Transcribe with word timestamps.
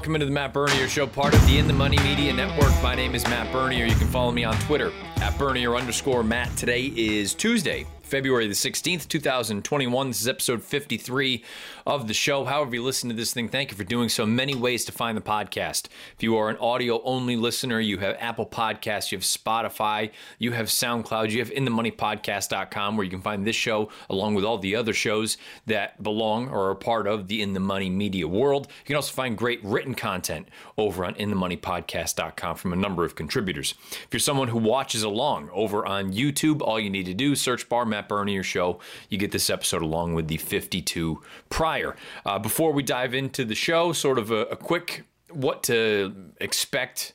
welcome 0.00 0.14
into 0.14 0.24
the 0.24 0.32
Matt 0.32 0.54
Bernier 0.54 0.88
Show, 0.88 1.06
part 1.06 1.34
of 1.34 1.46
the 1.46 1.58
In 1.58 1.66
the 1.66 1.74
Money 1.74 1.98
Media 1.98 2.32
Network. 2.32 2.72
My 2.82 2.94
name 2.94 3.14
is 3.14 3.22
Matt 3.24 3.52
Bernier. 3.52 3.84
You 3.84 3.94
can 3.94 4.06
follow 4.06 4.32
me 4.32 4.44
on 4.44 4.58
Twitter 4.60 4.92
at 5.16 5.36
Bernier 5.36 5.76
underscore 5.76 6.24
Matt. 6.24 6.56
Today 6.56 6.90
is 6.96 7.34
Tuesday, 7.34 7.84
February 8.10 8.48
the 8.48 8.54
16th, 8.54 9.06
2021. 9.06 10.08
This 10.08 10.20
is 10.20 10.26
episode 10.26 10.64
53 10.64 11.44
of 11.86 12.08
the 12.08 12.14
show. 12.14 12.44
However, 12.44 12.74
you 12.74 12.82
listen 12.82 13.08
to 13.08 13.14
this 13.14 13.32
thing, 13.32 13.48
thank 13.48 13.70
you 13.70 13.76
for 13.76 13.84
doing 13.84 14.08
so. 14.08 14.26
Many 14.26 14.56
ways 14.56 14.84
to 14.86 14.92
find 14.92 15.16
the 15.16 15.20
podcast. 15.20 15.86
If 16.16 16.24
you 16.24 16.36
are 16.36 16.48
an 16.48 16.56
audio 16.56 17.00
only 17.04 17.36
listener, 17.36 17.78
you 17.78 17.98
have 17.98 18.16
Apple 18.18 18.46
Podcasts, 18.46 19.12
you 19.12 19.18
have 19.18 19.22
Spotify, 19.22 20.10
you 20.40 20.50
have 20.50 20.66
SoundCloud, 20.66 21.30
you 21.30 21.38
have 21.38 21.50
InTheMoneyPodcast.com, 21.50 22.96
where 22.96 23.04
you 23.04 23.10
can 23.10 23.22
find 23.22 23.46
this 23.46 23.54
show 23.54 23.90
along 24.08 24.34
with 24.34 24.44
all 24.44 24.58
the 24.58 24.74
other 24.74 24.92
shows 24.92 25.38
that 25.66 26.02
belong 26.02 26.48
or 26.48 26.70
are 26.70 26.74
part 26.74 27.06
of 27.06 27.28
the 27.28 27.40
In 27.40 27.54
the 27.54 27.60
Money 27.60 27.90
media 27.90 28.26
world. 28.26 28.66
You 28.80 28.86
can 28.86 28.96
also 28.96 29.12
find 29.12 29.38
great 29.38 29.62
written 29.62 29.94
content 29.94 30.48
over 30.76 31.04
on 31.04 31.14
InTheMoneyPodcast.com 31.14 32.56
from 32.56 32.72
a 32.72 32.76
number 32.76 33.04
of 33.04 33.14
contributors. 33.14 33.74
If 33.92 34.08
you're 34.10 34.18
someone 34.18 34.48
who 34.48 34.58
watches 34.58 35.04
along 35.04 35.48
over 35.52 35.86
on 35.86 36.12
YouTube, 36.12 36.60
all 36.60 36.80
you 36.80 36.90
need 36.90 37.06
to 37.06 37.14
do 37.14 37.36
search 37.36 37.68
bar 37.68 37.84
Matt 38.00 38.08
Bernier 38.08 38.42
Show. 38.42 38.80
You 39.10 39.18
get 39.18 39.30
this 39.30 39.50
episode 39.50 39.82
along 39.82 40.14
with 40.14 40.28
the 40.28 40.38
52 40.38 41.22
prior. 41.50 41.96
Uh, 42.24 42.38
before 42.38 42.72
we 42.72 42.82
dive 42.82 43.14
into 43.14 43.44
the 43.44 43.54
show, 43.54 43.92
sort 43.92 44.18
of 44.18 44.30
a, 44.30 44.42
a 44.46 44.56
quick 44.56 45.04
what 45.30 45.62
to 45.64 46.32
expect 46.40 47.12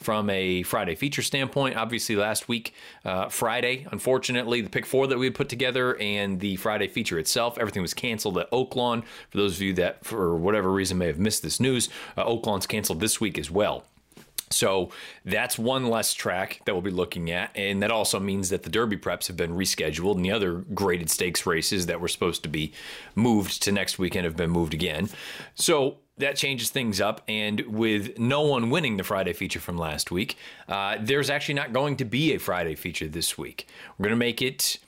from 0.00 0.28
a 0.28 0.64
Friday 0.64 0.96
feature 0.96 1.22
standpoint. 1.22 1.76
Obviously, 1.76 2.16
last 2.16 2.48
week, 2.48 2.74
uh, 3.04 3.28
Friday, 3.28 3.86
unfortunately, 3.90 4.60
the 4.60 4.68
pick 4.68 4.84
four 4.84 5.06
that 5.06 5.18
we 5.18 5.30
put 5.30 5.48
together 5.48 5.96
and 5.98 6.40
the 6.40 6.56
Friday 6.56 6.88
feature 6.88 7.18
itself, 7.18 7.56
everything 7.58 7.80
was 7.80 7.94
canceled 7.94 8.36
at 8.36 8.50
Oaklawn. 8.50 9.04
For 9.30 9.38
those 9.38 9.54
of 9.54 9.62
you 9.62 9.72
that, 9.74 10.04
for 10.04 10.36
whatever 10.36 10.70
reason, 10.70 10.98
may 10.98 11.06
have 11.06 11.18
missed 11.18 11.42
this 11.42 11.60
news, 11.60 11.88
uh, 12.16 12.24
Oaklawn's 12.24 12.66
canceled 12.66 13.00
this 13.00 13.20
week 13.20 13.38
as 13.38 13.50
well. 13.50 13.86
So 14.54 14.90
that's 15.24 15.58
one 15.58 15.88
less 15.88 16.14
track 16.14 16.60
that 16.64 16.74
we'll 16.74 16.82
be 16.82 16.90
looking 16.90 17.30
at. 17.30 17.50
And 17.54 17.82
that 17.82 17.90
also 17.90 18.20
means 18.20 18.50
that 18.50 18.62
the 18.62 18.70
Derby 18.70 18.96
preps 18.96 19.26
have 19.26 19.36
been 19.36 19.56
rescheduled 19.56 20.16
and 20.16 20.24
the 20.24 20.32
other 20.32 20.64
graded 20.74 21.10
stakes 21.10 21.46
races 21.46 21.86
that 21.86 22.00
were 22.00 22.08
supposed 22.08 22.42
to 22.44 22.48
be 22.48 22.72
moved 23.14 23.62
to 23.62 23.72
next 23.72 23.98
weekend 23.98 24.24
have 24.24 24.36
been 24.36 24.50
moved 24.50 24.74
again. 24.74 25.08
So 25.54 25.98
that 26.18 26.36
changes 26.36 26.70
things 26.70 27.00
up. 27.00 27.22
And 27.28 27.60
with 27.62 28.18
no 28.18 28.42
one 28.42 28.70
winning 28.70 28.96
the 28.96 29.04
Friday 29.04 29.32
feature 29.32 29.60
from 29.60 29.76
last 29.76 30.10
week, 30.10 30.36
uh, 30.68 30.96
there's 31.00 31.30
actually 31.30 31.54
not 31.54 31.72
going 31.72 31.96
to 31.96 32.04
be 32.04 32.34
a 32.34 32.38
Friday 32.38 32.74
feature 32.74 33.08
this 33.08 33.36
week. 33.36 33.66
We're 33.98 34.04
going 34.04 34.10
to 34.10 34.16
make 34.16 34.40
it, 34.40 34.78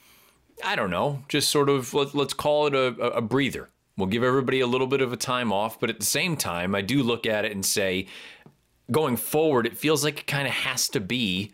I 0.65 0.77
don't 0.77 0.91
know, 0.91 1.23
just 1.29 1.51
sort 1.51 1.69
of, 1.69 1.93
let, 1.95 2.15
us 2.15 2.33
call 2.33 2.69
it 2.69 2.75
a, 2.75 2.87
a 3.17 3.21
breather. 3.21 3.69
We'll 3.97 4.09
give 4.09 4.23
everybody 4.23 4.61
a 4.61 4.67
little 4.67 4.87
bit 4.87 5.01
of 5.01 5.13
a 5.13 5.17
time 5.17 5.53
off, 5.53 5.81
but 5.81 5.89
at 5.89 5.99
the 5.99 6.07
same 6.07 6.37
time, 6.37 6.75
I 6.75 6.83
do 6.83 7.03
look 7.03 7.25
at 7.25 7.47
it 7.47 7.53
and 7.53 7.65
say, 7.65 8.07
going 8.91 9.17
forward, 9.17 9.67
it 9.67 9.77
feels 9.77 10.05
like 10.05 10.21
it 10.21 10.27
kind 10.27 10.47
of 10.47 10.55
has 10.55 10.89
to 10.91 11.01
be 11.01 11.53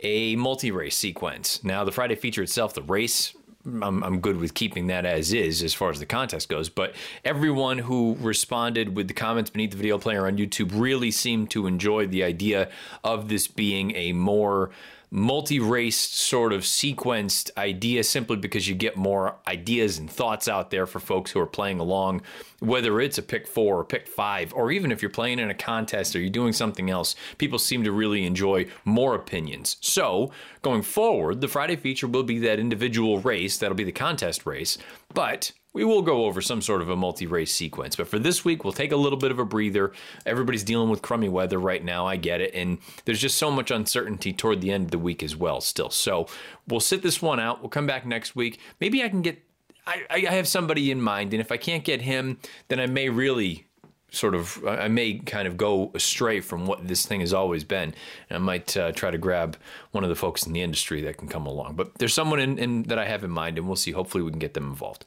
a 0.00 0.36
multi 0.36 0.70
race 0.70 0.96
sequence. 0.96 1.62
Now, 1.62 1.84
the 1.84 1.92
Friday 1.92 2.14
feature 2.14 2.42
itself, 2.42 2.74
the 2.74 2.82
race, 2.82 3.34
I'm, 3.64 4.02
I'm 4.02 4.20
good 4.20 4.38
with 4.38 4.54
keeping 4.54 4.86
that 4.86 5.04
as 5.04 5.32
is 5.32 5.62
as 5.62 5.74
far 5.74 5.90
as 5.90 5.98
the 5.98 6.06
contest 6.06 6.48
goes. 6.48 6.68
But 6.68 6.94
everyone 7.24 7.78
who 7.78 8.16
responded 8.20 8.96
with 8.96 9.08
the 9.08 9.14
comments 9.14 9.50
beneath 9.50 9.72
the 9.72 9.76
video 9.76 9.98
player 9.98 10.26
on 10.26 10.38
YouTube 10.38 10.70
really 10.72 11.10
seemed 11.10 11.50
to 11.50 11.66
enjoy 11.66 12.06
the 12.06 12.24
idea 12.24 12.70
of 13.04 13.28
this 13.28 13.46
being 13.46 13.94
a 13.94 14.12
more 14.12 14.70
multi-race 15.10 15.98
sort 15.98 16.52
of 16.52 16.62
sequenced 16.62 17.50
idea 17.56 18.04
simply 18.04 18.36
because 18.36 18.68
you 18.68 18.74
get 18.74 18.96
more 18.96 19.36
ideas 19.48 19.98
and 19.98 20.08
thoughts 20.10 20.46
out 20.46 20.70
there 20.70 20.86
for 20.86 21.00
folks 21.00 21.32
who 21.32 21.40
are 21.40 21.46
playing 21.46 21.80
along 21.80 22.22
whether 22.60 23.00
it's 23.00 23.18
a 23.18 23.22
pick 23.22 23.46
four 23.46 23.80
or 23.80 23.84
pick 23.84 24.06
five 24.06 24.52
or 24.54 24.70
even 24.70 24.92
if 24.92 25.02
you're 25.02 25.10
playing 25.10 25.38
in 25.38 25.50
a 25.50 25.54
contest 25.54 26.14
or 26.14 26.20
you're 26.20 26.30
doing 26.30 26.52
something 26.52 26.90
else 26.90 27.16
people 27.38 27.58
seem 27.58 27.82
to 27.82 27.90
really 27.90 28.24
enjoy 28.24 28.64
more 28.84 29.14
opinions. 29.14 29.76
So 29.80 30.30
going 30.62 30.82
forward 30.82 31.40
the 31.40 31.48
friday 31.48 31.76
feature 31.76 32.06
will 32.06 32.22
be 32.22 32.38
that 32.40 32.60
individual 32.60 33.18
race 33.18 33.58
that'll 33.58 33.74
be 33.74 33.84
the 33.84 33.92
contest 33.92 34.46
race 34.46 34.78
but 35.12 35.52
we 35.72 35.84
will 35.84 36.02
go 36.02 36.24
over 36.24 36.40
some 36.40 36.60
sort 36.60 36.82
of 36.82 36.88
a 36.88 36.96
multi 36.96 37.26
race 37.26 37.54
sequence. 37.54 37.96
But 37.96 38.08
for 38.08 38.18
this 38.18 38.44
week, 38.44 38.64
we'll 38.64 38.72
take 38.72 38.92
a 38.92 38.96
little 38.96 39.18
bit 39.18 39.30
of 39.30 39.38
a 39.38 39.44
breather. 39.44 39.92
Everybody's 40.26 40.64
dealing 40.64 40.90
with 40.90 41.02
crummy 41.02 41.28
weather 41.28 41.58
right 41.58 41.84
now. 41.84 42.06
I 42.06 42.16
get 42.16 42.40
it. 42.40 42.54
And 42.54 42.78
there's 43.04 43.20
just 43.20 43.38
so 43.38 43.50
much 43.50 43.70
uncertainty 43.70 44.32
toward 44.32 44.60
the 44.60 44.72
end 44.72 44.86
of 44.86 44.90
the 44.90 44.98
week 44.98 45.22
as 45.22 45.36
well, 45.36 45.60
still. 45.60 45.90
So 45.90 46.26
we'll 46.66 46.80
sit 46.80 47.02
this 47.02 47.22
one 47.22 47.38
out. 47.38 47.60
We'll 47.60 47.70
come 47.70 47.86
back 47.86 48.04
next 48.04 48.34
week. 48.34 48.58
Maybe 48.80 49.02
I 49.04 49.08
can 49.08 49.22
get, 49.22 49.42
I, 49.86 50.04
I 50.10 50.18
have 50.20 50.48
somebody 50.48 50.90
in 50.90 51.00
mind. 51.00 51.32
And 51.32 51.40
if 51.40 51.52
I 51.52 51.56
can't 51.56 51.84
get 51.84 52.02
him, 52.02 52.38
then 52.68 52.80
I 52.80 52.86
may 52.86 53.08
really 53.08 53.66
sort 54.12 54.34
of 54.34 54.64
I 54.66 54.88
may 54.88 55.18
kind 55.18 55.46
of 55.46 55.56
go 55.56 55.92
astray 55.94 56.40
from 56.40 56.66
what 56.66 56.88
this 56.88 57.06
thing 57.06 57.20
has 57.20 57.32
always 57.32 57.64
been. 57.64 57.94
And 58.28 58.36
I 58.36 58.38
might 58.38 58.76
uh, 58.76 58.92
try 58.92 59.10
to 59.10 59.18
grab 59.18 59.56
one 59.92 60.02
of 60.02 60.10
the 60.10 60.16
folks 60.16 60.46
in 60.46 60.52
the 60.52 60.62
industry 60.62 61.00
that 61.02 61.16
can 61.16 61.28
come 61.28 61.46
along. 61.46 61.76
But 61.76 61.98
there's 61.98 62.14
someone 62.14 62.40
in, 62.40 62.58
in, 62.58 62.82
that 62.84 62.98
I 62.98 63.06
have 63.06 63.24
in 63.24 63.30
mind, 63.30 63.58
and 63.58 63.66
we'll 63.66 63.76
see. 63.76 63.92
Hopefully, 63.92 64.24
we 64.24 64.30
can 64.30 64.40
get 64.40 64.54
them 64.54 64.68
involved. 64.68 65.06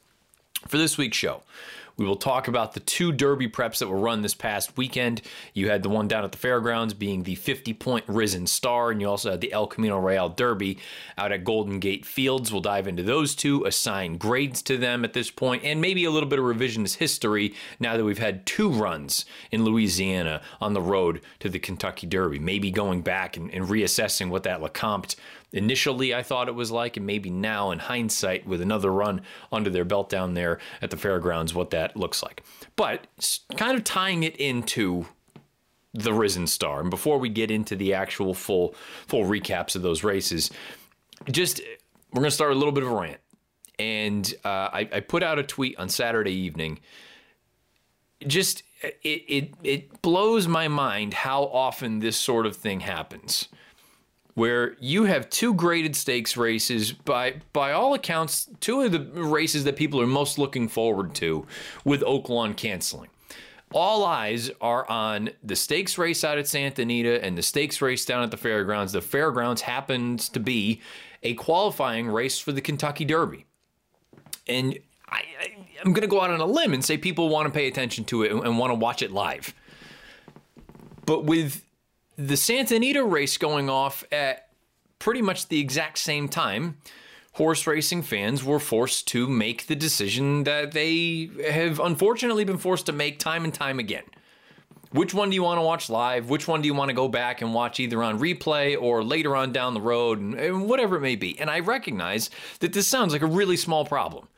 For 0.68 0.78
this 0.78 0.96
week's 0.96 1.16
show, 1.16 1.42
we 1.96 2.04
will 2.04 2.16
talk 2.16 2.48
about 2.48 2.72
the 2.72 2.80
two 2.80 3.12
Derby 3.12 3.48
preps 3.48 3.78
that 3.78 3.88
were 3.88 3.98
run 3.98 4.22
this 4.22 4.34
past 4.34 4.76
weekend. 4.76 5.22
You 5.52 5.70
had 5.70 5.84
the 5.84 5.88
one 5.88 6.08
down 6.08 6.24
at 6.24 6.32
the 6.32 6.38
fairgrounds 6.38 6.92
being 6.92 7.22
the 7.22 7.36
50 7.36 7.72
point 7.74 8.04
Risen 8.08 8.46
Star, 8.48 8.90
and 8.90 9.00
you 9.00 9.08
also 9.08 9.30
had 9.30 9.40
the 9.40 9.52
El 9.52 9.68
Camino 9.68 9.98
Real 9.98 10.28
Derby 10.28 10.78
out 11.16 11.30
at 11.30 11.44
Golden 11.44 11.78
Gate 11.78 12.04
Fields. 12.04 12.50
We'll 12.50 12.62
dive 12.62 12.88
into 12.88 13.04
those 13.04 13.36
two, 13.36 13.64
assign 13.64 14.16
grades 14.16 14.60
to 14.62 14.76
them 14.76 15.04
at 15.04 15.12
this 15.12 15.30
point, 15.30 15.62
and 15.64 15.80
maybe 15.80 16.04
a 16.04 16.10
little 16.10 16.28
bit 16.28 16.40
of 16.40 16.44
revisionist 16.44 16.96
history 16.96 17.54
now 17.78 17.96
that 17.96 18.04
we've 18.04 18.18
had 18.18 18.44
two 18.44 18.70
runs 18.70 19.24
in 19.52 19.64
Louisiana 19.64 20.42
on 20.60 20.72
the 20.72 20.82
road 20.82 21.20
to 21.40 21.48
the 21.48 21.60
Kentucky 21.60 22.08
Derby. 22.08 22.40
Maybe 22.40 22.72
going 22.72 23.02
back 23.02 23.36
and, 23.36 23.52
and 23.52 23.66
reassessing 23.66 24.30
what 24.30 24.42
that 24.42 24.60
Lecomte 24.60 25.14
initially 25.54 26.12
I 26.12 26.22
thought 26.22 26.48
it 26.48 26.54
was 26.54 26.70
like, 26.70 26.96
and 26.98 27.06
maybe 27.06 27.30
now 27.30 27.70
in 27.70 27.78
hindsight 27.78 28.46
with 28.46 28.60
another 28.60 28.92
run 28.92 29.22
under 29.50 29.70
their 29.70 29.84
belt 29.84 30.10
down 30.10 30.34
there 30.34 30.58
at 30.82 30.90
the 30.90 30.96
fairgrounds, 30.96 31.54
what 31.54 31.70
that 31.70 31.96
looks 31.96 32.22
like. 32.22 32.42
But 32.76 33.06
kind 33.56 33.76
of 33.76 33.84
tying 33.84 34.24
it 34.24 34.36
into 34.36 35.06
the 35.94 36.12
Risen 36.12 36.48
Star, 36.48 36.80
and 36.80 36.90
before 36.90 37.18
we 37.18 37.28
get 37.28 37.50
into 37.50 37.76
the 37.76 37.94
actual 37.94 38.34
full 38.34 38.74
full 39.06 39.24
recaps 39.24 39.76
of 39.76 39.82
those 39.82 40.02
races, 40.02 40.50
just 41.30 41.60
we're 42.12 42.20
going 42.20 42.30
to 42.30 42.34
start 42.34 42.50
a 42.50 42.56
little 42.56 42.72
bit 42.72 42.82
of 42.82 42.90
a 42.90 42.94
rant. 42.94 43.20
And 43.78 44.32
uh, 44.44 44.48
I, 44.72 44.88
I 44.92 45.00
put 45.00 45.22
out 45.22 45.38
a 45.38 45.42
tweet 45.42 45.78
on 45.78 45.88
Saturday 45.88 46.32
evening. 46.32 46.80
Just 48.26 48.64
it, 48.82 48.96
it 49.04 49.54
it 49.62 50.02
blows 50.02 50.48
my 50.48 50.66
mind 50.66 51.14
how 51.14 51.44
often 51.44 52.00
this 52.00 52.16
sort 52.16 52.46
of 52.46 52.56
thing 52.56 52.80
happens 52.80 53.48
where 54.34 54.76
you 54.80 55.04
have 55.04 55.30
two 55.30 55.54
graded 55.54 55.96
stakes 55.96 56.36
races 56.36 56.92
by 56.92 57.36
by 57.52 57.72
all 57.72 57.94
accounts 57.94 58.48
two 58.60 58.82
of 58.82 58.92
the 58.92 59.00
races 59.00 59.64
that 59.64 59.76
people 59.76 60.00
are 60.00 60.06
most 60.06 60.38
looking 60.38 60.68
forward 60.68 61.14
to 61.14 61.46
with 61.84 62.02
Oaklawn 62.02 62.56
canceling. 62.56 63.08
All 63.72 64.04
eyes 64.04 64.50
are 64.60 64.88
on 64.88 65.30
the 65.42 65.56
stakes 65.56 65.98
race 65.98 66.22
out 66.22 66.38
at 66.38 66.46
Santa 66.46 66.82
Anita 66.82 67.24
and 67.24 67.36
the 67.36 67.42
stakes 67.42 67.82
race 67.82 68.04
down 68.04 68.22
at 68.22 68.30
the 68.30 68.36
fairgrounds. 68.36 68.92
The 68.92 69.00
fairgrounds 69.00 69.62
happens 69.62 70.28
to 70.28 70.40
be 70.40 70.80
a 71.24 71.34
qualifying 71.34 72.08
race 72.08 72.38
for 72.38 72.52
the 72.52 72.60
Kentucky 72.60 73.04
Derby. 73.04 73.46
And 74.46 74.78
I, 75.08 75.22
am 75.84 75.92
going 75.92 76.02
to 76.02 76.06
go 76.06 76.20
out 76.20 76.30
on 76.30 76.40
a 76.40 76.46
limb 76.46 76.72
and 76.72 76.84
say 76.84 76.98
people 76.98 77.28
want 77.28 77.46
to 77.46 77.52
pay 77.52 77.66
attention 77.66 78.04
to 78.06 78.22
it 78.22 78.30
and, 78.30 78.44
and 78.44 78.58
want 78.58 78.70
to 78.70 78.74
watch 78.74 79.02
it 79.02 79.10
live. 79.10 79.54
But 81.06 81.24
with 81.24 81.64
the 82.16 82.36
Santa 82.36 82.76
Anita 82.76 83.04
race 83.04 83.36
going 83.36 83.68
off 83.68 84.04
at 84.12 84.48
pretty 84.98 85.22
much 85.22 85.48
the 85.48 85.60
exact 85.60 85.98
same 85.98 86.28
time, 86.28 86.78
horse 87.32 87.66
racing 87.66 88.02
fans 88.02 88.44
were 88.44 88.60
forced 88.60 89.08
to 89.08 89.26
make 89.28 89.66
the 89.66 89.76
decision 89.76 90.44
that 90.44 90.72
they 90.72 91.28
have 91.50 91.80
unfortunately 91.80 92.44
been 92.44 92.58
forced 92.58 92.86
to 92.86 92.92
make 92.92 93.18
time 93.18 93.44
and 93.44 93.52
time 93.52 93.78
again. 93.78 94.04
Which 94.92 95.12
one 95.12 95.28
do 95.28 95.34
you 95.34 95.42
want 95.42 95.58
to 95.58 95.62
watch 95.62 95.90
live? 95.90 96.30
Which 96.30 96.46
one 96.46 96.62
do 96.62 96.66
you 96.66 96.74
want 96.74 96.88
to 96.90 96.94
go 96.94 97.08
back 97.08 97.42
and 97.42 97.52
watch 97.52 97.80
either 97.80 98.00
on 98.00 98.20
replay 98.20 98.80
or 98.80 99.02
later 99.02 99.34
on 99.34 99.50
down 99.52 99.74
the 99.74 99.80
road, 99.80 100.20
and, 100.20 100.68
whatever 100.68 100.96
it 100.96 101.00
may 101.00 101.16
be? 101.16 101.36
And 101.40 101.50
I 101.50 101.58
recognize 101.58 102.30
that 102.60 102.72
this 102.72 102.86
sounds 102.86 103.12
like 103.12 103.22
a 103.22 103.26
really 103.26 103.56
small 103.56 103.84
problem. 103.84 104.28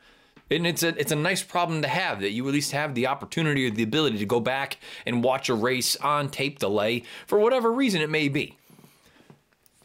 And 0.49 0.65
it's 0.65 0.83
a 0.83 0.89
it's 0.99 1.11
a 1.11 1.15
nice 1.15 1.43
problem 1.43 1.81
to 1.81 1.87
have 1.87 2.21
that 2.21 2.31
you 2.31 2.47
at 2.47 2.53
least 2.53 2.71
have 2.71 2.95
the 2.95 3.07
opportunity 3.07 3.67
or 3.67 3.71
the 3.71 3.83
ability 3.83 4.17
to 4.19 4.25
go 4.25 4.39
back 4.39 4.77
and 5.05 5.23
watch 5.23 5.49
a 5.49 5.53
race 5.53 5.95
on 5.97 6.29
tape 6.29 6.59
delay 6.59 7.03
for 7.25 7.39
whatever 7.39 7.71
reason 7.71 8.01
it 8.01 8.09
may 8.09 8.29
be. 8.29 8.57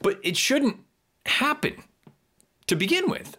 But 0.01 0.21
it 0.23 0.37
shouldn't 0.37 0.79
happen 1.27 1.83
to 2.67 2.77
begin 2.77 3.11
with. 3.11 3.37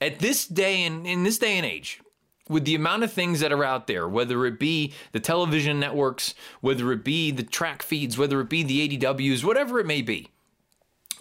At 0.00 0.20
this 0.20 0.46
day 0.46 0.84
and 0.84 1.06
in 1.06 1.24
this 1.24 1.38
day 1.38 1.56
and 1.56 1.66
age, 1.66 2.00
with 2.48 2.64
the 2.64 2.74
amount 2.74 3.02
of 3.02 3.12
things 3.12 3.40
that 3.40 3.52
are 3.52 3.64
out 3.64 3.86
there, 3.86 4.08
whether 4.08 4.46
it 4.46 4.58
be 4.58 4.92
the 5.12 5.20
television 5.20 5.78
networks, 5.80 6.34
whether 6.60 6.92
it 6.92 7.04
be 7.04 7.30
the 7.30 7.42
track 7.42 7.82
feeds, 7.82 8.16
whether 8.16 8.40
it 8.40 8.48
be 8.48 8.62
the 8.62 8.88
ADWs, 8.88 9.44
whatever 9.44 9.78
it 9.78 9.86
may 9.86 10.02
be, 10.02 10.28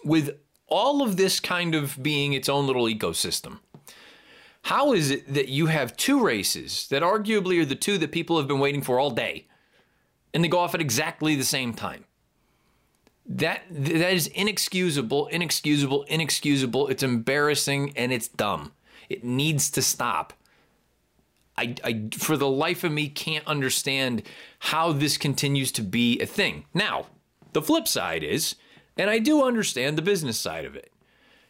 with 0.04 0.38
all 0.68 1.02
of 1.02 1.18
this 1.18 1.40
kind 1.40 1.76
of 1.76 2.02
being 2.02 2.34
its 2.34 2.50
own 2.50 2.68
little 2.68 2.86
ecosystem, 2.86 3.60
how 4.64 4.94
is 4.94 5.12
it 5.12 5.34
that 5.34 5.48
you 5.48 5.68
have 5.68 5.96
two 5.98 6.24
races 6.24 6.88
that 6.90 7.04
arguably 7.04 7.62
are 7.62 7.66
the 7.66 7.76
two 7.76 7.98
that 7.98 8.12
people 8.12 8.38
have 8.38 8.48
been 8.48 8.60
waiting 8.60 8.82
for 8.82 9.00
all 9.00 9.12
day? 9.12 9.48
and 10.38 10.44
they 10.44 10.48
go 10.50 10.60
off 10.60 10.76
at 10.76 10.82
exactly 10.82 11.36
the 11.36 11.44
same 11.44 11.74
time. 11.74 12.06
That 13.26 13.64
that 13.72 14.14
is 14.14 14.28
inexcusable, 14.28 15.28
inexcusable, 15.28 16.04
inexcusable. 16.04 16.88
It's 16.90 17.02
embarrassing 17.02 17.94
and 17.98 18.14
it's 18.14 18.28
dumb. 18.28 18.72
It 19.10 19.24
needs 19.24 19.70
to 19.72 19.82
stop. 19.82 20.34
I, 21.58 21.74
I, 21.84 22.10
for 22.16 22.38
the 22.38 22.48
life 22.48 22.84
of 22.84 22.92
me, 22.92 23.10
can't 23.10 23.46
understand 23.48 24.22
how 24.60 24.92
this 24.92 25.18
continues 25.18 25.72
to 25.72 25.82
be 25.82 26.20
a 26.22 26.28
thing. 26.28 26.66
Now, 26.72 27.08
the 27.54 27.64
flip 27.64 27.88
side 27.88 28.24
is, 28.24 28.56
and 28.96 29.10
I 29.10 29.18
do 29.18 29.44
understand 29.44 29.98
the 29.98 30.04
business 30.04 30.38
side 30.38 30.66
of 30.66 30.76
it. 30.76 30.92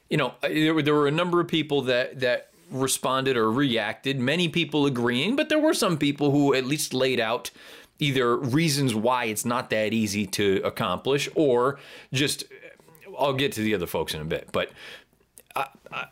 You 0.09 0.15
know, 0.15 0.35
there 0.41 0.73
were, 0.73 0.81
there 0.81 0.93
were 0.93 1.07
a 1.07 1.11
number 1.11 1.41
of 1.41 1.49
people 1.49 1.81
that 1.83 2.21
that 2.21 2.51
responded 2.69 3.37
or 3.37 3.51
reacted. 3.51 4.19
Many 4.19 4.49
people 4.49 4.85
agreeing, 4.85 5.35
but 5.35 5.49
there 5.49 5.59
were 5.59 5.73
some 5.73 5.97
people 5.97 6.31
who 6.31 6.53
at 6.53 6.65
least 6.65 6.93
laid 6.93 7.19
out 7.19 7.51
either 7.99 8.37
reasons 8.37 8.93
why 8.93 9.25
it's 9.25 9.45
not 9.45 9.69
that 9.71 9.93
easy 9.93 10.27
to 10.27 10.61
accomplish, 10.63 11.29
or 11.35 11.79
just 12.13 12.43
I'll 13.17 13.33
get 13.33 13.51
to 13.53 13.61
the 13.61 13.73
other 13.73 13.87
folks 13.87 14.13
in 14.13 14.21
a 14.21 14.25
bit, 14.25 14.49
but. 14.51 14.71
I, 15.55 15.67
I, 15.91 16.07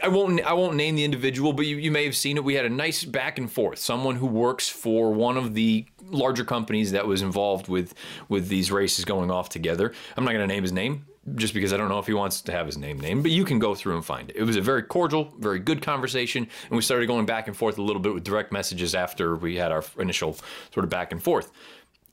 I 0.00 0.08
won't 0.08 0.40
I 0.42 0.52
won't 0.52 0.76
name 0.76 0.94
the 0.94 1.02
individual, 1.04 1.52
but 1.52 1.66
you, 1.66 1.76
you 1.76 1.90
may 1.90 2.04
have 2.04 2.16
seen 2.16 2.36
it. 2.36 2.44
We 2.44 2.54
had 2.54 2.64
a 2.64 2.70
nice 2.70 3.04
back 3.04 3.36
and 3.36 3.50
forth. 3.50 3.80
Someone 3.80 4.14
who 4.16 4.26
works 4.26 4.68
for 4.68 5.12
one 5.12 5.36
of 5.36 5.54
the 5.54 5.86
larger 6.02 6.44
companies 6.44 6.92
that 6.92 7.06
was 7.06 7.20
involved 7.20 7.68
with 7.68 7.94
with 8.28 8.48
these 8.48 8.70
races 8.70 9.04
going 9.04 9.30
off 9.30 9.48
together. 9.48 9.92
I'm 10.16 10.24
not 10.24 10.32
going 10.32 10.48
to 10.48 10.54
name 10.54 10.62
his 10.62 10.72
name 10.72 11.06
just 11.34 11.54
because 11.54 11.72
I 11.72 11.76
don't 11.76 11.88
know 11.88 11.98
if 11.98 12.06
he 12.06 12.14
wants 12.14 12.40
to 12.42 12.52
have 12.52 12.66
his 12.66 12.78
name 12.78 13.00
named, 13.00 13.22
but 13.22 13.32
you 13.32 13.44
can 13.44 13.58
go 13.58 13.74
through 13.74 13.96
and 13.96 14.04
find 14.04 14.30
it. 14.30 14.36
It 14.36 14.44
was 14.44 14.56
a 14.56 14.60
very 14.60 14.82
cordial, 14.82 15.32
very 15.38 15.58
good 15.58 15.82
conversation, 15.82 16.48
and 16.68 16.76
we 16.76 16.82
started 16.82 17.06
going 17.06 17.26
back 17.26 17.48
and 17.48 17.56
forth 17.56 17.78
a 17.78 17.82
little 17.82 18.00
bit 18.00 18.14
with 18.14 18.24
direct 18.24 18.52
messages 18.52 18.94
after 18.94 19.36
we 19.36 19.56
had 19.56 19.72
our 19.72 19.84
initial 19.98 20.36
sort 20.72 20.84
of 20.84 20.90
back 20.90 21.12
and 21.12 21.22
forth. 21.22 21.50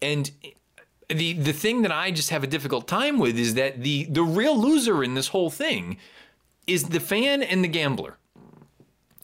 And 0.01 0.31
the 1.09 1.33
the 1.33 1.53
thing 1.53 1.83
that 1.83 1.91
I 1.91 2.11
just 2.11 2.29
have 2.29 2.43
a 2.43 2.47
difficult 2.47 2.87
time 2.87 3.19
with 3.19 3.37
is 3.37 3.53
that 3.55 3.83
the 3.83 4.05
the 4.05 4.23
real 4.23 4.59
loser 4.59 5.03
in 5.03 5.13
this 5.13 5.29
whole 5.29 5.49
thing 5.49 5.97
is 6.67 6.85
the 6.85 6.99
fan 6.99 7.43
and 7.43 7.63
the 7.63 7.67
gambler. 7.67 8.17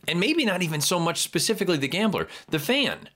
And 0.07 0.19
maybe 0.19 0.45
not 0.45 0.63
even 0.63 0.81
so 0.81 0.99
much 0.99 1.19
specifically 1.19 1.77
the 1.77 1.87
gambler, 1.87 2.27
the 2.49 2.59
fan. 2.59 3.09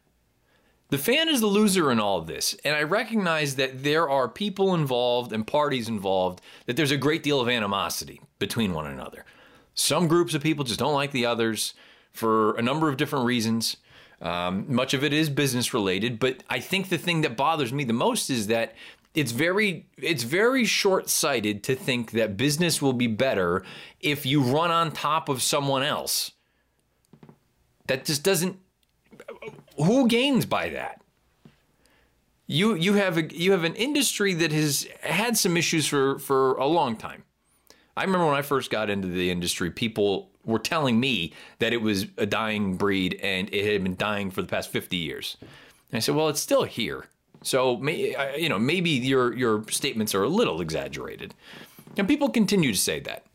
The 0.95 1.03
fan 1.03 1.27
is 1.27 1.41
the 1.41 1.47
loser 1.47 1.91
in 1.91 1.99
all 1.99 2.19
of 2.19 2.25
this. 2.25 2.55
And 2.63 2.73
I 2.73 2.83
recognize 2.83 3.55
that 3.55 3.83
there 3.83 4.09
are 4.09 4.29
people 4.29 4.73
involved 4.73 5.33
and 5.33 5.45
parties 5.45 5.89
involved, 5.89 6.39
that 6.67 6.77
there's 6.77 6.89
a 6.91 6.95
great 6.95 7.21
deal 7.21 7.41
of 7.41 7.49
animosity 7.49 8.21
between 8.39 8.71
one 8.71 8.87
another. 8.87 9.25
Some 9.73 10.07
groups 10.07 10.33
of 10.33 10.41
people 10.41 10.63
just 10.63 10.79
don't 10.79 10.93
like 10.93 11.11
the 11.11 11.25
others 11.25 11.73
for 12.13 12.55
a 12.55 12.61
number 12.61 12.87
of 12.87 12.95
different 12.95 13.25
reasons. 13.25 13.75
Um, 14.21 14.73
much 14.73 14.93
of 14.93 15.03
it 15.03 15.11
is 15.11 15.29
business 15.29 15.73
related, 15.73 16.17
but 16.17 16.43
I 16.49 16.61
think 16.61 16.87
the 16.87 16.97
thing 16.97 17.19
that 17.23 17.35
bothers 17.35 17.73
me 17.73 17.83
the 17.83 17.91
most 17.91 18.29
is 18.29 18.47
that 18.47 18.73
it's 19.13 19.33
very 19.33 19.87
it's 19.97 20.23
very 20.23 20.63
short-sighted 20.63 21.61
to 21.63 21.75
think 21.75 22.11
that 22.11 22.37
business 22.37 22.81
will 22.81 22.93
be 22.93 23.07
better 23.07 23.65
if 23.99 24.25
you 24.25 24.41
run 24.41 24.71
on 24.71 24.93
top 24.93 25.27
of 25.27 25.41
someone 25.41 25.83
else. 25.83 26.31
That 27.87 28.05
just 28.05 28.23
doesn't 28.23 28.59
who 29.77 30.07
gains 30.07 30.45
by 30.45 30.69
that? 30.69 31.01
You 32.47 32.75
you 32.75 32.93
have 32.93 33.17
a 33.17 33.33
you 33.35 33.51
have 33.51 33.63
an 33.63 33.75
industry 33.75 34.33
that 34.35 34.51
has 34.51 34.87
had 35.01 35.37
some 35.37 35.57
issues 35.57 35.87
for 35.87 36.19
for 36.19 36.53
a 36.55 36.67
long 36.67 36.95
time. 36.95 37.23
I 37.97 38.03
remember 38.03 38.27
when 38.27 38.35
I 38.35 38.41
first 38.41 38.69
got 38.69 38.89
into 38.89 39.07
the 39.07 39.31
industry, 39.31 39.71
people 39.71 40.29
were 40.43 40.59
telling 40.59 40.99
me 40.99 41.33
that 41.59 41.73
it 41.73 41.81
was 41.81 42.05
a 42.17 42.25
dying 42.25 42.75
breed 42.75 43.19
and 43.23 43.51
it 43.53 43.71
had 43.71 43.83
been 43.83 43.95
dying 43.95 44.29
for 44.29 44.41
the 44.41 44.47
past 44.47 44.69
50 44.69 44.95
years. 44.97 45.37
And 45.41 45.97
I 45.97 45.99
said, 45.99 46.13
"Well, 46.13 46.29
it's 46.29 46.41
still 46.41 46.63
here." 46.63 47.05
So, 47.41 47.75
uh, 47.83 48.31
you 48.37 48.49
know, 48.49 48.59
maybe 48.59 48.89
your 48.91 49.35
your 49.35 49.63
statements 49.69 50.13
are 50.13 50.23
a 50.23 50.29
little 50.29 50.61
exaggerated, 50.61 51.33
and 51.97 52.07
people 52.07 52.29
continue 52.29 52.71
to 52.71 52.79
say 52.79 52.99
that. 53.01 53.25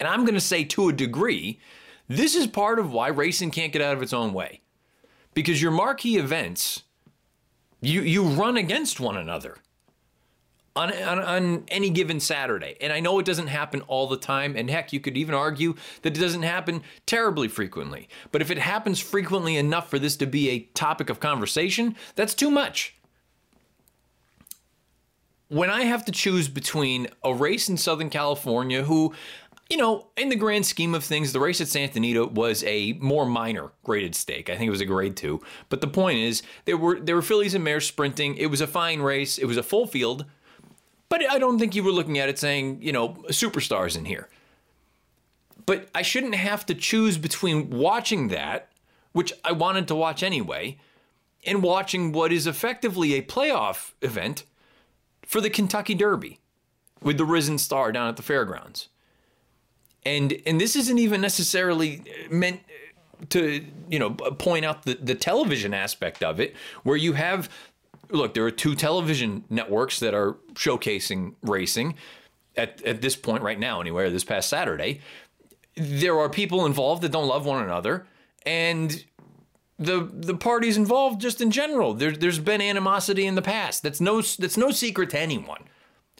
And 0.00 0.08
I'm 0.08 0.24
going 0.24 0.34
to 0.34 0.40
say, 0.40 0.64
to 0.64 0.88
a 0.88 0.92
degree, 0.92 1.58
this 2.06 2.34
is 2.34 2.46
part 2.46 2.78
of 2.78 2.92
why 2.92 3.08
racing 3.08 3.50
can't 3.50 3.72
get 3.72 3.82
out 3.82 3.96
of 3.96 4.02
its 4.02 4.12
own 4.12 4.32
way, 4.32 4.60
because 5.38 5.62
your 5.62 5.70
marquee 5.70 6.16
events, 6.16 6.82
you 7.80 8.02
you 8.02 8.24
run 8.24 8.56
against 8.56 8.98
one 8.98 9.16
another. 9.16 9.58
On, 10.74 10.92
on, 10.92 11.18
on, 11.20 11.64
any 11.68 11.90
given 11.90 12.18
Saturday. 12.18 12.76
And 12.80 12.92
I 12.92 12.98
know 12.98 13.20
it 13.20 13.26
doesn't 13.26 13.46
happen 13.46 13.82
all 13.82 14.08
the 14.08 14.16
time. 14.16 14.56
And 14.56 14.68
heck, 14.68 14.92
you 14.92 14.98
could 14.98 15.16
even 15.16 15.34
argue 15.34 15.74
that 16.02 16.16
it 16.16 16.20
doesn't 16.20 16.42
happen 16.42 16.82
terribly 17.04 17.46
frequently. 17.46 18.08
But 18.30 18.42
if 18.42 18.50
it 18.50 18.58
happens 18.58 18.98
frequently 18.98 19.56
enough 19.56 19.90
for 19.90 19.98
this 20.00 20.16
to 20.16 20.26
be 20.26 20.50
a 20.50 20.60
topic 20.74 21.08
of 21.08 21.18
conversation, 21.18 21.96
that's 22.14 22.34
too 22.34 22.50
much 22.50 22.98
when 25.48 25.70
I 25.70 25.82
have 25.82 26.04
to 26.04 26.12
choose 26.12 26.48
between 26.48 27.08
a 27.24 27.32
race 27.32 27.68
in 27.68 27.76
Southern 27.76 28.10
California, 28.10 28.82
who, 28.82 29.14
you 29.68 29.76
know, 29.76 30.06
in 30.16 30.30
the 30.30 30.36
grand 30.36 30.64
scheme 30.64 30.94
of 30.94 31.04
things, 31.04 31.32
the 31.32 31.40
race 31.40 31.60
at 31.60 31.68
Santa 31.68 31.98
Anita 31.98 32.24
was 32.24 32.64
a 32.64 32.94
more 32.94 33.26
minor 33.26 33.70
graded 33.84 34.14
stake. 34.14 34.48
I 34.48 34.56
think 34.56 34.68
it 34.68 34.72
was 34.72 34.80
a 34.80 34.86
grade 34.86 35.16
two. 35.16 35.42
But 35.68 35.82
the 35.82 35.86
point 35.86 36.18
is, 36.18 36.42
there 36.64 36.76
were 36.76 36.98
there 36.98 37.14
were 37.14 37.22
fillies 37.22 37.54
and 37.54 37.62
mares 37.62 37.86
sprinting. 37.86 38.36
It 38.36 38.46
was 38.46 38.60
a 38.60 38.66
fine 38.66 39.00
race. 39.00 39.36
It 39.36 39.44
was 39.44 39.58
a 39.58 39.62
full 39.62 39.86
field. 39.86 40.24
But 41.10 41.30
I 41.30 41.38
don't 41.38 41.58
think 41.58 41.74
you 41.74 41.82
were 41.82 41.90
looking 41.90 42.18
at 42.18 42.28
it 42.28 42.38
saying, 42.38 42.82
you 42.82 42.92
know, 42.92 43.10
superstars 43.28 43.96
in 43.96 44.04
here. 44.04 44.28
But 45.66 45.88
I 45.94 46.02
shouldn't 46.02 46.34
have 46.34 46.64
to 46.66 46.74
choose 46.74 47.18
between 47.18 47.70
watching 47.70 48.28
that, 48.28 48.70
which 49.12 49.32
I 49.44 49.52
wanted 49.52 49.88
to 49.88 49.94
watch 49.94 50.22
anyway, 50.22 50.78
and 51.44 51.62
watching 51.62 52.12
what 52.12 52.32
is 52.32 52.46
effectively 52.46 53.14
a 53.14 53.22
playoff 53.22 53.92
event 54.00 54.44
for 55.26 55.40
the 55.42 55.50
Kentucky 55.50 55.94
Derby 55.94 56.40
with 57.02 57.18
the 57.18 57.24
Risen 57.26 57.58
Star 57.58 57.92
down 57.92 58.08
at 58.08 58.16
the 58.16 58.22
fairgrounds. 58.22 58.88
And 60.04 60.40
and 60.46 60.60
this 60.60 60.76
isn't 60.76 60.98
even 60.98 61.20
necessarily 61.20 62.02
meant 62.30 62.60
to, 63.30 63.64
you 63.90 63.98
know, 63.98 64.10
point 64.10 64.64
out 64.64 64.84
the, 64.84 64.94
the 64.94 65.14
television 65.14 65.74
aspect 65.74 66.22
of 66.22 66.40
it, 66.40 66.54
where 66.82 66.96
you 66.96 67.14
have 67.14 67.48
look, 68.10 68.34
there 68.34 68.44
are 68.44 68.50
two 68.50 68.74
television 68.74 69.44
networks 69.50 70.00
that 70.00 70.14
are 70.14 70.34
showcasing 70.54 71.34
racing 71.42 71.94
at, 72.56 72.82
at 72.82 73.02
this 73.02 73.16
point 73.16 73.42
right 73.42 73.58
now, 73.58 73.80
anyway, 73.80 74.08
this 74.10 74.24
past 74.24 74.48
Saturday. 74.48 75.00
There 75.76 76.18
are 76.18 76.28
people 76.28 76.66
involved 76.66 77.02
that 77.02 77.12
don't 77.12 77.28
love 77.28 77.44
one 77.46 77.62
another. 77.62 78.06
And 78.46 79.04
the 79.78 80.10
the 80.12 80.34
parties 80.34 80.76
involved 80.76 81.20
just 81.20 81.40
in 81.40 81.50
general. 81.50 81.94
There, 81.94 82.10
there's 82.10 82.40
been 82.40 82.60
animosity 82.60 83.26
in 83.26 83.36
the 83.36 83.42
past. 83.42 83.82
That's 83.82 84.00
no 84.00 84.20
that's 84.22 84.56
no 84.56 84.70
secret 84.70 85.10
to 85.10 85.20
anyone 85.20 85.64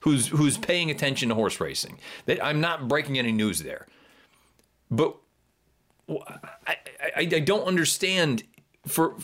who's 0.03 0.29
who's 0.29 0.59
paying 0.59 0.91
attention 0.91 1.29
to 1.29 1.35
horse 1.35 1.61
racing. 1.61 1.99
I'm 2.43 2.61
not 2.61 2.89
breaking 2.89 3.19
any 3.19 3.33
news 3.33 3.61
there, 3.61 3.87
but 4.91 5.17
I, 6.67 6.77
I, 7.01 7.11
I 7.17 7.25
don't 7.25 7.65
understand. 7.65 8.45
For 8.87 9.17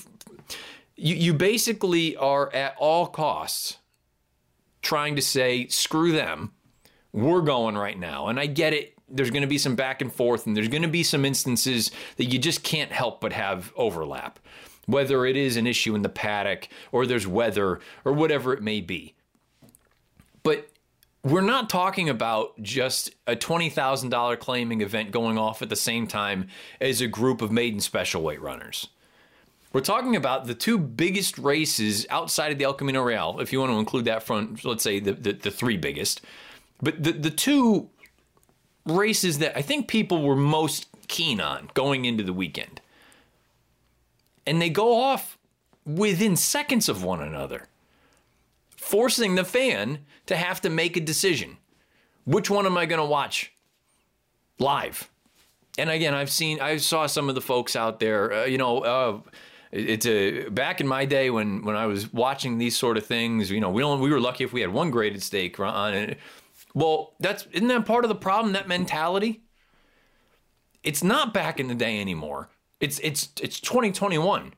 you, 0.97 1.14
you 1.14 1.35
basically 1.35 2.16
are 2.16 2.52
at 2.54 2.75
all 2.78 3.07
costs 3.07 3.78
trying 4.83 5.16
to 5.16 5.23
say 5.23 5.66
screw 5.69 6.12
them. 6.12 6.52
We're 7.12 7.43
going 7.43 7.76
right 7.76 7.99
now, 7.99 8.26
and 8.26 8.40
I 8.40 8.47
get 8.47 8.73
it 8.73 8.95
there's 9.09 9.31
going 9.31 9.43
to 9.43 9.49
be 9.49 9.59
some 9.59 9.76
back 9.76 10.00
and 10.00 10.12
forth, 10.12 10.47
and 10.47 10.57
there's 10.57 10.69
going 10.69 10.83
to 10.83 10.88
be 10.88 11.02
some 11.02 11.25
instances 11.25 11.90
that 12.16 12.25
you 12.25 12.38
just 12.38 12.62
can't 12.62 12.93
help 12.93 13.21
but 13.21 13.33
have 13.33 13.73
overlap, 13.76 14.38
whether 14.87 15.26
it 15.26 15.37
is 15.37 15.57
an 15.57 15.66
issue 15.66 15.95
in 15.95 16.02
the 16.02 16.09
paddock 16.09 16.69
or 16.90 17.07
there's 17.07 17.26
weather 17.26 17.81
or 18.04 18.12
whatever 18.12 18.52
it 18.52 18.62
may 18.62 18.81
be. 18.81 19.14
We're 21.25 21.40
not 21.40 21.71
talking 21.71 22.11
about 22.11 22.61
just 22.61 23.11
a 23.26 23.35
$20,000 23.35 24.38
claiming 24.38 24.83
event 24.83 25.11
going 25.11 25.38
off 25.38 25.62
at 25.62 25.71
the 25.71 25.76
same 25.76 26.07
time 26.07 26.49
as 26.83 27.00
a 27.00 27.07
group 27.09 27.40
of 27.40 27.50
maiden 27.50 27.81
special 27.81 28.21
weight 28.21 28.43
runners. 28.43 28.88
We're 29.73 29.81
talking 29.81 30.16
about 30.16 30.47
the 30.47 30.54
two 30.54 30.78
biggest 30.78 31.38
races 31.38 32.07
outside 32.11 32.52
of 32.52 32.59
the 32.59 32.64
El 32.64 32.75
Camino 32.75 33.02
Real, 33.02 33.38
if 33.40 33.54
you 33.54 33.59
want 33.59 33.73
to 33.73 33.78
include 33.78 34.04
that 34.04 34.23
from, 34.23 34.59
let's 34.64 34.85
say, 34.85 35.00
the, 35.00 35.14
the, 35.14 35.33
the 35.33 35.50
three 35.50 35.78
biggest. 35.78 36.21
But 36.83 37.02
the, 37.02 37.12
the 37.12 37.31
two 37.31 37.88
races 38.85 39.38
that 39.38 39.57
I 39.57 39.62
think 39.62 39.88
people 39.88 40.23
were 40.23 40.37
most 40.37 40.88
keen 41.09 41.40
on 41.40 41.71
going 41.73 42.04
into 42.04 42.23
the 42.23 42.35
weekend. 42.35 42.83
And 44.47 44.61
they 44.61 44.69
go 44.69 45.00
off 45.00 45.38
within 45.87 46.37
seconds 46.37 46.90
of 46.90 47.02
one 47.02 47.23
another, 47.23 47.66
forcing 48.76 49.37
the 49.37 49.45
fan 49.45 50.00
to 50.26 50.37
have 50.37 50.61
to 50.62 50.71
make 50.71 50.97
a 50.97 51.00
decision. 51.00 51.59
Which 52.25 52.50
one 52.50 52.66
am 52.66 52.76
I 52.76 52.87
going 52.87 53.00
to 53.00 53.07
watch 53.07 53.52
live? 54.59 55.11
And 55.76 55.90
again, 55.90 56.14
I've 56.14 56.31
seen, 56.31 56.61
I 56.61 56.76
saw 56.76 57.07
some 57.07 57.28
of 57.28 57.35
the 57.35 57.40
folks 57.40 57.76
out 57.76 58.00
there, 58.00 58.33
uh, 58.33 58.45
you 58.45 58.59
know, 58.59 58.78
uh, 58.78 59.21
it's 59.75 60.07
a 60.07 60.49
back 60.50 60.81
in 60.81 60.87
my 60.87 61.04
day 61.04 61.31
when 61.31 61.64
when 61.64 61.75
I 61.75 61.87
was 61.87 62.12
watching 62.12 62.59
these 62.59 62.76
sort 62.76 62.97
of 62.97 63.04
things. 63.04 63.50
You 63.50 63.59
know, 63.59 63.71
we 63.71 63.83
don't 63.83 64.00
we 64.00 64.09
were 64.09 64.21
lucky 64.21 64.45
if 64.45 64.52
we 64.52 64.61
had 64.61 64.73
one 64.73 64.93
graded 64.93 65.21
stake 65.21 65.59
on 65.59 65.95
it. 65.95 66.19
Well, 66.75 67.14
that's 67.19 67.47
isn't 67.47 67.66
that 67.66 67.85
part 67.85 68.04
of 68.04 68.09
the 68.09 68.14
problem? 68.14 68.52
That 68.52 68.69
mentality. 68.69 69.43
It's 70.85 71.02
not 71.02 71.35
back 71.35 71.59
in 71.59 71.66
the 71.66 71.75
day 71.75 72.00
anymore. 72.00 72.50
It's 72.78 73.00
it's 73.00 73.31
it's 73.43 73.59
2021. 73.59 74.52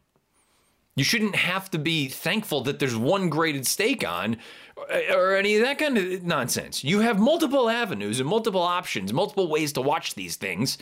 You 0.96 1.04
shouldn't 1.04 1.36
have 1.36 1.70
to 1.70 1.78
be 1.78 2.08
thankful 2.08 2.62
that 2.62 2.78
there's 2.78 2.96
one 2.96 3.28
graded 3.28 3.66
stake 3.66 4.06
on 4.06 4.38
uh, 4.78 5.14
or 5.14 5.36
any 5.36 5.56
of 5.56 5.62
that 5.62 5.78
kind 5.78 5.96
of 5.96 6.24
nonsense. 6.24 6.82
You 6.82 7.00
have 7.00 7.20
multiple 7.20 7.68
avenues 7.68 8.18
and 8.18 8.28
multiple 8.28 8.62
options, 8.62 9.12
multiple 9.12 9.48
ways 9.48 9.74
to 9.74 9.82
watch 9.82 10.14
these 10.14 10.36
things, 10.36 10.78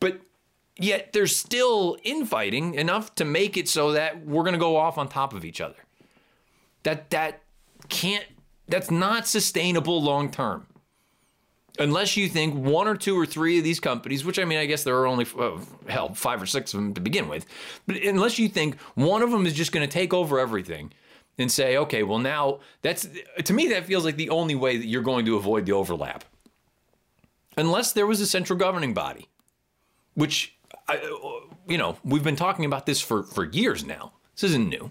but 0.00 0.20
yet 0.76 1.14
there's 1.14 1.34
still 1.34 1.96
infighting 2.04 2.74
enough 2.74 3.14
to 3.16 3.24
make 3.24 3.56
it 3.56 3.68
so 3.68 3.92
that 3.92 4.24
we're 4.26 4.42
going 4.42 4.52
to 4.52 4.58
go 4.60 4.76
off 4.76 4.98
on 4.98 5.08
top 5.08 5.32
of 5.32 5.46
each 5.46 5.62
other. 5.62 5.76
That 6.82 7.10
that 7.10 7.40
can't 7.88 8.26
that's 8.68 8.90
not 8.90 9.26
sustainable 9.26 10.02
long 10.02 10.30
term. 10.30 10.66
Unless 11.78 12.16
you 12.16 12.28
think 12.28 12.54
one 12.54 12.88
or 12.88 12.96
two 12.96 13.18
or 13.18 13.24
three 13.24 13.58
of 13.58 13.64
these 13.64 13.78
companies, 13.78 14.24
which 14.24 14.38
I 14.38 14.44
mean, 14.44 14.58
I 14.58 14.66
guess 14.66 14.82
there 14.82 14.96
are 14.96 15.06
only, 15.06 15.26
uh, 15.38 15.58
hell, 15.88 16.12
five 16.12 16.42
or 16.42 16.46
six 16.46 16.74
of 16.74 16.80
them 16.80 16.94
to 16.94 17.00
begin 17.00 17.28
with, 17.28 17.46
but 17.86 17.96
unless 17.96 18.38
you 18.38 18.48
think 18.48 18.80
one 18.94 19.22
of 19.22 19.30
them 19.30 19.46
is 19.46 19.54
just 19.54 19.70
going 19.70 19.86
to 19.88 19.92
take 19.92 20.12
over 20.12 20.40
everything 20.40 20.92
and 21.38 21.52
say, 21.52 21.76
okay, 21.76 22.02
well, 22.02 22.18
now 22.18 22.58
that's, 22.82 23.08
to 23.44 23.52
me, 23.52 23.68
that 23.68 23.84
feels 23.84 24.04
like 24.04 24.16
the 24.16 24.30
only 24.30 24.56
way 24.56 24.76
that 24.76 24.86
you're 24.86 25.02
going 25.02 25.24
to 25.26 25.36
avoid 25.36 25.66
the 25.66 25.72
overlap. 25.72 26.24
Unless 27.56 27.92
there 27.92 28.06
was 28.06 28.20
a 28.20 28.26
central 28.26 28.58
governing 28.58 28.92
body, 28.92 29.28
which, 30.14 30.56
I, 30.88 30.96
you 31.68 31.78
know, 31.78 31.96
we've 32.02 32.24
been 32.24 32.36
talking 32.36 32.64
about 32.64 32.86
this 32.86 33.00
for, 33.00 33.22
for 33.22 33.44
years 33.44 33.84
now. 33.84 34.12
This 34.34 34.50
isn't 34.50 34.68
new 34.68 34.90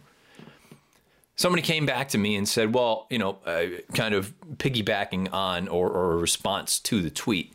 somebody 1.37 1.61
came 1.61 1.85
back 1.85 2.09
to 2.09 2.17
me 2.17 2.35
and 2.35 2.47
said, 2.49 2.73
well, 2.73 3.07
you 3.09 3.19
know, 3.19 3.37
uh, 3.45 3.65
kind 3.93 4.13
of 4.13 4.33
piggybacking 4.57 5.31
on 5.31 5.67
or, 5.67 5.89
or, 5.89 6.13
a 6.13 6.17
response 6.17 6.79
to 6.79 7.01
the 7.01 7.11
tweet, 7.11 7.53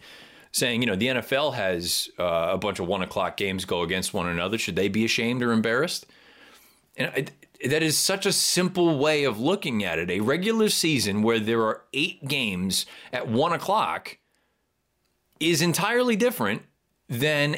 saying, 0.53 0.81
you 0.81 0.87
know, 0.87 0.97
the 0.97 1.09
NFL 1.09 1.55
has 1.55 2.09
uh, 2.19 2.51
a 2.53 2.59
bunch 2.59 2.79
of 2.79 2.87
one 2.87 3.03
o'clock 3.03 3.37
games 3.37 3.65
go 3.65 3.83
against 3.83 4.15
one 4.15 4.29
another. 4.29 4.57
Should 4.57 4.77
they 4.77 4.89
be 4.89 5.05
ashamed 5.05 5.43
or 5.43 5.53
embarrassed? 5.53 6.07
And 6.97 7.11
I, 7.11 7.27
that 7.69 7.83
is 7.83 7.99
such 7.99 8.25
a 8.25 8.33
simple 8.33 8.99
way 8.99 9.25
of 9.25 9.39
looking 9.39 9.85
at 9.85 9.99
it. 9.99 10.11
A 10.11 10.21
regular 10.21 10.69
season 10.69 11.23
where 11.23 11.39
there 11.39 11.63
are 11.63 11.83
eight 11.93 12.27
games 12.27 12.87
at 13.13 13.29
one 13.29 13.53
o'clock 13.53 14.19
is 15.41 15.61
entirely 15.61 16.17
different 16.17 16.63
than 17.09 17.57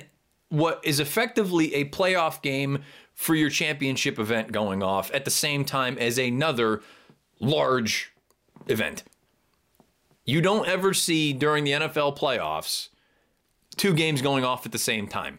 what 0.54 0.80
is 0.84 1.00
effectively 1.00 1.74
a 1.74 1.84
playoff 1.86 2.40
game 2.42 2.82
for 3.14 3.34
your 3.34 3.50
championship 3.50 4.18
event 4.18 4.52
going 4.52 4.82
off 4.82 5.12
at 5.12 5.24
the 5.24 5.30
same 5.30 5.64
time 5.64 5.98
as 5.98 6.18
another 6.18 6.82
large 7.40 8.12
event. 8.68 9.02
You 10.24 10.40
don't 10.40 10.66
ever 10.68 10.94
see 10.94 11.32
during 11.32 11.64
the 11.64 11.72
NFL 11.72 12.16
playoffs 12.16 12.88
two 13.76 13.94
games 13.94 14.22
going 14.22 14.44
off 14.44 14.64
at 14.64 14.72
the 14.72 14.78
same 14.78 15.06
time. 15.08 15.38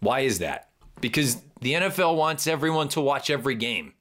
Why 0.00 0.20
is 0.20 0.38
that? 0.38 0.70
Because 1.00 1.40
the 1.60 1.74
NFL 1.74 2.16
wants 2.16 2.46
everyone 2.46 2.88
to 2.88 3.00
watch 3.00 3.30
every 3.30 3.54
game. 3.54 3.94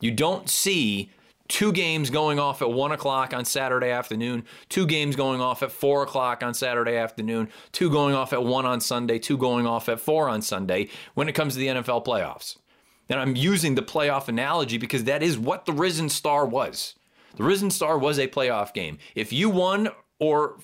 You 0.00 0.10
don't 0.10 0.48
see 0.48 1.10
two 1.48 1.72
games 1.72 2.10
going 2.10 2.38
off 2.38 2.62
at 2.62 2.70
one 2.70 2.92
o'clock 2.92 3.32
on 3.32 3.44
Saturday 3.44 3.90
afternoon, 3.90 4.44
two 4.68 4.86
games 4.86 5.16
going 5.16 5.40
off 5.40 5.62
at 5.62 5.72
four 5.72 6.02
o'clock 6.02 6.42
on 6.42 6.54
Saturday 6.54 6.96
afternoon, 6.96 7.48
two 7.72 7.90
going 7.90 8.14
off 8.14 8.32
at 8.32 8.44
one 8.44 8.66
on 8.66 8.80
Sunday, 8.80 9.18
two 9.18 9.38
going 9.38 9.66
off 9.66 9.88
at 9.88 9.98
four 9.98 10.28
on 10.28 10.42
Sunday 10.42 10.88
when 11.14 11.28
it 11.28 11.32
comes 11.32 11.54
to 11.54 11.58
the 11.58 11.68
NFL 11.68 12.04
playoffs. 12.04 12.58
And 13.08 13.18
I'm 13.18 13.34
using 13.34 13.74
the 13.74 13.82
playoff 13.82 14.28
analogy 14.28 14.76
because 14.76 15.04
that 15.04 15.22
is 15.22 15.38
what 15.38 15.64
the 15.64 15.72
Risen 15.72 16.10
Star 16.10 16.44
was. 16.44 16.94
The 17.36 17.44
Risen 17.44 17.70
Star 17.70 17.98
was 17.98 18.18
a 18.18 18.28
playoff 18.28 18.74
game. 18.74 18.98
If 19.14 19.32
you 19.32 19.48
won, 19.48 19.88
or 20.18 20.58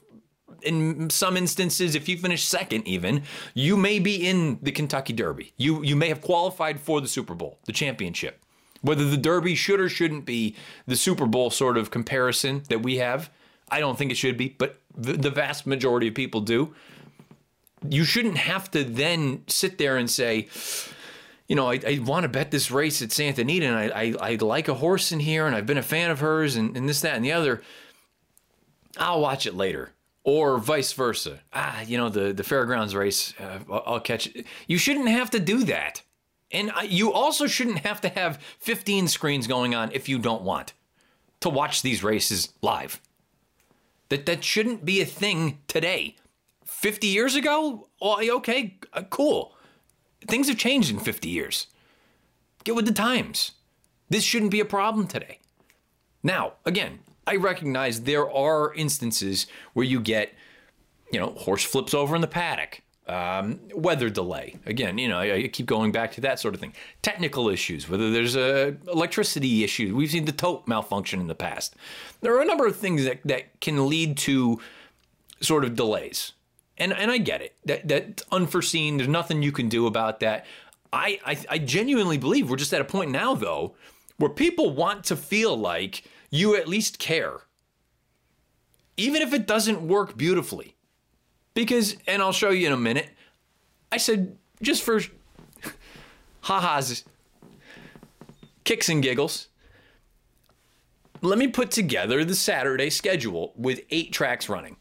in 0.62 1.08
some 1.08 1.36
instances, 1.36 1.94
if 1.94 2.08
you 2.08 2.18
finish 2.18 2.44
second, 2.44 2.86
even, 2.86 3.22
you 3.54 3.76
may 3.76 3.98
be 3.98 4.28
in 4.28 4.58
the 4.60 4.72
Kentucky 4.72 5.12
Derby. 5.12 5.52
You, 5.56 5.82
you 5.82 5.96
may 5.96 6.08
have 6.08 6.20
qualified 6.20 6.80
for 6.80 7.00
the 7.00 7.08
Super 7.08 7.34
Bowl, 7.34 7.58
the 7.64 7.72
championship. 7.72 8.43
Whether 8.84 9.08
the 9.08 9.16
Derby 9.16 9.54
should 9.54 9.80
or 9.80 9.88
shouldn't 9.88 10.26
be 10.26 10.56
the 10.86 10.94
Super 10.94 11.24
Bowl 11.24 11.48
sort 11.48 11.78
of 11.78 11.90
comparison 11.90 12.64
that 12.68 12.82
we 12.82 12.98
have, 12.98 13.30
I 13.70 13.80
don't 13.80 13.96
think 13.96 14.12
it 14.12 14.16
should 14.16 14.36
be, 14.36 14.54
but 14.58 14.78
the 14.94 15.30
vast 15.30 15.66
majority 15.66 16.08
of 16.08 16.14
people 16.14 16.42
do. 16.42 16.74
You 17.88 18.04
shouldn't 18.04 18.36
have 18.36 18.70
to 18.72 18.84
then 18.84 19.42
sit 19.46 19.78
there 19.78 19.96
and 19.96 20.10
say, 20.10 20.48
you 21.48 21.56
know, 21.56 21.70
I, 21.70 21.80
I 21.86 22.00
want 22.04 22.24
to 22.24 22.28
bet 22.28 22.50
this 22.50 22.70
race 22.70 23.00
at 23.00 23.10
Santa 23.10 23.40
Anita, 23.40 23.66
and 23.66 23.76
I, 23.76 23.86
I, 23.86 24.32
I, 24.32 24.34
like 24.36 24.68
a 24.68 24.74
horse 24.74 25.12
in 25.12 25.20
here, 25.20 25.46
and 25.46 25.56
I've 25.56 25.66
been 25.66 25.78
a 25.78 25.82
fan 25.82 26.10
of 26.10 26.20
hers, 26.20 26.54
and, 26.54 26.76
and 26.76 26.86
this, 26.86 27.00
that, 27.00 27.16
and 27.16 27.24
the 27.24 27.32
other. 27.32 27.62
I'll 28.98 29.20
watch 29.20 29.46
it 29.46 29.54
later. 29.54 29.92
Or 30.24 30.58
vice 30.58 30.92
versa. 30.92 31.40
Ah, 31.54 31.80
you 31.82 31.96
know, 31.96 32.10
the, 32.10 32.34
the 32.34 32.44
fairgrounds 32.44 32.94
race, 32.94 33.32
uh, 33.40 33.60
I'll 33.70 34.00
catch 34.00 34.26
it. 34.26 34.46
You 34.66 34.76
shouldn't 34.76 35.08
have 35.08 35.30
to 35.30 35.40
do 35.40 35.64
that. 35.64 36.02
And 36.54 36.70
you 36.84 37.12
also 37.12 37.48
shouldn't 37.48 37.80
have 37.80 38.00
to 38.02 38.08
have 38.08 38.40
15 38.60 39.08
screens 39.08 39.48
going 39.48 39.74
on 39.74 39.90
if 39.92 40.08
you 40.08 40.20
don't 40.20 40.42
want 40.42 40.72
to 41.40 41.48
watch 41.50 41.82
these 41.82 42.04
races 42.04 42.50
live. 42.62 43.00
That 44.08 44.24
that 44.26 44.44
shouldn't 44.44 44.84
be 44.84 45.00
a 45.00 45.04
thing 45.04 45.58
today. 45.66 46.14
50 46.64 47.08
years 47.08 47.34
ago, 47.34 47.88
okay, 48.00 48.78
uh, 48.92 49.02
cool. 49.10 49.56
Things 50.28 50.48
have 50.48 50.56
changed 50.56 50.90
in 50.90 51.00
50 51.00 51.28
years. 51.28 51.66
Get 52.62 52.76
with 52.76 52.86
the 52.86 52.92
times. 52.92 53.52
This 54.08 54.22
shouldn't 54.22 54.52
be 54.52 54.60
a 54.60 54.64
problem 54.64 55.08
today. 55.08 55.40
Now, 56.22 56.52
again, 56.64 57.00
I 57.26 57.36
recognize 57.36 58.02
there 58.02 58.30
are 58.30 58.72
instances 58.74 59.46
where 59.72 59.84
you 59.84 59.98
get, 60.00 60.32
you 61.10 61.18
know, 61.18 61.30
horse 61.30 61.64
flips 61.64 61.94
over 61.94 62.14
in 62.14 62.22
the 62.22 62.28
paddock 62.28 62.80
um, 63.06 63.60
weather 63.74 64.08
delay. 64.08 64.56
Again, 64.66 64.96
you 64.98 65.08
know, 65.08 65.18
I, 65.18 65.34
I, 65.34 65.48
keep 65.48 65.66
going 65.66 65.92
back 65.92 66.12
to 66.12 66.22
that 66.22 66.40
sort 66.40 66.54
of 66.54 66.60
thing. 66.60 66.72
Technical 67.02 67.50
issues, 67.50 67.88
whether 67.88 68.10
there's 68.10 68.34
a 68.34 68.76
electricity 68.90 69.62
issue. 69.62 69.94
We've 69.94 70.10
seen 70.10 70.24
the 70.24 70.32
tote 70.32 70.66
malfunction 70.66 71.20
in 71.20 71.26
the 71.26 71.34
past. 71.34 71.76
There 72.22 72.34
are 72.34 72.40
a 72.40 72.46
number 72.46 72.66
of 72.66 72.76
things 72.76 73.04
that, 73.04 73.20
that 73.26 73.60
can 73.60 73.88
lead 73.88 74.16
to 74.18 74.58
sort 75.40 75.64
of 75.64 75.76
delays. 75.76 76.32
And 76.78 76.92
and 76.92 77.10
I 77.10 77.18
get 77.18 77.40
it. 77.40 77.54
That 77.66 77.86
that's 77.86 78.24
unforeseen. 78.32 78.96
There's 78.96 79.08
nothing 79.08 79.42
you 79.42 79.52
can 79.52 79.68
do 79.68 79.86
about 79.86 80.20
that. 80.20 80.46
I, 80.92 81.20
I 81.24 81.38
I 81.50 81.58
genuinely 81.58 82.18
believe 82.18 82.50
we're 82.50 82.56
just 82.56 82.74
at 82.74 82.80
a 82.80 82.84
point 82.84 83.10
now 83.10 83.34
though 83.34 83.74
where 84.16 84.30
people 84.30 84.70
want 84.70 85.04
to 85.04 85.16
feel 85.16 85.56
like 85.56 86.04
you 86.30 86.56
at 86.56 86.66
least 86.66 86.98
care. 86.98 87.42
Even 88.96 89.22
if 89.22 89.32
it 89.32 89.46
doesn't 89.46 89.86
work 89.86 90.16
beautifully 90.16 90.73
because, 91.54 91.96
and 92.06 92.20
I'll 92.20 92.32
show 92.32 92.50
you 92.50 92.66
in 92.66 92.72
a 92.72 92.76
minute, 92.76 93.08
I 93.90 93.96
said, 93.96 94.36
just 94.60 94.82
for 94.82 95.00
ha-has, 96.42 97.04
kicks 98.64 98.88
and 98.88 99.02
giggles, 99.02 99.48
let 101.20 101.38
me 101.38 101.48
put 101.48 101.70
together 101.70 102.24
the 102.24 102.34
Saturday 102.34 102.90
schedule 102.90 103.52
with 103.56 103.80
eight 103.90 104.12
tracks 104.12 104.48
running 104.48 104.76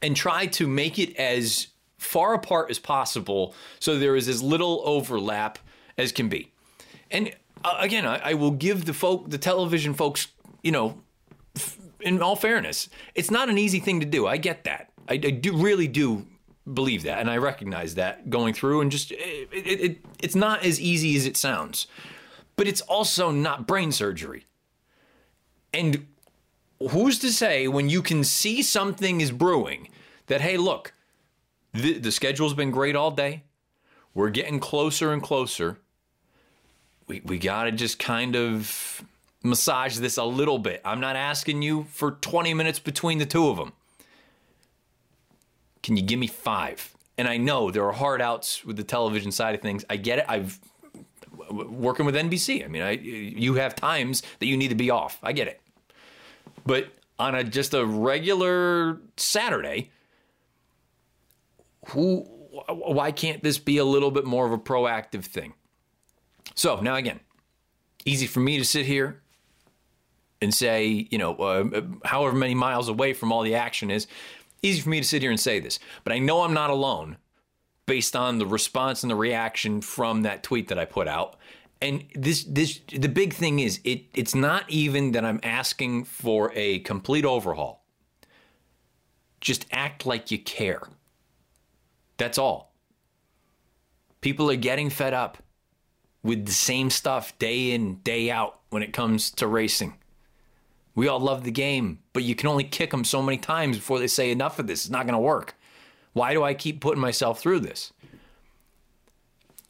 and 0.00 0.16
try 0.16 0.46
to 0.46 0.66
make 0.66 0.98
it 0.98 1.16
as 1.16 1.68
far 1.98 2.32
apart 2.32 2.70
as 2.70 2.78
possible 2.78 3.54
so 3.80 3.98
there 3.98 4.16
is 4.16 4.28
as 4.28 4.42
little 4.42 4.80
overlap 4.84 5.58
as 5.98 6.12
can 6.12 6.28
be. 6.28 6.52
And 7.10 7.34
uh, 7.64 7.76
again, 7.80 8.06
I, 8.06 8.30
I, 8.30 8.34
will 8.34 8.52
give 8.52 8.84
the 8.84 8.94
folk, 8.94 9.30
the 9.30 9.38
television 9.38 9.94
folks, 9.94 10.28
you 10.62 10.70
know, 10.70 11.00
in 12.00 12.22
all 12.22 12.36
fairness, 12.36 12.88
it's 13.14 13.30
not 13.30 13.48
an 13.48 13.58
easy 13.58 13.80
thing 13.80 14.00
to 14.00 14.06
do. 14.06 14.26
I 14.26 14.36
get 14.36 14.64
that. 14.64 14.92
I, 15.08 15.14
I 15.14 15.16
do 15.16 15.56
really 15.56 15.88
do 15.88 16.26
believe 16.72 17.04
that, 17.04 17.20
and 17.20 17.30
I 17.30 17.38
recognize 17.38 17.94
that 17.94 18.28
going 18.30 18.54
through, 18.54 18.82
and 18.82 18.90
just 18.90 19.12
it, 19.12 19.48
it, 19.52 19.80
it, 19.80 19.98
it's 20.22 20.34
not 20.34 20.64
as 20.64 20.80
easy 20.80 21.16
as 21.16 21.26
it 21.26 21.36
sounds, 21.36 21.86
but 22.56 22.68
it's 22.68 22.82
also 22.82 23.30
not 23.30 23.66
brain 23.66 23.92
surgery. 23.92 24.46
And 25.72 26.06
who's 26.90 27.18
to 27.20 27.32
say 27.32 27.68
when 27.68 27.88
you 27.88 28.02
can 28.02 28.24
see 28.24 28.62
something 28.62 29.20
is 29.20 29.30
brewing 29.30 29.88
that 30.26 30.40
hey, 30.40 30.56
look, 30.56 30.92
the, 31.72 31.98
the 31.98 32.12
schedule's 32.12 32.54
been 32.54 32.70
great 32.70 32.96
all 32.96 33.10
day. 33.10 33.44
We're 34.14 34.30
getting 34.30 34.60
closer 34.60 35.12
and 35.12 35.22
closer. 35.22 35.78
We 37.06 37.20
we 37.24 37.38
gotta 37.38 37.72
just 37.72 37.98
kind 37.98 38.36
of 38.36 39.04
massage 39.42 39.98
this 39.98 40.16
a 40.16 40.24
little 40.24 40.58
bit. 40.58 40.80
I'm 40.84 41.00
not 41.00 41.16
asking 41.16 41.62
you 41.62 41.84
for 41.84 42.12
20 42.12 42.52
minutes 42.54 42.78
between 42.78 43.18
the 43.18 43.26
two 43.26 43.48
of 43.48 43.56
them. 43.56 43.72
Can 45.88 45.96
you 45.96 46.02
give 46.02 46.18
me 46.18 46.26
five? 46.26 46.94
And 47.16 47.26
I 47.26 47.38
know 47.38 47.70
there 47.70 47.82
are 47.86 47.92
hard 47.92 48.20
outs 48.20 48.62
with 48.62 48.76
the 48.76 48.84
television 48.84 49.32
side 49.32 49.54
of 49.54 49.62
things. 49.62 49.86
I 49.88 49.96
get 49.96 50.18
it. 50.18 50.26
I've 50.28 50.60
working 51.50 52.04
with 52.04 52.14
NBC. 52.14 52.62
I 52.62 52.68
mean, 52.68 52.82
I, 52.82 52.90
you 52.90 53.54
have 53.54 53.74
times 53.74 54.22
that 54.38 54.44
you 54.44 54.58
need 54.58 54.68
to 54.68 54.74
be 54.74 54.90
off. 54.90 55.18
I 55.22 55.32
get 55.32 55.48
it. 55.48 55.62
But 56.66 56.88
on 57.18 57.34
a 57.34 57.42
just 57.42 57.72
a 57.72 57.86
regular 57.86 59.00
Saturday, 59.16 59.90
who 61.86 62.18
why 62.68 63.10
can't 63.10 63.42
this 63.42 63.56
be 63.56 63.78
a 63.78 63.84
little 63.86 64.10
bit 64.10 64.26
more 64.26 64.44
of 64.44 64.52
a 64.52 64.58
proactive 64.58 65.24
thing? 65.24 65.54
So, 66.54 66.80
now 66.80 66.96
again, 66.96 67.20
easy 68.04 68.26
for 68.26 68.40
me 68.40 68.58
to 68.58 68.64
sit 68.66 68.84
here 68.84 69.22
and 70.42 70.54
say, 70.54 71.08
you 71.10 71.16
know, 71.16 71.34
uh, 71.36 71.80
however 72.04 72.36
many 72.36 72.54
miles 72.54 72.90
away 72.90 73.14
from 73.14 73.32
all 73.32 73.42
the 73.42 73.54
action 73.54 73.90
is, 73.90 74.06
easy 74.62 74.80
for 74.80 74.88
me 74.88 75.00
to 75.00 75.06
sit 75.06 75.22
here 75.22 75.30
and 75.30 75.40
say 75.40 75.60
this, 75.60 75.78
but 76.04 76.12
I 76.12 76.18
know 76.18 76.42
I'm 76.42 76.54
not 76.54 76.70
alone 76.70 77.16
based 77.86 78.14
on 78.14 78.38
the 78.38 78.46
response 78.46 79.02
and 79.02 79.10
the 79.10 79.16
reaction 79.16 79.80
from 79.80 80.22
that 80.22 80.42
tweet 80.42 80.68
that 80.68 80.78
I 80.78 80.84
put 80.84 81.08
out. 81.08 81.36
And 81.80 82.04
this 82.14 82.44
this 82.44 82.80
the 82.92 83.08
big 83.08 83.32
thing 83.32 83.60
is 83.60 83.80
it 83.84 84.04
it's 84.14 84.34
not 84.34 84.68
even 84.68 85.12
that 85.12 85.24
I'm 85.24 85.40
asking 85.42 86.04
for 86.04 86.52
a 86.54 86.80
complete 86.80 87.24
overhaul. 87.24 87.84
Just 89.40 89.66
act 89.70 90.04
like 90.04 90.30
you 90.30 90.38
care. 90.38 90.82
That's 92.16 92.38
all. 92.38 92.74
People 94.20 94.50
are 94.50 94.56
getting 94.56 94.90
fed 94.90 95.14
up 95.14 95.38
with 96.24 96.46
the 96.46 96.52
same 96.52 96.90
stuff 96.90 97.38
day 97.38 97.70
in, 97.70 97.96
day 98.00 98.30
out 98.30 98.58
when 98.70 98.82
it 98.82 98.92
comes 98.92 99.30
to 99.30 99.46
racing. 99.46 99.94
We 100.98 101.06
all 101.06 101.20
love 101.20 101.44
the 101.44 101.52
game, 101.52 102.00
but 102.12 102.24
you 102.24 102.34
can 102.34 102.48
only 102.48 102.64
kick 102.64 102.90
them 102.90 103.04
so 103.04 103.22
many 103.22 103.38
times 103.38 103.76
before 103.76 104.00
they 104.00 104.08
say 104.08 104.32
enough 104.32 104.58
of 104.58 104.66
this. 104.66 104.84
It's 104.84 104.90
not 104.90 105.06
going 105.06 105.12
to 105.12 105.20
work. 105.20 105.54
Why 106.12 106.32
do 106.32 106.42
I 106.42 106.54
keep 106.54 106.80
putting 106.80 107.00
myself 107.00 107.38
through 107.38 107.60
this? 107.60 107.92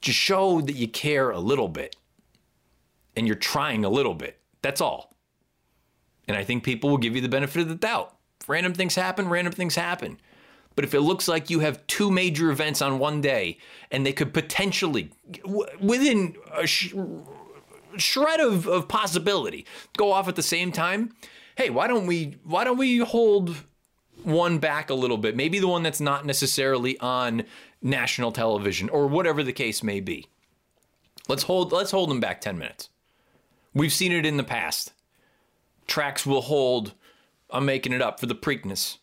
Just 0.01 0.17
show 0.17 0.63
that 0.63 0.75
you 0.75 0.89
care 0.89 1.29
a 1.29 1.39
little 1.39 1.69
bit 1.69 1.97
and 3.15 3.27
you're 3.27 3.37
trying 3.37 3.85
a 3.85 3.91
little 3.91 4.15
bit. 4.15 4.39
That's 4.63 4.81
all. 4.81 5.13
And 6.27 6.35
I 6.35 6.45
think 6.45 6.65
people 6.65 6.89
will 6.89 6.97
give 6.97 7.15
you 7.15 7.21
the 7.21 7.29
benefit 7.29 7.61
of 7.61 7.69
the 7.69 7.75
doubt. 7.75 8.17
Random 8.47 8.73
things 8.73 8.95
happen, 8.95 9.29
random 9.29 9.53
things 9.53 9.75
happen. 9.77 10.19
But 10.77 10.87
if 10.87 10.95
it 10.95 11.03
looks 11.03 11.29
like 11.29 11.51
you 11.51 11.61
have 11.61 11.87
two 11.87 12.11
major 12.11 12.51
events 12.51 12.81
on 12.81 12.99
one 12.99 13.21
day 13.21 13.59
and 13.91 14.07
they 14.07 14.15
could 14.15 14.33
potentially, 14.33 15.11
within 15.79 16.37
a 16.55 16.67
shred 17.97 18.41
of, 18.41 18.67
of 18.67 18.89
possibility, 18.89 19.67
go 19.97 20.13
off 20.13 20.29
at 20.29 20.37
the 20.37 20.43
same 20.43 20.73
time, 20.73 21.15
hey, 21.57 21.71
why 21.71 21.87
don't 21.87 22.07
we 22.07 22.37
why 22.45 22.65
don't 22.65 22.79
we 22.79 22.99
hold 22.99 23.55
one 24.23 24.59
back 24.59 24.91
a 24.91 24.95
little 24.95 25.19
bit? 25.19 25.37
Maybe 25.37 25.59
the 25.59 25.69
one 25.69 25.83
that's 25.83 26.01
not 26.01 26.27
necessarily 26.27 26.99
on 27.01 27.45
national 27.83 28.33
television 28.33 28.89
or 28.89 29.07
whatever 29.07 29.43
the 29.43 29.53
case 29.53 29.83
may 29.83 30.01
be. 30.01 30.27
Let's 31.29 31.45
hold 31.45 31.73
let's 31.73 31.91
hold 31.91 32.11
them 32.11 32.21
back 32.21 32.41
10 32.41 32.59
minutes. 32.59 32.89
We've 33.75 33.93
seen 33.93 34.13
it 34.13 34.27
in 34.27 34.37
the 34.37 34.45
past. 34.45 34.93
Tracks 35.87 36.25
will 36.27 36.43
hold 36.43 36.95
I'm 37.51 37.65
making 37.65 37.93
it 37.93 38.03
up 38.03 38.21
for 38.21 38.27
the 38.27 38.35
Preakness. 38.35 38.99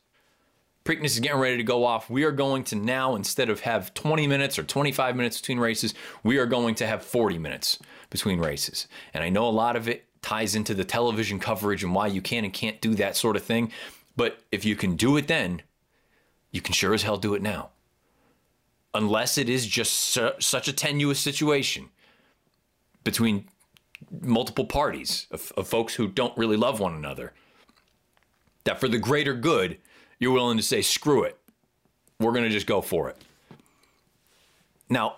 Preakness 0.85 1.05
is 1.05 1.19
getting 1.19 1.39
ready 1.39 1.57
to 1.57 1.63
go 1.63 1.83
off. 1.83 2.11
We 2.11 2.25
are 2.25 2.31
going 2.31 2.63
to 2.65 2.75
now, 2.75 3.15
instead 3.15 3.49
of 3.49 3.61
have 3.61 3.95
20 3.95 4.27
minutes 4.27 4.59
or 4.59 4.63
25 4.63 5.15
minutes 5.15 5.41
between 5.41 5.57
races, 5.59 5.95
we 6.23 6.37
are 6.37 6.45
going 6.45 6.75
to 6.75 6.85
have 6.85 7.03
40 7.03 7.39
minutes 7.39 7.79
between 8.11 8.39
races. 8.39 8.87
And 9.11 9.23
I 9.23 9.29
know 9.29 9.47
a 9.47 9.49
lot 9.49 9.75
of 9.75 9.89
it 9.89 10.05
ties 10.21 10.53
into 10.53 10.75
the 10.75 10.83
television 10.83 11.39
coverage 11.39 11.83
and 11.83 11.95
why 11.95 12.05
you 12.05 12.21
can 12.21 12.45
and 12.45 12.53
can't 12.53 12.79
do 12.81 12.93
that 12.95 13.17
sort 13.17 13.35
of 13.35 13.43
thing. 13.43 13.71
But 14.15 14.43
if 14.51 14.63
you 14.63 14.75
can 14.75 14.95
do 14.95 15.17
it 15.17 15.27
then, 15.27 15.63
you 16.51 16.61
can 16.61 16.73
sure 16.73 16.93
as 16.93 17.01
hell 17.01 17.17
do 17.17 17.33
it 17.33 17.41
now. 17.41 17.71
Unless 18.93 19.39
it 19.39 19.49
is 19.49 19.65
just 19.65 19.91
su- 19.91 20.33
such 20.39 20.67
a 20.67 20.73
tenuous 20.73 21.19
situation 21.19 21.89
between 23.03 23.49
multiple 24.21 24.65
parties 24.65 25.25
of, 25.31 25.51
of 25.57 25.67
folks 25.67 25.95
who 25.95 26.07
don't 26.07 26.37
really 26.37 26.57
love 26.57 26.79
one 26.79 26.93
another 26.93 27.33
that 28.65 28.79
for 28.79 28.87
the 28.87 28.97
greater 28.97 29.33
good, 29.33 29.77
you're 30.19 30.31
willing 30.31 30.57
to 30.57 30.63
say, 30.63 30.81
screw 30.81 31.23
it. 31.23 31.37
We're 32.19 32.31
going 32.31 32.45
to 32.45 32.49
just 32.49 32.67
go 32.67 32.81
for 32.81 33.09
it. 33.09 33.17
Now, 34.89 35.17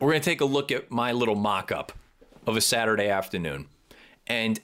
we're 0.00 0.10
going 0.10 0.20
to 0.20 0.30
take 0.30 0.40
a 0.40 0.46
look 0.46 0.70
at 0.72 0.90
my 0.90 1.12
little 1.12 1.34
mock 1.34 1.72
up 1.72 1.92
of 2.46 2.56
a 2.56 2.60
Saturday 2.60 3.08
afternoon. 3.08 3.66
And 4.26 4.60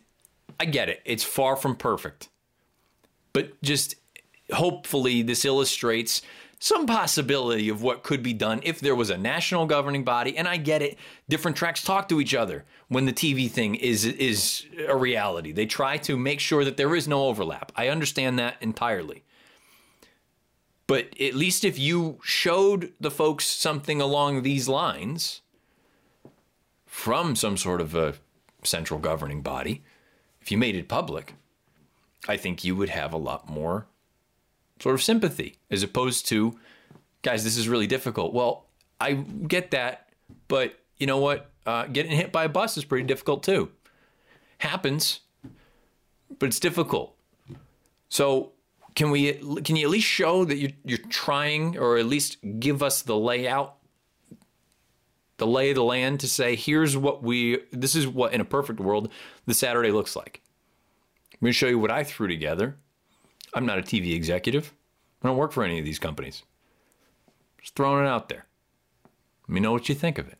I 0.58 0.64
get 0.66 0.88
it, 0.88 1.00
it's 1.04 1.24
far 1.24 1.56
from 1.56 1.76
perfect. 1.76 2.28
But 3.32 3.60
just 3.62 3.96
hopefully, 4.52 5.22
this 5.22 5.44
illustrates 5.44 6.23
some 6.60 6.86
possibility 6.86 7.68
of 7.68 7.82
what 7.82 8.02
could 8.02 8.23
be 8.23 8.32
done 8.32 8.60
if 8.62 8.80
there 8.80 8.94
was 8.94 9.10
a 9.10 9.18
national 9.18 9.66
governing 9.66 10.04
body. 10.04 10.36
And 10.36 10.47
I 10.47 10.56
get 10.56 10.82
it, 10.82 10.97
different 11.28 11.56
tracks 11.56 11.82
talk 11.82 12.08
to 12.08 12.20
each 12.20 12.34
other 12.34 12.64
when 12.88 13.06
the 13.06 13.12
TV 13.12 13.50
thing 13.50 13.75
is 13.75 14.04
is 14.04 14.64
a 14.86 14.97
reality. 14.97 15.52
They 15.52 15.66
try 15.66 15.97
to 15.99 16.16
make 16.16 16.40
sure 16.40 16.64
that 16.64 16.76
there 16.76 16.94
is 16.94 17.08
no 17.08 17.26
overlap. 17.26 17.73
I 17.76 17.88
understand 17.88 18.38
that 18.38 18.56
entirely. 18.60 19.24
But 20.86 21.18
at 21.20 21.34
least 21.34 21.64
if 21.64 21.78
you 21.78 22.18
showed 22.23 22.92
the 23.00 23.10
folks 23.10 23.47
something 23.47 24.00
along 24.00 24.42
these 24.42 24.68
lines 24.68 25.40
from 26.86 27.34
some 27.36 27.56
sort 27.56 27.80
of 27.80 27.94
a 27.94 28.14
central 28.62 29.00
governing 29.00 29.40
body, 29.40 29.82
if 30.40 30.52
you 30.52 30.58
made 30.58 30.76
it 30.76 30.88
public, 30.88 31.34
I 32.28 32.36
think 32.36 32.64
you 32.64 32.76
would 32.76 32.90
have 32.90 33.12
a 33.12 33.18
lot 33.18 33.49
more 33.49 33.86
sort 34.78 34.94
of 34.94 35.02
sympathy 35.02 35.56
as 35.70 35.82
opposed 35.82 36.26
to, 36.28 36.58
guys, 37.23 37.44
this 37.44 37.56
is 37.56 37.68
really 37.68 37.86
difficult. 37.86 38.34
Well, 38.34 38.66
I 39.00 39.12
get 39.12 39.70
that, 39.70 40.10
but 40.49 40.78
you 40.99 41.06
know 41.06 41.18
what? 41.18 41.50
Uh, 41.66 41.86
getting 41.86 42.12
hit 42.12 42.30
by 42.30 42.44
a 42.44 42.49
bus 42.49 42.76
is 42.76 42.84
pretty 42.84 43.06
difficult 43.06 43.42
too. 43.42 43.70
Happens, 44.58 45.20
but 46.38 46.47
it's 46.47 46.60
difficult. 46.60 47.16
So 48.08 48.52
can 48.95 49.11
we 49.11 49.33
can 49.63 49.76
you 49.76 49.87
at 49.87 49.91
least 49.91 50.07
show 50.07 50.45
that 50.45 50.57
you're, 50.57 50.71
you're 50.85 50.99
trying 50.99 51.76
or 51.78 51.97
at 51.97 52.07
least 52.07 52.39
give 52.61 52.83
us 52.83 53.02
the 53.02 53.17
layout? 53.17 53.76
The 55.39 55.47
lay 55.47 55.71
of 55.71 55.75
the 55.75 55.85
land 55.85 56.21
to 56.21 56.28
say 56.28 56.54
here's 56.54 56.97
what 56.97 57.23
we 57.23 57.59
this 57.73 57.97
is 57.97 58.07
what 58.07 58.33
in 58.33 58.41
a 58.41 58.45
perfect 58.45 58.78
world 58.78 59.11
the 59.47 59.54
saturday 59.54 59.91
looks 59.91 60.15
like. 60.15 60.41
I'm 61.33 61.39
going 61.41 61.52
to 61.52 61.59
show 61.59 61.67
you 61.67 61.78
what 61.78 61.91
i 61.91 62.04
threw 62.04 62.28
together. 62.28 62.76
I'm 63.52 63.67
not 63.67 63.78
a 63.78 63.83
tv 63.83 64.15
executive. 64.15 64.73
I 65.23 65.28
don't 65.28 65.37
work 65.37 65.52
for 65.52 65.65
any 65.65 65.78
of 65.78 65.85
these 65.85 65.99
companies. 65.99 66.43
Just 67.61 67.75
throwing 67.75 68.04
it 68.04 68.09
out 68.09 68.28
there. 68.28 68.47
Let 69.49 69.54
me 69.54 69.61
know 69.61 69.73
what 69.73 69.89
you 69.89 69.95
think 69.95 70.19
of 70.19 70.28
it. 70.28 70.39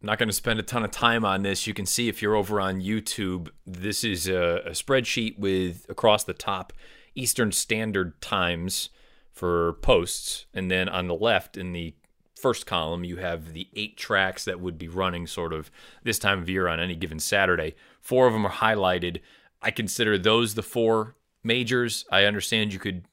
I'm 0.00 0.06
not 0.06 0.18
going 0.18 0.28
to 0.28 0.34
spend 0.34 0.58
a 0.58 0.62
ton 0.62 0.84
of 0.84 0.90
time 0.90 1.24
on 1.24 1.42
this. 1.42 1.66
You 1.66 1.74
can 1.74 1.86
see 1.86 2.08
if 2.08 2.22
you're 2.22 2.34
over 2.34 2.60
on 2.60 2.80
YouTube, 2.80 3.50
this 3.66 4.02
is 4.02 4.26
a, 4.26 4.62
a 4.64 4.70
spreadsheet 4.70 5.38
with 5.38 5.86
across 5.88 6.24
the 6.24 6.32
top 6.32 6.72
Eastern 7.14 7.52
Standard 7.52 8.20
Times 8.20 8.90
for 9.32 9.74
posts. 9.74 10.46
And 10.52 10.70
then 10.70 10.88
on 10.88 11.06
the 11.08 11.14
left, 11.14 11.56
in 11.56 11.72
the 11.72 11.94
first 12.36 12.66
column, 12.66 13.04
you 13.04 13.16
have 13.16 13.52
the 13.52 13.68
eight 13.74 13.96
tracks 13.96 14.44
that 14.44 14.60
would 14.60 14.76
be 14.76 14.88
running 14.88 15.26
sort 15.26 15.52
of 15.52 15.70
this 16.02 16.18
time 16.18 16.40
of 16.40 16.48
year 16.48 16.68
on 16.68 16.80
any 16.80 16.96
given 16.96 17.18
Saturday. 17.18 17.74
Four 18.00 18.26
of 18.26 18.32
them 18.32 18.46
are 18.46 18.50
highlighted. 18.50 19.20
I 19.62 19.70
consider 19.70 20.18
those 20.18 20.54
the 20.54 20.62
four 20.62 21.14
majors. 21.44 22.04
I 22.10 22.24
understand 22.24 22.72
you 22.72 22.78
could, 22.78 23.04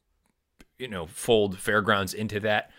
you 0.77 0.88
know, 0.88 1.05
fold 1.05 1.59
fairgrounds 1.59 2.13
into 2.13 2.39
that. 2.41 2.71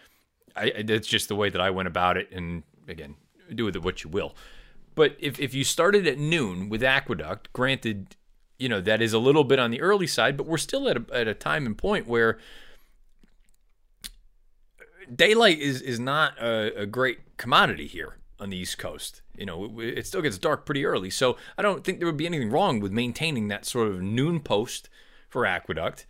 I, 0.57 0.83
that's 0.85 1.07
just 1.07 1.29
the 1.29 1.37
way 1.37 1.51
that 1.51 1.61
I 1.61 1.71
went 1.71 1.89
about 1.89 2.17
it. 2.17 2.31
And 2.33 2.65
again, 2.89 3.15
do 3.55 3.65
with 3.65 3.77
it 3.77 3.83
what 3.83 4.03
you 4.03 4.11
will. 4.11 4.35
But 4.97 5.17
if, 5.21 5.39
if 5.39 5.55
you 5.55 5.63
started 5.63 6.07
at 6.07 6.19
noon 6.19 6.69
with 6.69 6.83
Aqueduct, 6.83 7.53
granted, 7.53 8.17
you 8.61 8.69
know 8.69 8.81
that 8.81 9.01
is 9.01 9.13
a 9.13 9.19
little 9.19 9.43
bit 9.43 9.59
on 9.59 9.71
the 9.71 9.81
early 9.81 10.07
side, 10.07 10.37
but 10.37 10.47
we're 10.47 10.59
still 10.59 10.89
at 10.89 10.97
a, 10.97 11.05
at 11.13 11.27
a 11.27 11.35
time 11.35 11.67
and 11.67 11.77
point 11.77 12.07
where 12.07 12.39
daylight 15.13 15.59
is 15.59 15.81
is 15.81 15.99
not 15.99 16.39
a, 16.39 16.83
a 16.83 16.87
great 16.87 17.37
commodity 17.37 17.87
here 17.87 18.17
on 18.39 18.51
the 18.51 18.57
East 18.57 18.79
Coast. 18.79 19.23
You 19.37 19.47
know, 19.47 19.81
it, 19.81 19.99
it, 19.99 20.07
still 20.07 20.23
gets 20.23 20.39
dark 20.39 20.67
pretty 20.67 20.85
early, 20.85 21.11
so 21.11 21.37
I 21.57 21.63
don't 21.63 21.85
think 21.85 21.99
there 21.99 22.07
would 22.07 22.17
be 22.17 22.27
anything 22.27 22.51
wrong 22.51 22.81
with 22.81 22.93
maintaining 22.93 23.49
that 23.49 23.65
sort 23.65 23.89
of 23.89 24.03
noon 24.03 24.41
post 24.41 24.89
for 25.29 25.47
Aqueduct. 25.47 26.07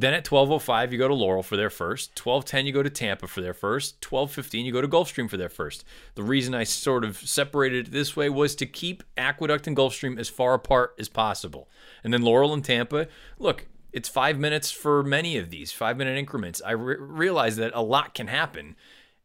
Then 0.00 0.14
at 0.14 0.24
12:05 0.24 0.92
you 0.92 0.98
go 0.98 1.08
to 1.08 1.14
Laurel 1.14 1.42
for 1.42 1.58
their 1.58 1.68
first. 1.68 2.14
12:10 2.14 2.64
you 2.64 2.72
go 2.72 2.82
to 2.82 2.88
Tampa 2.88 3.26
for 3.26 3.42
their 3.42 3.52
first. 3.52 4.00
12:15 4.00 4.64
you 4.64 4.72
go 4.72 4.80
to 4.80 4.88
Gulfstream 4.88 5.28
for 5.28 5.36
their 5.36 5.50
first. 5.50 5.84
The 6.14 6.22
reason 6.22 6.54
I 6.54 6.64
sort 6.64 7.04
of 7.04 7.18
separated 7.18 7.88
it 7.88 7.90
this 7.90 8.16
way 8.16 8.30
was 8.30 8.54
to 8.56 8.66
keep 8.66 9.02
Aqueduct 9.18 9.66
and 9.66 9.76
Gulfstream 9.76 10.18
as 10.18 10.30
far 10.30 10.54
apart 10.54 10.94
as 10.98 11.10
possible. 11.10 11.68
And 12.02 12.14
then 12.14 12.22
Laurel 12.22 12.54
and 12.54 12.64
Tampa, 12.64 13.08
look, 13.38 13.66
it's 13.92 14.08
5 14.08 14.38
minutes 14.38 14.70
for 14.70 15.02
many 15.02 15.36
of 15.36 15.50
these, 15.50 15.70
5 15.70 15.98
minute 15.98 16.16
increments. 16.16 16.62
I 16.64 16.70
re- 16.70 16.96
realize 16.98 17.56
that 17.56 17.72
a 17.74 17.82
lot 17.82 18.14
can 18.14 18.28
happen 18.28 18.76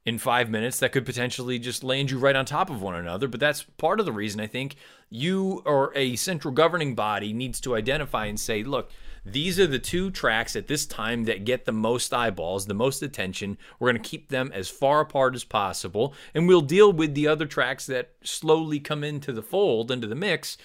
in 0.06 0.18
5 0.18 0.50
minutes 0.50 0.80
that 0.80 0.92
could 0.92 1.06
potentially 1.06 1.58
just 1.58 1.86
land 1.86 2.12
you 2.12 2.20
right 2.20 2.36
on 2.36 2.46
top 2.46 2.70
of 2.70 2.82
one 2.82 2.96
another, 2.96 3.30
but 3.30 3.40
that's 3.40 3.64
part 3.64 4.02
of 4.02 4.06
the 4.06 4.12
reason 4.12 4.42
I 4.42 4.48
think 4.48 4.76
you 5.10 5.62
or 5.66 5.94
a 5.96 6.18
central 6.18 6.54
governing 6.54 6.96
body 6.96 7.32
needs 7.32 7.62
to 7.62 7.78
identify 7.78 8.26
and 8.26 8.38
say, 8.38 8.62
look, 8.62 8.92
these 9.26 9.60
are 9.60 9.68
the 9.68 9.80
two 9.80 10.12
tracks 10.12 10.56
at 10.56 10.68
this 10.68 10.86
time 10.86 11.24
that 11.24 11.46
get 11.46 11.66
the 11.66 11.72
most 11.72 12.14
eyeballs, 12.14 12.68
the 12.68 12.74
most 12.74 13.02
attention. 13.02 13.58
We're 13.80 13.92
going 13.92 14.02
to 14.02 14.10
keep 14.10 14.30
them 14.30 14.52
as 14.54 14.70
far 14.70 15.02
apart 15.02 15.34
as 15.34 15.44
possible, 15.44 16.14
and 16.34 16.48
we'll 16.48 16.62
deal 16.62 16.94
with 16.94 17.16
the 17.16 17.28
other 17.28 17.48
tracks 17.48 17.88
that 17.88 18.12
slowly 18.24 18.80
come 18.80 19.04
into 19.04 19.34
the 19.34 19.42
fold, 19.42 19.90
into 19.90 20.08
the 20.08 20.16
mix. 20.16 20.58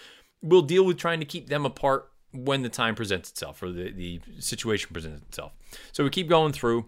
We'll 0.43 0.63
deal 0.63 0.85
with 0.85 0.99
trying 0.99 1.21
to 1.21 1.27
keep 1.27 1.49
them 1.49 1.65
apart 1.65 2.11
when 2.33 2.63
the 2.63 2.69
time 2.69 2.95
presents 2.95 3.31
itself 3.31 3.63
or 3.63 3.73
the, 3.73 3.91
the 3.91 4.21
situation 4.39 4.91
presents 4.93 5.23
itself. 5.23 5.53
So 5.93 6.05
we 6.05 6.11
keep 6.11 6.29
going 6.29 6.53
through 6.53 6.87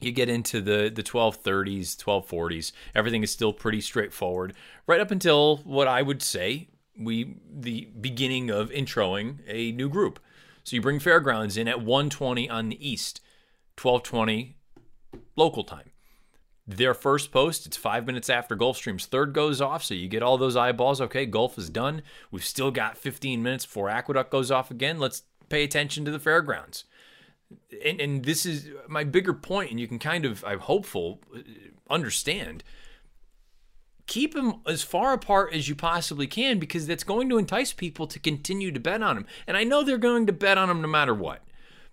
you 0.00 0.10
get 0.10 0.28
into 0.28 0.60
the 0.60 0.90
the 0.92 1.02
1230s 1.02 1.96
1240s 1.96 2.72
everything 2.92 3.22
is 3.22 3.30
still 3.30 3.52
pretty 3.52 3.80
straightforward 3.80 4.52
right 4.88 5.00
up 5.00 5.12
until 5.12 5.58
what 5.58 5.86
i 5.86 6.02
would 6.02 6.20
say 6.20 6.68
we 6.98 7.36
the 7.48 7.88
beginning 8.00 8.50
of 8.50 8.70
introing 8.70 9.38
a 9.46 9.70
new 9.70 9.88
group 9.88 10.18
so 10.64 10.76
you 10.76 10.82
bring 10.82 11.00
Fairgrounds 11.00 11.56
in 11.56 11.68
at 11.68 11.80
120 11.80 12.48
on 12.48 12.68
the 12.68 12.88
east, 12.88 13.20
1220 13.80 14.56
local 15.36 15.64
time. 15.64 15.90
their 16.66 16.94
first 16.94 17.32
post. 17.32 17.66
It's 17.66 17.76
five 17.76 18.06
minutes 18.06 18.30
after 18.30 18.56
Gulfstream's 18.56 19.06
third 19.06 19.32
goes 19.32 19.60
off, 19.60 19.82
so 19.82 19.94
you 19.94 20.08
get 20.08 20.22
all 20.22 20.38
those 20.38 20.56
eyeballs. 20.56 21.00
Okay, 21.00 21.26
Gulf 21.26 21.58
is 21.58 21.68
done. 21.68 22.02
We've 22.30 22.44
still 22.44 22.70
got 22.70 22.96
15 22.96 23.42
minutes 23.42 23.66
before 23.66 23.88
Aqueduct 23.88 24.30
goes 24.30 24.50
off 24.50 24.70
again. 24.70 25.00
Let's 25.00 25.22
pay 25.48 25.64
attention 25.64 26.04
to 26.04 26.12
the 26.12 26.20
fairgrounds. 26.20 26.84
And, 27.84 28.00
and 28.00 28.24
this 28.24 28.46
is 28.46 28.70
my 28.88 29.02
bigger 29.04 29.34
point, 29.34 29.70
and 29.70 29.80
you 29.80 29.88
can 29.88 29.98
kind 29.98 30.24
of, 30.24 30.44
I'm 30.46 30.60
hopeful, 30.60 31.20
uh, 31.34 31.40
understand. 31.90 32.62
Keep 34.12 34.34
them 34.34 34.60
as 34.66 34.82
far 34.82 35.14
apart 35.14 35.54
as 35.54 35.70
you 35.70 35.74
possibly 35.74 36.26
can 36.26 36.58
because 36.58 36.86
that's 36.86 37.02
going 37.02 37.30
to 37.30 37.38
entice 37.38 37.72
people 37.72 38.06
to 38.08 38.18
continue 38.18 38.70
to 38.70 38.78
bet 38.78 39.00
on 39.00 39.14
them. 39.14 39.26
And 39.46 39.56
I 39.56 39.64
know 39.64 39.82
they're 39.82 39.96
going 39.96 40.26
to 40.26 40.34
bet 40.34 40.58
on 40.58 40.68
them 40.68 40.82
no 40.82 40.88
matter 40.88 41.14
what, 41.14 41.40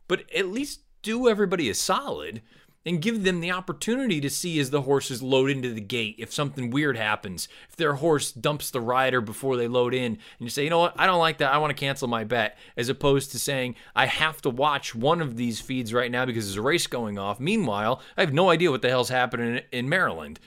but 0.05 0.29
at 0.36 0.49
least 0.49 0.82
do 1.01 1.29
everybody 1.29 1.69
a 1.69 1.73
solid 1.73 2.41
and 2.86 3.01
give 3.01 3.23
them 3.23 3.39
the 3.39 3.51
opportunity 3.51 4.19
to 4.19 4.29
see 4.29 4.60
as 4.60 4.69
the 4.69 4.82
horses 4.82 5.23
load 5.23 5.49
into 5.49 5.73
the 5.73 5.79
gate 5.79 6.15
if 6.17 6.34
something 6.34 6.69
weird 6.69 6.97
happens. 6.97 7.47
If 7.69 7.77
their 7.77 7.93
horse 7.93 8.34
dumps 8.34 8.69
the 8.69 8.82
rider 8.82 9.21
before 9.21 9.55
they 9.55 9.69
load 9.69 9.93
in, 9.93 10.12
and 10.12 10.19
you 10.39 10.49
say, 10.49 10.65
you 10.65 10.69
know 10.69 10.79
what, 10.79 10.99
I 10.99 11.08
don't 11.08 11.19
like 11.19 11.38
that, 11.38 11.53
I 11.53 11.58
want 11.60 11.71
to 11.71 11.79
cancel 11.79 12.10
my 12.10 12.25
bet, 12.25 12.58
as 12.75 12.89
opposed 12.89 13.32
to 13.32 13.39
saying, 13.39 13.75
I 13.95 14.08
have 14.08 14.41
to 14.41 14.49
watch 14.49 14.93
one 14.93 15.21
of 15.21 15.38
these 15.38 15.62
feeds 15.62 15.93
right 15.93 16.12
now 16.12 16.25
because 16.25 16.47
there's 16.47 16.58
a 16.58 16.62
race 16.62 16.86
going 16.86 17.17
off. 17.17 17.39
Meanwhile, 17.39 18.01
I 18.17 18.19
have 18.19 18.34
no 18.34 18.49
idea 18.49 18.71
what 18.71 18.82
the 18.82 18.89
hell's 18.89 19.08
happening 19.08 19.62
in 19.71 19.88
Maryland. 19.88 20.41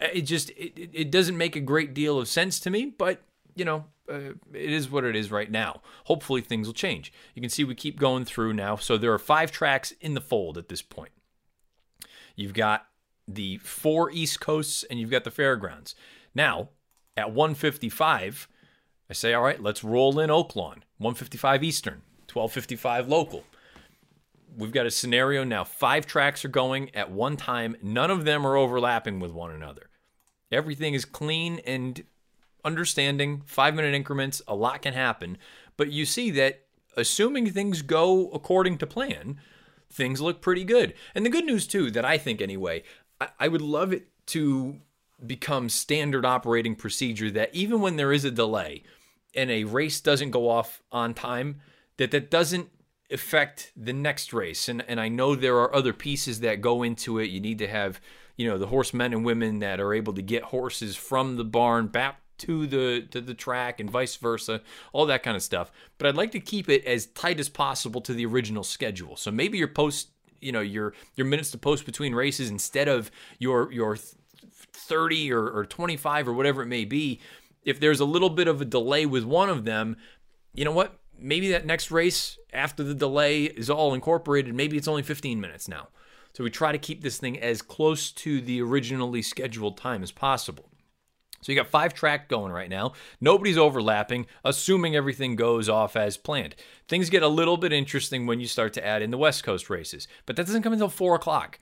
It 0.00 0.22
just 0.22 0.50
it, 0.50 0.90
it 0.92 1.10
doesn't 1.10 1.36
make 1.36 1.56
a 1.56 1.60
great 1.60 1.94
deal 1.94 2.18
of 2.18 2.28
sense 2.28 2.58
to 2.60 2.70
me, 2.70 2.86
but 2.86 3.22
you 3.54 3.64
know, 3.64 3.84
uh, 4.10 4.32
it 4.52 4.70
is 4.70 4.90
what 4.90 5.04
it 5.04 5.14
is 5.14 5.30
right 5.30 5.50
now. 5.50 5.82
Hopefully 6.04 6.40
things 6.40 6.66
will 6.66 6.74
change. 6.74 7.12
You 7.34 7.42
can 7.42 7.50
see 7.50 7.64
we 7.64 7.74
keep 7.74 7.98
going 7.98 8.24
through 8.24 8.54
now. 8.54 8.76
So 8.76 8.96
there 8.96 9.12
are 9.12 9.18
five 9.18 9.52
tracks 9.52 9.92
in 10.00 10.14
the 10.14 10.20
fold 10.20 10.58
at 10.58 10.68
this 10.68 10.82
point. 10.82 11.12
You've 12.34 12.54
got 12.54 12.86
the 13.28 13.58
four 13.58 14.10
East 14.10 14.40
Coasts 14.40 14.84
and 14.84 14.98
you've 14.98 15.10
got 15.10 15.24
the 15.24 15.30
fairgrounds. 15.30 15.94
Now, 16.34 16.70
at 17.16 17.32
155, 17.32 18.48
I 19.08 19.12
say, 19.12 19.34
all 19.34 19.42
right, 19.42 19.62
let's 19.62 19.84
roll 19.84 20.18
in 20.18 20.30
Oaklawn. 20.30 20.82
155 20.98 21.64
Eastern, 21.64 22.02
1255 22.32 23.08
local. 23.08 23.44
We've 24.56 24.72
got 24.72 24.86
a 24.86 24.90
scenario 24.90 25.44
now. 25.44 25.64
Five 25.64 26.06
tracks 26.06 26.44
are 26.44 26.48
going 26.48 26.94
at 26.94 27.10
one 27.10 27.36
time. 27.36 27.76
None 27.82 28.10
of 28.10 28.24
them 28.24 28.46
are 28.46 28.56
overlapping 28.56 29.20
with 29.20 29.32
one 29.32 29.52
another. 29.52 29.89
Everything 30.52 30.94
is 30.94 31.04
clean 31.04 31.60
and 31.66 32.02
understanding. 32.64 33.42
Five 33.46 33.74
minute 33.74 33.94
increments, 33.94 34.42
a 34.46 34.54
lot 34.54 34.82
can 34.82 34.94
happen. 34.94 35.38
But 35.76 35.90
you 35.92 36.04
see 36.04 36.30
that 36.32 36.64
assuming 36.96 37.50
things 37.50 37.82
go 37.82 38.30
according 38.30 38.78
to 38.78 38.86
plan, 38.86 39.38
things 39.90 40.20
look 40.20 40.40
pretty 40.40 40.64
good. 40.64 40.94
And 41.14 41.24
the 41.24 41.30
good 41.30 41.44
news, 41.44 41.66
too, 41.66 41.90
that 41.92 42.04
I 42.04 42.18
think 42.18 42.40
anyway, 42.40 42.82
I, 43.20 43.28
I 43.38 43.48
would 43.48 43.62
love 43.62 43.92
it 43.92 44.08
to 44.26 44.80
become 45.26 45.68
standard 45.68 46.24
operating 46.24 46.74
procedure 46.74 47.30
that 47.30 47.54
even 47.54 47.80
when 47.80 47.96
there 47.96 48.12
is 48.12 48.24
a 48.24 48.30
delay 48.30 48.82
and 49.34 49.50
a 49.50 49.64
race 49.64 50.00
doesn't 50.00 50.30
go 50.30 50.48
off 50.48 50.82
on 50.90 51.14
time, 51.14 51.60
that 51.98 52.10
that 52.10 52.30
doesn't 52.30 52.70
affect 53.10 53.72
the 53.76 53.92
next 53.92 54.32
race. 54.32 54.68
And 54.68 54.82
and 54.88 55.00
I 55.00 55.08
know 55.08 55.34
there 55.34 55.58
are 55.58 55.74
other 55.74 55.92
pieces 55.92 56.40
that 56.40 56.60
go 56.60 56.82
into 56.82 57.18
it. 57.18 57.30
You 57.30 57.40
need 57.40 57.58
to 57.58 57.68
have, 57.68 58.00
you 58.40 58.48
know, 58.48 58.56
the 58.56 58.68
horsemen 58.68 59.12
and 59.12 59.22
women 59.22 59.58
that 59.58 59.80
are 59.80 59.92
able 59.92 60.14
to 60.14 60.22
get 60.22 60.44
horses 60.44 60.96
from 60.96 61.36
the 61.36 61.44
barn 61.44 61.88
back 61.88 62.22
to 62.38 62.66
the 62.66 63.06
to 63.10 63.20
the 63.20 63.34
track 63.34 63.80
and 63.80 63.90
vice 63.90 64.16
versa, 64.16 64.62
all 64.94 65.04
that 65.04 65.22
kind 65.22 65.36
of 65.36 65.42
stuff. 65.42 65.70
But 65.98 66.06
I'd 66.06 66.16
like 66.16 66.30
to 66.30 66.40
keep 66.40 66.70
it 66.70 66.82
as 66.86 67.04
tight 67.04 67.38
as 67.38 67.50
possible 67.50 68.00
to 68.00 68.14
the 68.14 68.24
original 68.24 68.64
schedule. 68.64 69.14
So 69.16 69.30
maybe 69.30 69.58
your 69.58 69.68
post, 69.68 70.08
you 70.40 70.52
know, 70.52 70.62
your 70.62 70.94
your 71.16 71.26
minutes 71.26 71.50
to 71.50 71.58
post 71.58 71.84
between 71.84 72.14
races 72.14 72.48
instead 72.48 72.88
of 72.88 73.10
your 73.38 73.70
your 73.72 73.98
30 73.98 75.30
or, 75.34 75.46
or 75.46 75.66
25 75.66 76.26
or 76.26 76.32
whatever 76.32 76.62
it 76.62 76.66
may 76.66 76.86
be, 76.86 77.20
if 77.62 77.78
there's 77.78 78.00
a 78.00 78.06
little 78.06 78.30
bit 78.30 78.48
of 78.48 78.62
a 78.62 78.64
delay 78.64 79.04
with 79.04 79.24
one 79.24 79.50
of 79.50 79.66
them, 79.66 79.98
you 80.54 80.64
know 80.64 80.72
what? 80.72 80.98
Maybe 81.18 81.50
that 81.52 81.66
next 81.66 81.90
race 81.90 82.38
after 82.54 82.82
the 82.82 82.94
delay 82.94 83.44
is 83.44 83.68
all 83.68 83.92
incorporated. 83.92 84.54
Maybe 84.54 84.78
it's 84.78 84.88
only 84.88 85.02
15 85.02 85.38
minutes 85.42 85.68
now. 85.68 85.88
So 86.32 86.44
we 86.44 86.50
try 86.50 86.72
to 86.72 86.78
keep 86.78 87.02
this 87.02 87.18
thing 87.18 87.40
as 87.40 87.62
close 87.62 88.10
to 88.12 88.40
the 88.40 88.62
originally 88.62 89.22
scheduled 89.22 89.76
time 89.76 90.02
as 90.02 90.12
possible. 90.12 90.66
So 91.42 91.52
you 91.52 91.56
got 91.56 91.68
five 91.68 91.94
track 91.94 92.28
going 92.28 92.52
right 92.52 92.68
now. 92.68 92.92
Nobody's 93.20 93.56
overlapping, 93.56 94.26
assuming 94.44 94.94
everything 94.94 95.36
goes 95.36 95.68
off 95.68 95.96
as 95.96 96.16
planned. 96.16 96.54
Things 96.86 97.08
get 97.08 97.22
a 97.22 97.28
little 97.28 97.56
bit 97.56 97.72
interesting 97.72 98.26
when 98.26 98.40
you 98.40 98.46
start 98.46 98.74
to 98.74 98.86
add 98.86 99.00
in 99.00 99.10
the 99.10 99.18
West 99.18 99.42
Coast 99.42 99.70
races, 99.70 100.06
but 100.26 100.36
that 100.36 100.46
doesn't 100.46 100.62
come 100.62 100.74
until 100.74 100.90
four 100.90 101.14
o'clock. 101.14 101.58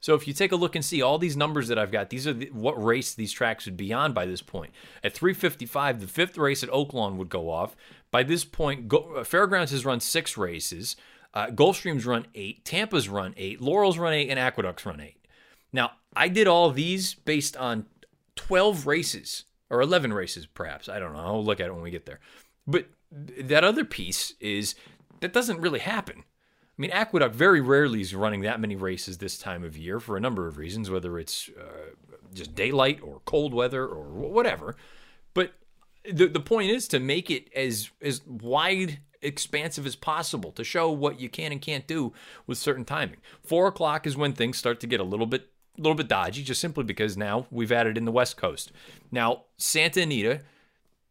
So 0.00 0.14
if 0.14 0.28
you 0.28 0.32
take 0.32 0.52
a 0.52 0.56
look 0.56 0.76
and 0.76 0.84
see 0.84 1.02
all 1.02 1.18
these 1.18 1.36
numbers 1.36 1.68
that 1.68 1.78
I've 1.78 1.90
got, 1.90 2.10
these 2.10 2.26
are 2.26 2.32
the, 2.32 2.50
what 2.52 2.82
race 2.82 3.12
these 3.12 3.32
tracks 3.32 3.66
would 3.66 3.76
be 3.76 3.92
on 3.92 4.12
by 4.12 4.26
this 4.26 4.42
point. 4.42 4.72
At 5.02 5.14
3:55, 5.14 6.00
the 6.00 6.06
fifth 6.06 6.38
race 6.38 6.62
at 6.62 6.70
Oaklawn 6.70 7.16
would 7.16 7.28
go 7.28 7.50
off. 7.50 7.76
By 8.10 8.22
this 8.22 8.44
point, 8.44 8.88
Go, 8.88 9.16
uh, 9.16 9.24
Fairgrounds 9.24 9.72
has 9.72 9.84
run 9.84 10.00
six 10.00 10.38
races. 10.38 10.96
Uh, 11.34 11.46
Gulfstream's 11.48 12.06
run 12.06 12.26
eight. 12.34 12.64
Tampa's 12.64 13.08
run 13.08 13.34
eight. 13.36 13.60
Laurel's 13.60 13.98
run 13.98 14.12
eight, 14.12 14.30
and 14.30 14.38
Aqueduct's 14.38 14.86
run 14.86 15.00
eight. 15.00 15.26
Now, 15.72 15.92
I 16.16 16.28
did 16.28 16.48
all 16.48 16.70
these 16.70 17.14
based 17.14 17.56
on 17.56 17.86
12 18.36 18.86
races 18.86 19.44
or 19.70 19.80
11 19.80 20.12
races, 20.12 20.46
perhaps. 20.46 20.88
I 20.88 20.98
don't 20.98 21.12
know. 21.12 21.18
I'll 21.18 21.44
look 21.44 21.60
at 21.60 21.66
it 21.66 21.74
when 21.74 21.82
we 21.82 21.90
get 21.90 22.06
there. 22.06 22.20
But 22.66 22.86
that 23.10 23.64
other 23.64 23.84
piece 23.84 24.34
is 24.40 24.74
that 25.20 25.32
doesn't 25.32 25.60
really 25.60 25.80
happen. 25.80 26.18
I 26.20 26.80
mean, 26.80 26.90
Aqueduct 26.92 27.34
very 27.34 27.60
rarely 27.60 28.00
is 28.00 28.14
running 28.14 28.42
that 28.42 28.60
many 28.60 28.76
races 28.76 29.18
this 29.18 29.36
time 29.36 29.64
of 29.64 29.76
year 29.76 29.98
for 29.98 30.16
a 30.16 30.20
number 30.20 30.46
of 30.46 30.58
reasons, 30.58 30.90
whether 30.90 31.18
it's 31.18 31.50
uh, 31.58 31.90
just 32.32 32.54
daylight 32.54 33.00
or 33.02 33.20
cold 33.24 33.52
weather 33.52 33.84
or 33.84 34.04
whatever. 34.04 34.76
But 35.34 35.54
the 36.10 36.28
the 36.28 36.40
point 36.40 36.70
is 36.70 36.86
to 36.88 37.00
make 37.00 37.30
it 37.30 37.52
as 37.54 37.90
as 38.00 38.24
wide 38.26 39.00
expansive 39.22 39.86
as 39.86 39.96
possible 39.96 40.52
to 40.52 40.64
show 40.64 40.90
what 40.90 41.20
you 41.20 41.28
can 41.28 41.52
and 41.52 41.60
can't 41.60 41.86
do 41.86 42.12
with 42.46 42.58
certain 42.58 42.84
timing. 42.84 43.18
Four 43.42 43.66
o'clock 43.66 44.06
is 44.06 44.16
when 44.16 44.32
things 44.32 44.58
start 44.58 44.80
to 44.80 44.86
get 44.86 45.00
a 45.00 45.04
little 45.04 45.26
bit 45.26 45.48
a 45.76 45.80
little 45.80 45.96
bit 45.96 46.08
dodgy 46.08 46.42
just 46.42 46.60
simply 46.60 46.82
because 46.82 47.16
now 47.16 47.46
we've 47.50 47.70
added 47.70 47.96
in 47.96 48.04
the 48.04 48.12
West 48.12 48.36
Coast. 48.36 48.72
Now, 49.12 49.44
Santa 49.56 50.02
Anita, 50.02 50.40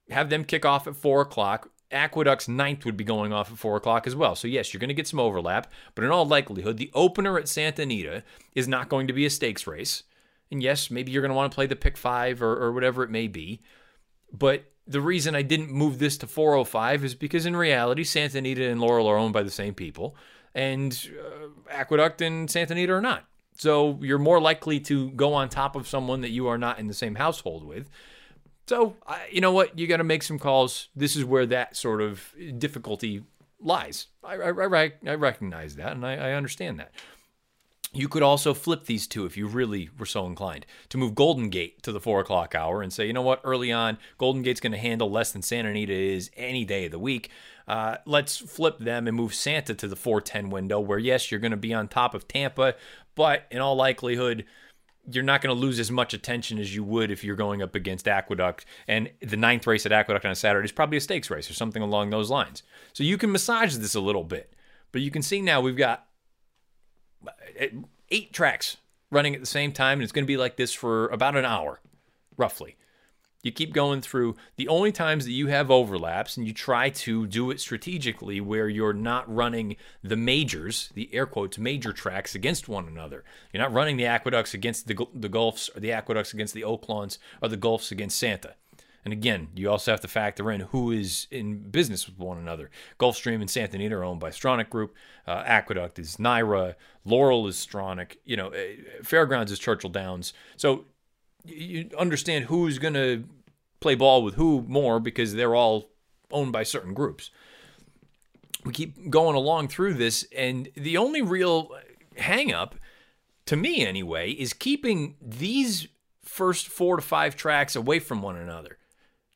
have 0.09 0.29
them 0.29 0.43
kick 0.43 0.65
off 0.65 0.87
at 0.87 0.95
four 0.95 1.21
o'clock. 1.21 1.71
Aqueduct's 1.89 2.49
ninth 2.49 2.83
would 2.83 2.97
be 2.97 3.05
going 3.05 3.31
off 3.31 3.49
at 3.49 3.57
four 3.57 3.77
o'clock 3.77 4.05
as 4.07 4.15
well. 4.15 4.35
So, 4.35 4.47
yes, 4.47 4.73
you're 4.73 4.79
going 4.79 4.89
to 4.89 4.93
get 4.93 5.07
some 5.07 5.21
overlap, 5.21 5.71
but 5.95 6.03
in 6.03 6.11
all 6.11 6.25
likelihood, 6.25 6.77
the 6.77 6.91
opener 6.93 7.37
at 7.37 7.47
Santa 7.47 7.83
Anita 7.83 8.23
is 8.55 8.67
not 8.67 8.89
going 8.89 9.07
to 9.07 9.13
be 9.13 9.25
a 9.25 9.29
stakes 9.29 9.65
race. 9.65 10.03
And 10.51 10.61
yes, 10.61 10.91
maybe 10.91 11.11
you're 11.11 11.21
going 11.21 11.31
to 11.31 11.35
want 11.35 11.51
to 11.51 11.55
play 11.55 11.65
the 11.65 11.75
pick 11.75 11.97
five 11.97 12.41
or, 12.41 12.57
or 12.57 12.73
whatever 12.73 13.03
it 13.03 13.09
may 13.09 13.27
be. 13.27 13.61
But 14.31 14.65
the 14.88 15.02
reason 15.02 15.36
I 15.36 15.41
didn't 15.41 15.71
move 15.71 16.00
this 16.00 16.17
to 16.19 16.28
405 16.28 17.04
is 17.04 17.15
because 17.15 17.45
in 17.45 17.56
reality, 17.56 18.04
Santa 18.04 18.38
Anita 18.38 18.69
and 18.69 18.80
Laurel 18.80 19.08
are 19.08 19.17
owned 19.17 19.34
by 19.34 19.43
the 19.43 19.52
same 19.52 19.73
people, 19.73 20.15
and 20.56 21.10
uh, 21.19 21.47
Aqueduct 21.71 22.21
and 22.21 22.50
Santa 22.50 22.73
Anita 22.73 22.93
are 22.93 23.02
not. 23.02 23.26
So 23.58 24.00
you're 24.02 24.19
more 24.19 24.39
likely 24.39 24.80
to 24.82 25.12
go 25.12 25.34
on 25.34 25.50
top 25.50 25.76
of 25.76 25.88
someone 25.88 26.21
that 26.21 26.30
you 26.30 26.47
are 26.47 26.58
not 26.58 26.80
in 26.80 26.88
the 26.88 26.93
same 26.93 27.15
household 27.15 27.65
with. 27.65 27.89
So, 28.67 28.95
you 29.32 29.41
know 29.41 29.52
what? 29.52 29.80
You 29.80 29.88
got 29.88 29.97
to 29.97 30.04
make 30.04 30.23
some 30.23 30.38
calls. 30.38 30.89
This 30.95 31.15
is 31.15 31.23
where 31.23 31.45
that 31.47 31.76
sort 31.76 32.02
of 32.02 32.34
difficulty 32.58 33.23
lies. 33.60 34.08
I, 34.23 34.36
I, 34.36 34.47
I 34.47 35.15
recognize 35.15 35.76
that 35.78 35.93
and 35.93 36.06
I, 36.06 36.15
I 36.15 36.32
understand 36.34 36.80
that. 36.80 36.91
You 37.97 38.07
could 38.07 38.21
also 38.21 38.53
flip 38.53 38.86
these 38.86 39.07
two 39.07 39.25
if 39.25 39.36
you 39.38 39.47
really 39.47 39.89
were 39.97 40.05
so 40.05 40.27
inclined 40.27 40.67
to 40.89 40.99
move 40.99 41.15
Golden 41.15 41.49
Gate 41.49 41.81
to 41.81 41.91
the 41.91 41.99
four 41.99 42.19
o'clock 42.19 42.53
hour 42.53 42.83
and 42.83 42.93
say, 42.93 43.07
you 43.07 43.13
know 43.13 43.23
what, 43.23 43.41
early 43.43 43.71
on, 43.71 43.97
Golden 44.19 44.43
Gate's 44.43 44.60
going 44.60 44.71
to 44.71 44.77
handle 44.77 45.10
less 45.10 45.31
than 45.31 45.41
Santa 45.41 45.69
Anita 45.69 45.93
is 45.93 46.29
any 46.38 46.63
day 46.63 46.86
of 46.86 46.91
the 46.91 46.99
week. 46.99 47.31
Uh, 47.67 47.97
let's 48.05 48.38
flip 48.38 48.77
them 48.77 49.07
and 49.07 49.17
move 49.17 49.33
Santa 49.33 49.73
to 49.73 49.88
the 49.88 49.95
410 49.95 50.51
window, 50.51 50.79
where 50.79 50.99
yes, 50.99 51.31
you're 51.31 51.39
going 51.39 51.51
to 51.51 51.57
be 51.57 51.73
on 51.73 51.88
top 51.88 52.13
of 52.13 52.27
Tampa, 52.27 52.75
but 53.15 53.47
in 53.49 53.62
all 53.62 53.75
likelihood, 53.75 54.45
you're 55.12 55.23
not 55.23 55.41
going 55.41 55.55
to 55.55 55.60
lose 55.60 55.79
as 55.79 55.89
much 55.89 56.13
attention 56.13 56.60
as 56.60 56.75
you 56.75 56.83
would 56.83 57.10
if 57.10 57.23
you're 57.23 57.36
going 57.36 57.63
up 57.63 57.73
against 57.73 58.07
Aqueduct. 58.07 58.63
And 58.88 59.10
the 59.21 59.38
ninth 59.38 59.65
race 59.65 59.88
at 59.88 59.91
Aqueduct 59.91 60.23
on 60.23 60.31
a 60.31 60.36
Saturday 60.36 60.65
is 60.65 60.71
probably 60.71 60.97
a 60.97 61.01
stakes 61.01 61.31
race 61.31 61.49
or 61.49 61.55
something 61.55 61.81
along 61.81 62.12
those 62.12 62.29
lines. 62.29 62.62
So 62.93 63.03
you 63.03 63.17
can 63.17 63.31
massage 63.31 63.75
this 63.77 63.95
a 63.95 64.01
little 64.01 64.23
bit. 64.23 64.53
But 64.91 65.01
you 65.01 65.10
can 65.10 65.21
see 65.21 65.41
now 65.41 65.62
we've 65.62 65.77
got 65.77 66.06
eight 68.10 68.34
tracks 68.34 68.77
running 69.12 69.34
at 69.34 69.41
the 69.41 69.47
same 69.47 69.71
time, 69.71 69.99
and 69.99 70.03
it's 70.03 70.12
going 70.12 70.25
to 70.25 70.27
be 70.27 70.38
like 70.38 70.58
this 70.58 70.73
for 70.73 71.08
about 71.08 71.36
an 71.36 71.45
hour, 71.45 71.80
roughly. 72.36 72.75
You 73.43 73.51
keep 73.51 73.71
going 73.71 74.01
through 74.01 74.36
the 74.58 74.67
only 74.67 74.91
times 74.91 75.23
that 75.25 75.32
you 75.32 75.47
have 75.47 75.71
overlaps, 75.71 76.36
and 76.36 76.45
you 76.45 76.53
try 76.53 76.89
to 76.89 77.27
do 77.27 77.49
it 77.51 77.62
strategically 77.62 78.41
where 78.41 78.67
you're 78.67 78.93
not 78.93 79.34
running 79.34 79.77
the 80.03 80.17
majors, 80.17 80.89
the 80.95 81.10
air 81.13 81.25
quotes, 81.25 81.58
major 81.58 81.93
tracks 81.93 82.36
against 82.36 82.67
one 82.67 82.88
another. 82.88 83.23
You're 83.53 83.63
not 83.63 83.71
running 83.71 83.95
the 83.95 84.06
aqueducts 84.06 84.53
against 84.53 84.88
the, 84.88 85.08
the 85.13 85.30
Gulfs 85.30 85.69
or 85.75 85.80
the 85.80 85.93
aqueducts 85.93 86.34
against 86.34 86.53
the 86.56 86.63
Oaklawns 86.63 87.19
or 87.41 87.47
the 87.47 87.58
Gulfs 87.58 87.91
against 87.91 88.17
Santa. 88.17 88.56
And 89.07 89.13
again, 89.13 89.47
you 89.55 89.71
also 89.71 89.91
have 89.91 90.01
to 90.01 90.07
factor 90.09 90.51
in 90.51 90.59
who 90.59 90.91
is 90.91 91.27
in 91.31 91.69
business 91.69 92.05
with 92.05 92.19
one 92.19 92.37
another. 92.37 92.69
Gulfstream 92.99 93.39
and 93.39 93.49
Santa 93.49 93.75
Anita 93.75 93.95
are 93.95 94.03
owned 94.03 94.19
by 94.19 94.31
Stronach 94.31 94.69
Group. 94.69 94.93
Uh, 95.25 95.43
Aqueduct 95.45 95.97
is 95.97 96.17
NYRA. 96.17 96.75
Laurel 97.05 97.47
is 97.47 97.55
Stronach. 97.55 98.17
You 98.25 98.35
know, 98.35 98.49
eh, 98.49 98.75
Fairgrounds 99.03 99.49
is 99.49 99.59
Churchill 99.59 99.91
Downs. 99.91 100.33
So 100.57 100.83
you 101.45 101.89
understand 101.97 102.45
who's 102.47 102.79
going 102.79 102.95
to 102.95 103.23
play 103.79 103.95
ball 103.95 104.23
with 104.23 104.35
who 104.35 104.65
more 104.67 104.99
because 104.99 105.35
they're 105.35 105.55
all 105.55 105.87
owned 106.29 106.51
by 106.51 106.63
certain 106.63 106.93
groups. 106.93 107.31
We 108.65 108.73
keep 108.73 109.09
going 109.09 109.37
along 109.37 109.69
through 109.69 109.93
this, 109.93 110.27
and 110.35 110.67
the 110.75 110.97
only 110.97 111.21
real 111.21 111.71
hangup, 112.17 112.73
to 113.45 113.55
me 113.55 113.85
anyway, 113.85 114.31
is 114.31 114.51
keeping 114.51 115.15
these 115.21 115.87
first 116.23 116.67
four 116.67 116.97
to 116.97 117.01
five 117.01 117.37
tracks 117.37 117.73
away 117.73 117.99
from 117.99 118.21
one 118.21 118.35
another. 118.35 118.76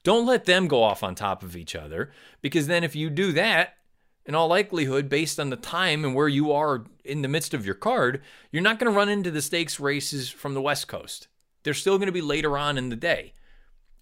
Don't 0.04 0.26
let 0.26 0.46
them 0.46 0.68
go 0.68 0.82
off 0.84 1.04
on 1.04 1.16
top 1.16 1.44
of 1.44 1.56
each 1.56 1.76
other 1.76 2.12
because 2.42 2.68
then 2.68 2.84
if 2.84 2.96
you 2.96 3.10
do 3.10 3.32
that, 3.34 3.76
in 4.26 4.36
all 4.36 4.48
likelihood, 4.48 5.10
based 5.10 5.40
on 5.40 5.50
the 5.50 5.56
time 5.56 6.06
and 6.06 6.16
where 6.16 6.28
you 6.28 6.52
are 6.52 6.86
in 7.04 7.22
the 7.22 7.28
midst 7.28 7.54
of 7.54 7.66
your 7.66 7.76
card, 7.76 8.22
you're 8.52 8.62
not 8.62 8.80
going 8.80 8.92
to 8.92 8.96
run 8.96 9.10
into 9.10 9.32
the 9.32 9.42
stakes 9.42 9.80
races 9.80 10.30
from 10.30 10.54
the 10.54 10.62
West 10.62 10.88
Coast. 10.88 11.28
They're 11.64 11.74
still 11.74 11.98
going 11.98 12.08
to 12.08 12.12
be 12.12 12.22
later 12.22 12.58
on 12.58 12.78
in 12.78 12.90
the 12.90 12.96
day, 12.96 13.34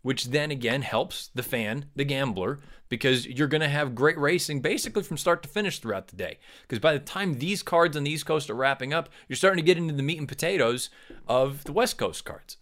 which 0.01 0.25
then 0.25 0.51
again 0.51 0.81
helps 0.81 1.29
the 1.33 1.43
fan, 1.43 1.85
the 1.95 2.05
gambler, 2.05 2.59
because 2.89 3.27
you're 3.27 3.47
going 3.47 3.61
to 3.61 3.69
have 3.69 3.95
great 3.95 4.17
racing 4.17 4.61
basically 4.61 5.03
from 5.03 5.17
start 5.17 5.43
to 5.43 5.49
finish 5.49 5.79
throughout 5.79 6.07
the 6.07 6.15
day. 6.15 6.39
Because 6.63 6.79
by 6.79 6.93
the 6.93 6.99
time 6.99 7.35
these 7.35 7.63
cards 7.63 7.95
on 7.95 8.03
the 8.03 8.11
East 8.11 8.25
Coast 8.25 8.49
are 8.49 8.55
wrapping 8.55 8.93
up, 8.93 9.09
you're 9.27 9.37
starting 9.37 9.63
to 9.63 9.65
get 9.65 9.77
into 9.77 9.93
the 9.93 10.03
meat 10.03 10.17
and 10.17 10.27
potatoes 10.27 10.89
of 11.27 11.63
the 11.63 11.73
West 11.73 11.97
Coast 11.97 12.25
cards. 12.25 12.57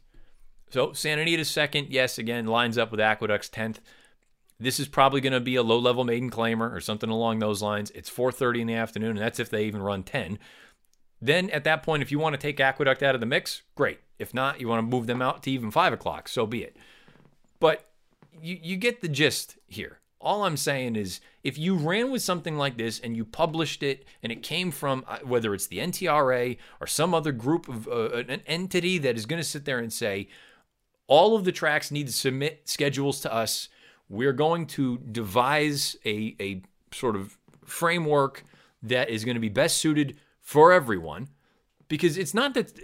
So 0.70 0.94
Santa 0.94 1.22
Anita's 1.22 1.50
second, 1.50 1.88
yes, 1.90 2.18
again, 2.18 2.46
lines 2.46 2.78
up 2.78 2.92
with 2.92 3.00
Aqueduct's 3.00 3.50
10th. 3.50 3.78
This 4.60 4.80
is 4.80 4.88
probably 4.88 5.22
going 5.22 5.34
to 5.34 5.40
be 5.40 5.56
a 5.56 5.64
low-level 5.64 6.04
maiden 6.04 6.32
claimer 6.32 6.74
or 6.74 6.82
something 6.82 7.10
along 7.10 7.40
those 7.40 7.62
lines. 7.62 7.92
It's 7.92 8.10
4:30 8.10 8.62
in 8.62 8.68
the 8.68 8.74
afternoon, 8.74 9.12
and 9.12 9.20
that's 9.20 9.40
if 9.40 9.50
they 9.50 9.66
even 9.66 9.82
run 9.82 10.04
10. 10.04 10.40
Then 11.22 11.50
at 11.52 11.64
that 11.64 11.84
point, 11.84 12.04
if 12.04 12.12
you 12.12 12.20
want 12.20 12.34
to 12.34 12.42
take 12.42 12.60
Aqueduct 12.60 13.04
out 13.04 13.16
of 13.16 13.22
the 13.22 13.28
mix, 13.28 13.62
great. 13.76 14.00
If 14.20 14.34
not, 14.34 14.60
you 14.60 14.68
want 14.68 14.80
to 14.80 14.96
move 14.96 15.08
them 15.08 15.22
out 15.22 15.44
to 15.44 15.52
even 15.52 15.72
five 15.72 15.94
o'clock, 15.94 16.28
so 16.28 16.46
be 16.46 16.64
it. 16.64 16.76
But 17.60 17.90
you, 18.42 18.58
you 18.62 18.78
get 18.78 19.02
the 19.02 19.08
gist 19.08 19.58
here. 19.68 20.00
All 20.20 20.44
I'm 20.44 20.58
saying 20.58 20.96
is 20.96 21.22
if 21.44 21.58
you 21.58 21.76
ran 21.76 22.12
with 22.12 22.24
something 22.24 22.58
like 22.58 22.78
this 22.78 23.00
and 23.00 23.16
you 23.16 23.24
published 23.24 23.84
it 23.84 24.06
and 24.24 24.32
it 24.32 24.42
came 24.42 24.72
from 24.72 25.06
uh, 25.08 25.20
whether 25.20 25.54
it's 25.54 25.68
the 25.68 25.78
NTRA 25.78 26.58
or 26.82 26.88
some 26.88 27.14
other 27.14 27.32
group 27.32 27.68
of 27.68 27.88
uh, 27.88 28.24
an 28.28 28.42
entity 28.48 28.98
that 28.98 29.16
is 29.16 29.28
going 29.28 29.40
to 29.40 29.48
sit 29.48 29.66
there 29.66 29.78
and 29.78 29.94
say, 29.94 30.28
all 31.08 31.36
of 31.36 31.46
the 31.46 31.52
tracks 31.52 31.90
need 31.90 32.08
to 32.08 32.14
submit 32.14 32.62
schedules 32.66 33.22
to 33.22 33.34
us. 33.34 33.70
We're 34.10 34.34
going 34.34 34.68
to 34.68 34.98
devise 35.00 35.96
a, 36.06 36.36
a 36.40 36.62
sort 36.94 37.16
of 37.16 37.38
framework 37.66 38.44
that 38.84 39.10
is 39.10 39.26
going 39.26 39.36
to 39.36 39.42
be 39.42 39.50
best 39.50 39.78
suited 39.78 40.18
for 40.42 40.72
everyone. 40.72 41.30
Because 41.88 42.18
it's 42.18 42.34
not 42.34 42.54
that 42.54 42.76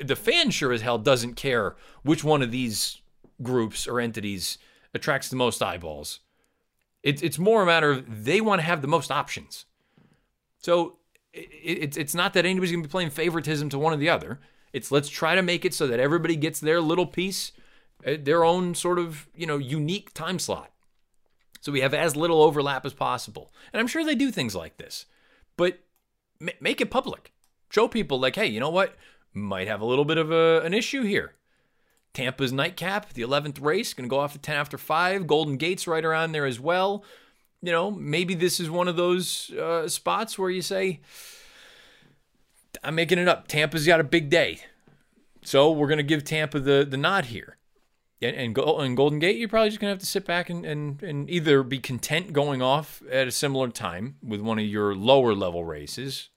the 0.00 0.16
fan 0.16 0.50
sure 0.50 0.72
as 0.72 0.82
hell 0.82 0.98
doesn't 0.98 1.34
care 1.34 1.76
which 2.02 2.24
one 2.24 2.42
of 2.42 2.50
these 2.50 3.00
groups 3.42 3.86
or 3.86 4.00
entities 4.00 4.58
attracts 4.92 5.28
the 5.28 5.36
most 5.36 5.62
eyeballs. 5.62 6.20
It's 7.02 7.22
it's 7.22 7.38
more 7.38 7.62
a 7.62 7.66
matter 7.66 7.92
of 7.92 8.24
they 8.24 8.40
want 8.40 8.60
to 8.60 8.66
have 8.66 8.82
the 8.82 8.88
most 8.88 9.12
options. 9.12 9.66
So 10.58 10.96
it's 11.32 11.96
it's 11.96 12.14
not 12.14 12.34
that 12.34 12.44
anybody's 12.44 12.72
gonna 12.72 12.82
be 12.82 12.88
playing 12.88 13.10
favoritism 13.10 13.68
to 13.70 13.78
one 13.78 13.92
or 13.92 13.96
the 13.96 14.08
other. 14.08 14.40
It's 14.72 14.90
let's 14.90 15.08
try 15.08 15.36
to 15.36 15.42
make 15.42 15.64
it 15.64 15.72
so 15.72 15.86
that 15.86 16.00
everybody 16.00 16.34
gets 16.34 16.58
their 16.58 16.80
little 16.80 17.06
piece 17.06 17.52
uh, 17.52 17.59
their 18.04 18.44
own 18.44 18.74
sort 18.74 18.98
of, 18.98 19.28
you 19.34 19.46
know, 19.46 19.58
unique 19.58 20.12
time 20.14 20.38
slot. 20.38 20.70
So 21.60 21.72
we 21.72 21.80
have 21.80 21.94
as 21.94 22.16
little 22.16 22.42
overlap 22.42 22.86
as 22.86 22.94
possible. 22.94 23.52
And 23.72 23.80
I'm 23.80 23.86
sure 23.86 24.04
they 24.04 24.14
do 24.14 24.30
things 24.30 24.54
like 24.54 24.78
this. 24.78 25.06
But 25.56 25.80
make 26.60 26.80
it 26.80 26.90
public. 26.90 27.32
Show 27.68 27.86
people 27.86 28.18
like, 28.18 28.36
"Hey, 28.36 28.46
you 28.46 28.60
know 28.60 28.70
what? 28.70 28.96
Might 29.34 29.68
have 29.68 29.80
a 29.80 29.84
little 29.84 30.04
bit 30.04 30.18
of 30.18 30.30
a, 30.32 30.62
an 30.64 30.74
issue 30.74 31.02
here." 31.02 31.34
Tampa's 32.12 32.52
nightcap, 32.52 33.12
the 33.12 33.22
11th 33.22 33.60
race, 33.62 33.94
going 33.94 34.08
to 34.08 34.10
go 34.10 34.18
off 34.18 34.34
at 34.34 34.42
10 34.42 34.56
after 34.56 34.76
5. 34.76 35.28
Golden 35.28 35.56
Gate's 35.56 35.86
right 35.86 36.04
around 36.04 36.32
there 36.32 36.46
as 36.46 36.58
well. 36.58 37.04
You 37.62 37.70
know, 37.70 37.90
maybe 37.90 38.34
this 38.34 38.58
is 38.58 38.68
one 38.68 38.88
of 38.88 38.96
those 38.96 39.50
uh, 39.50 39.86
spots 39.86 40.36
where 40.36 40.50
you 40.50 40.62
say, 40.62 41.00
I'm 42.82 42.96
making 42.96 43.18
it 43.18 43.28
up. 43.28 43.46
Tampa's 43.46 43.86
got 43.86 44.00
a 44.00 44.04
big 44.04 44.28
day. 44.28 44.60
So 45.42 45.70
we're 45.70 45.86
going 45.86 45.98
to 45.98 46.02
give 46.02 46.24
Tampa 46.24 46.58
the, 46.58 46.84
the 46.88 46.96
nod 46.96 47.26
here 47.26 47.56
and, 48.22 48.36
and, 48.36 48.58
and 48.58 48.96
Golden 48.96 49.18
Gate, 49.18 49.36
you're 49.36 49.48
probably 49.48 49.70
just 49.70 49.80
gonna 49.80 49.92
have 49.92 49.98
to 50.00 50.06
sit 50.06 50.26
back 50.26 50.50
and, 50.50 50.64
and 50.64 51.02
and 51.02 51.30
either 51.30 51.62
be 51.62 51.78
content 51.78 52.32
going 52.32 52.60
off 52.62 53.02
at 53.10 53.26
a 53.26 53.32
similar 53.32 53.68
time 53.68 54.16
with 54.22 54.40
one 54.40 54.58
of 54.58 54.64
your 54.64 54.94
lower 54.94 55.34
level 55.34 55.64
races, 55.64 56.28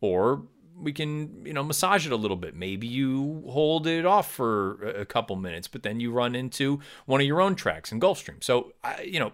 or 0.00 0.42
we 0.76 0.92
can 0.92 1.44
you 1.46 1.52
know 1.52 1.62
massage 1.62 2.06
it 2.06 2.12
a 2.12 2.16
little 2.16 2.36
bit. 2.36 2.56
Maybe 2.56 2.86
you 2.86 3.44
hold 3.48 3.86
it 3.86 4.04
off 4.04 4.32
for 4.32 4.82
a 4.82 5.06
couple 5.06 5.36
minutes, 5.36 5.68
but 5.68 5.82
then 5.82 6.00
you 6.00 6.10
run 6.10 6.34
into 6.34 6.80
one 7.06 7.20
of 7.20 7.26
your 7.26 7.40
own 7.40 7.54
tracks 7.54 7.92
in 7.92 8.00
Gulfstream. 8.00 8.42
So 8.42 8.72
you 9.04 9.20
know. 9.20 9.32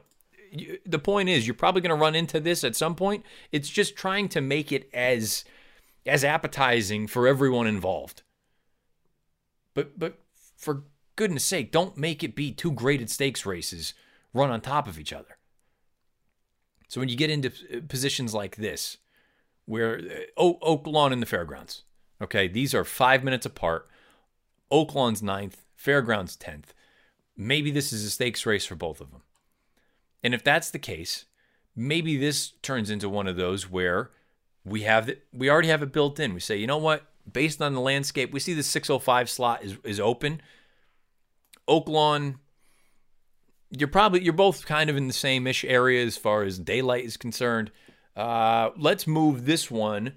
The 0.86 0.98
point 0.98 1.28
is, 1.28 1.46
you're 1.46 1.52
probably 1.52 1.82
going 1.82 1.94
to 1.94 2.02
run 2.02 2.14
into 2.14 2.40
this 2.40 2.64
at 2.64 2.74
some 2.74 2.94
point. 2.94 3.22
It's 3.52 3.68
just 3.68 3.96
trying 3.96 4.30
to 4.30 4.40
make 4.40 4.72
it 4.72 4.88
as 4.94 5.44
as 6.06 6.24
appetizing 6.24 7.06
for 7.06 7.28
everyone 7.28 7.66
involved. 7.66 8.22
But 9.74 9.98
but 9.98 10.18
for 10.56 10.84
goodness 11.18 11.44
sake, 11.44 11.72
don't 11.72 11.98
make 11.98 12.22
it 12.22 12.36
be 12.36 12.52
two 12.52 12.70
graded 12.70 13.10
stakes 13.10 13.44
races 13.44 13.92
run 14.32 14.50
on 14.50 14.60
top 14.60 14.86
of 14.86 15.00
each 15.00 15.12
other. 15.12 15.36
So 16.86 17.00
when 17.00 17.08
you 17.08 17.16
get 17.16 17.28
into 17.28 17.48
uh, 17.48 17.80
positions 17.88 18.32
like 18.32 18.56
this, 18.56 18.98
where 19.66 19.98
uh, 20.38 20.42
Oaklawn 20.42 21.12
and 21.12 21.20
the 21.20 21.26
Fairgrounds, 21.26 21.82
okay, 22.22 22.46
these 22.46 22.72
are 22.72 22.84
five 22.84 23.24
minutes 23.24 23.44
apart. 23.44 23.88
Oaklawn's 24.70 25.20
ninth, 25.20 25.64
Fairgrounds 25.74 26.36
tenth. 26.36 26.72
Maybe 27.36 27.72
this 27.72 27.92
is 27.92 28.04
a 28.04 28.10
stakes 28.10 28.46
race 28.46 28.64
for 28.64 28.76
both 28.76 29.00
of 29.00 29.10
them. 29.10 29.22
And 30.22 30.34
if 30.34 30.44
that's 30.44 30.70
the 30.70 30.78
case, 30.78 31.24
maybe 31.74 32.16
this 32.16 32.52
turns 32.62 32.90
into 32.90 33.08
one 33.08 33.26
of 33.26 33.36
those 33.36 33.68
where 33.68 34.10
we 34.64 34.82
have 34.82 35.08
it, 35.08 35.24
we 35.32 35.50
already 35.50 35.68
have 35.68 35.82
it 35.82 35.92
built 35.92 36.20
in. 36.20 36.32
We 36.32 36.40
say, 36.40 36.56
you 36.56 36.66
know 36.68 36.78
what? 36.78 37.02
Based 37.30 37.60
on 37.60 37.74
the 37.74 37.80
landscape, 37.80 38.32
we 38.32 38.40
see 38.40 38.54
the 38.54 38.62
605 38.62 39.28
slot 39.28 39.64
is, 39.64 39.76
is 39.82 39.98
open. 39.98 40.40
Oaklawn, 41.68 42.36
you're 43.70 43.88
probably 43.88 44.22
you're 44.22 44.32
both 44.32 44.66
kind 44.66 44.88
of 44.88 44.96
in 44.96 45.06
the 45.06 45.12
same 45.12 45.46
ish 45.46 45.64
area 45.64 46.04
as 46.04 46.16
far 46.16 46.42
as 46.42 46.58
daylight 46.58 47.04
is 47.04 47.16
concerned. 47.16 47.70
Uh, 48.16 48.70
let's 48.76 49.06
move 49.06 49.44
this 49.44 49.70
one 49.70 50.14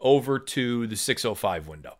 over 0.00 0.38
to 0.38 0.86
the 0.86 0.96
605 0.96 1.68
window. 1.68 1.96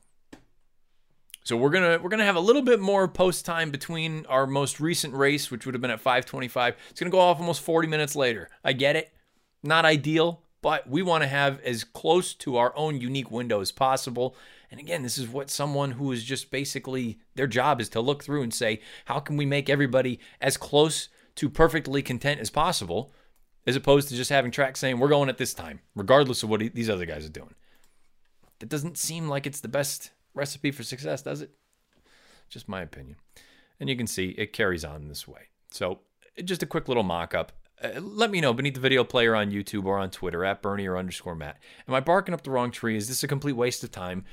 So 1.45 1.57
we're 1.57 1.71
gonna 1.71 1.99
we're 2.01 2.09
gonna 2.09 2.25
have 2.25 2.37
a 2.37 2.41
little 2.41 2.63
bit 2.63 2.79
more 2.79 3.09
post 3.09 3.45
time 3.45 3.71
between 3.71 4.27
our 4.27 4.47
most 4.47 4.79
recent 4.79 5.15
race, 5.15 5.51
which 5.51 5.67
would 5.67 5.75
have 5.75 5.83
been 5.83 5.91
at 5.91 6.01
5:25. 6.01 6.75
It's 6.91 7.01
gonna 7.01 7.11
go 7.11 7.21
off 7.21 7.41
almost 7.41 7.63
40 7.63 7.89
minutes 7.89 8.15
later. 8.15 8.49
I 8.65 8.73
get 8.73 8.95
it, 8.95 9.13
not 9.63 9.85
ideal, 9.85 10.43
but 10.61 10.89
we 10.89 11.03
want 11.03 11.23
to 11.23 11.29
have 11.29 11.61
as 11.61 11.83
close 11.83 12.33
to 12.35 12.57
our 12.57 12.73
own 12.77 13.01
unique 13.01 13.31
window 13.31 13.61
as 13.61 13.73
possible. 13.73 14.37
And 14.73 14.81
again, 14.81 15.03
this 15.03 15.19
is 15.19 15.29
what 15.29 15.51
someone 15.51 15.93
who 15.93 16.11
is 16.13 16.25
just 16.25 16.51
basically 16.51 17.19
their 17.35 17.47
job 17.47 17.79
is 17.79 17.91
to 17.91 18.01
look 18.01 18.25
through 18.25 18.43
and 18.43 18.55
say, 18.55 18.81
how 19.05 19.21
can 19.21 19.37
we 19.37 19.45
make 19.45 19.69
everybody 19.69 20.19
as 20.41 20.57
close 20.57 21.11
to 21.37 21.51
perfectly 21.51 22.01
content 22.01 22.41
as 22.41 22.49
possible, 22.49 23.13
as 23.67 23.77
opposed 23.77 24.09
to 24.09 24.17
just 24.17 24.31
having 24.31 24.51
tracks 24.51 24.81
saying, 24.81 24.99
we're 24.99 25.09
going 25.09 25.29
at 25.29 25.37
this 25.37 25.53
time, 25.53 25.81
regardless 25.95 26.43
of 26.43 26.49
what 26.49 26.61
these 26.75 26.89
other 26.89 27.05
guys 27.05 27.27
are 27.27 27.31
doing. 27.31 27.55
That 28.61 28.71
doesn't 28.71 28.97
seem 28.97 29.29
like 29.29 29.47
it's 29.47 29.61
the 29.61 29.69
best 29.69 30.11
recipe 30.33 30.71
for 30.71 30.83
success, 30.83 31.21
does 31.21 31.43
it? 31.43 31.51
Just 32.49 32.67
my 32.67 32.81
opinion. 32.81 33.17
And 33.79 33.91
you 33.91 33.97
can 33.97 34.07
see 34.07 34.29
it 34.39 34.55
carries 34.55 34.87
on 34.87 35.09
this 35.09 35.29
way. 35.29 35.49
So, 35.71 36.01
just 36.45 36.63
a 36.63 36.67
quick 36.67 36.89
little 36.89 37.03
mock 37.03 37.35
up. 37.35 37.53
Uh, 37.83 38.01
let 38.01 38.31
me 38.31 38.41
know 38.41 38.55
beneath 38.55 38.75
the 38.75 38.81
video 38.81 39.03
player 39.03 39.35
on 39.35 39.51
YouTube 39.51 39.85
or 39.85 39.99
on 39.99 40.11
Twitter 40.11 40.45
at 40.45 40.63
Bernier 40.63 40.97
underscore 40.97 41.35
Matt. 41.35 41.59
Am 41.89 41.95
I 41.95 42.01
barking 42.01 42.33
up 42.33 42.43
the 42.43 42.51
wrong 42.51 42.71
tree? 42.71 42.97
Is 42.97 43.09
this 43.09 43.25
a 43.25 43.29
complete 43.29 43.57
waste 43.57 43.83
of 43.83 43.91
time? 43.91 44.25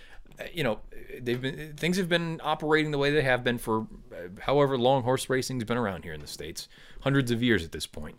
You 0.54 0.64
know, 0.64 0.80
they've 1.22 1.42
been 1.42 1.74
things 1.76 1.98
have 1.98 2.10
been 2.10 2.40
operating 2.44 2.92
the 2.92 2.98
way 2.98 3.12
they 3.12 3.22
have 3.22 3.44
been 3.44 3.58
for 3.58 3.82
uh, 4.14 4.42
however 4.42 4.78
long 4.78 5.04
horse 5.04 5.30
racing's 5.30 5.64
been 5.64 5.78
around 5.78 6.04
here 6.04 6.14
in 6.14 6.22
the 6.22 6.28
states, 6.28 6.68
hundreds 7.02 7.32
of 7.32 7.44
years 7.44 7.64
at 7.64 7.72
this 7.72 7.88
point. 7.88 8.18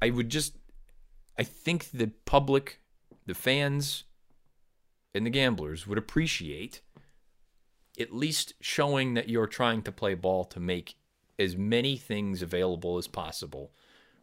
I 0.00 0.10
would 0.10 0.28
just, 0.28 0.56
I 1.38 1.42
think 1.42 1.90
the 1.90 2.08
public, 2.24 2.80
the 3.26 3.34
fans, 3.34 4.04
and 5.14 5.24
the 5.24 5.30
gamblers 5.30 5.86
would 5.86 5.98
appreciate 5.98 6.80
at 7.98 8.14
least 8.14 8.54
showing 8.60 9.14
that 9.14 9.28
you're 9.28 9.46
trying 9.46 9.82
to 9.82 9.92
play 9.92 10.14
ball 10.14 10.44
to 10.44 10.60
make 10.60 10.96
as 11.38 11.56
many 11.56 11.96
things 11.96 12.42
available 12.42 12.98
as 12.98 13.06
possible 13.06 13.72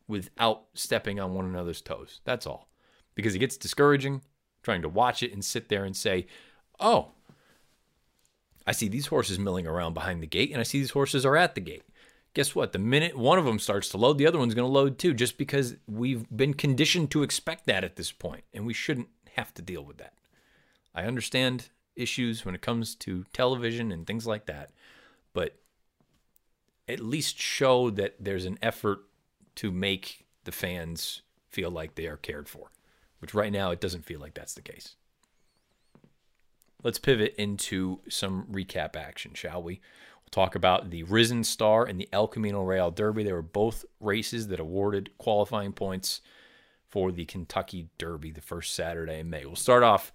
without 0.07 0.65
stepping 0.73 1.19
on 1.19 1.33
one 1.33 1.45
another's 1.45 1.81
toes. 1.81 2.21
That's 2.23 2.45
all. 2.45 2.69
Because 3.15 3.35
it 3.35 3.39
gets 3.39 3.57
discouraging 3.57 4.21
trying 4.63 4.81
to 4.81 4.89
watch 4.89 5.21
it 5.21 5.33
and 5.33 5.43
sit 5.43 5.69
there 5.69 5.83
and 5.83 5.95
say, 5.95 6.25
oh, 6.79 7.09
I 8.65 8.71
see 8.71 8.87
these 8.87 9.07
horses 9.07 9.39
milling 9.39 9.67
around 9.67 9.93
behind 9.93 10.21
the 10.21 10.27
gate, 10.27 10.51
and 10.51 10.59
I 10.59 10.63
see 10.63 10.79
these 10.79 10.91
horses 10.91 11.25
are 11.25 11.35
at 11.35 11.55
the 11.55 11.61
gate. 11.61 11.83
guess 12.33 12.55
what? 12.55 12.71
The 12.71 12.79
minute 12.79 13.17
one 13.17 13.37
of 13.37 13.45
them 13.45 13.59
starts 13.59 13.89
to 13.89 13.97
load, 13.97 14.17
the 14.17 14.25
other 14.27 14.39
one's 14.39 14.55
going 14.55 14.67
to 14.67 14.71
load 14.71 14.97
too, 14.97 15.13
just 15.13 15.37
because 15.37 15.75
we've 15.87 16.25
been 16.35 16.53
conditioned 16.53 17.11
to 17.11 17.23
expect 17.23 17.65
that 17.67 17.83
at 17.83 17.95
this 17.95 18.11
point, 18.11 18.43
and 18.53 18.65
we 18.65 18.73
shouldn't 18.73 19.09
have 19.35 19.53
to 19.55 19.61
deal 19.61 19.83
with 19.83 19.97
that. 19.97 20.13
I 20.95 21.03
understand 21.03 21.69
issues 21.95 22.45
when 22.45 22.55
it 22.55 22.61
comes 22.61 22.95
to 22.95 23.25
television 23.33 23.91
and 23.91 24.07
things 24.07 24.25
like 24.25 24.45
that, 24.47 24.71
but 25.33 25.57
at 26.87 26.99
least 26.99 27.37
show 27.37 27.89
that 27.91 28.15
there's 28.19 28.45
an 28.45 28.57
effort 28.61 28.99
to 29.55 29.71
make 29.71 30.25
the 30.43 30.51
fans 30.51 31.21
feel 31.49 31.69
like 31.69 31.95
they 31.95 32.07
are 32.07 32.17
cared 32.17 32.49
for, 32.49 32.71
which 33.19 33.33
right 33.33 33.51
now 33.51 33.71
it 33.71 33.79
doesn't 33.79 34.05
feel 34.05 34.19
like 34.19 34.33
that's 34.33 34.53
the 34.53 34.61
case. 34.61 34.95
Let's 36.83 36.99
pivot 36.99 37.35
into 37.37 37.99
some 38.09 38.45
recap 38.51 38.95
action, 38.95 39.33
shall 39.33 39.63
we? 39.63 39.79
We'll 40.21 40.31
talk 40.31 40.55
about 40.55 40.89
the 40.89 41.03
Risen 41.03 41.43
Star 41.43 41.85
and 41.85 41.99
the 41.99 42.09
El 42.11 42.27
Camino 42.27 42.63
Real 42.63 42.91
Derby. 42.91 43.23
They 43.23 43.31
were 43.31 43.41
both 43.41 43.85
races 44.01 44.49
that 44.49 44.59
awarded 44.59 45.17
qualifying 45.17 45.71
points 45.71 46.21
for 46.87 47.11
the 47.11 47.25
Kentucky 47.25 47.87
Derby 47.97 48.31
the 48.31 48.41
first 48.41 48.75
Saturday 48.75 49.19
in 49.19 49.29
May. 49.29 49.45
We'll 49.45 49.55
start 49.55 49.81
off 49.81 50.11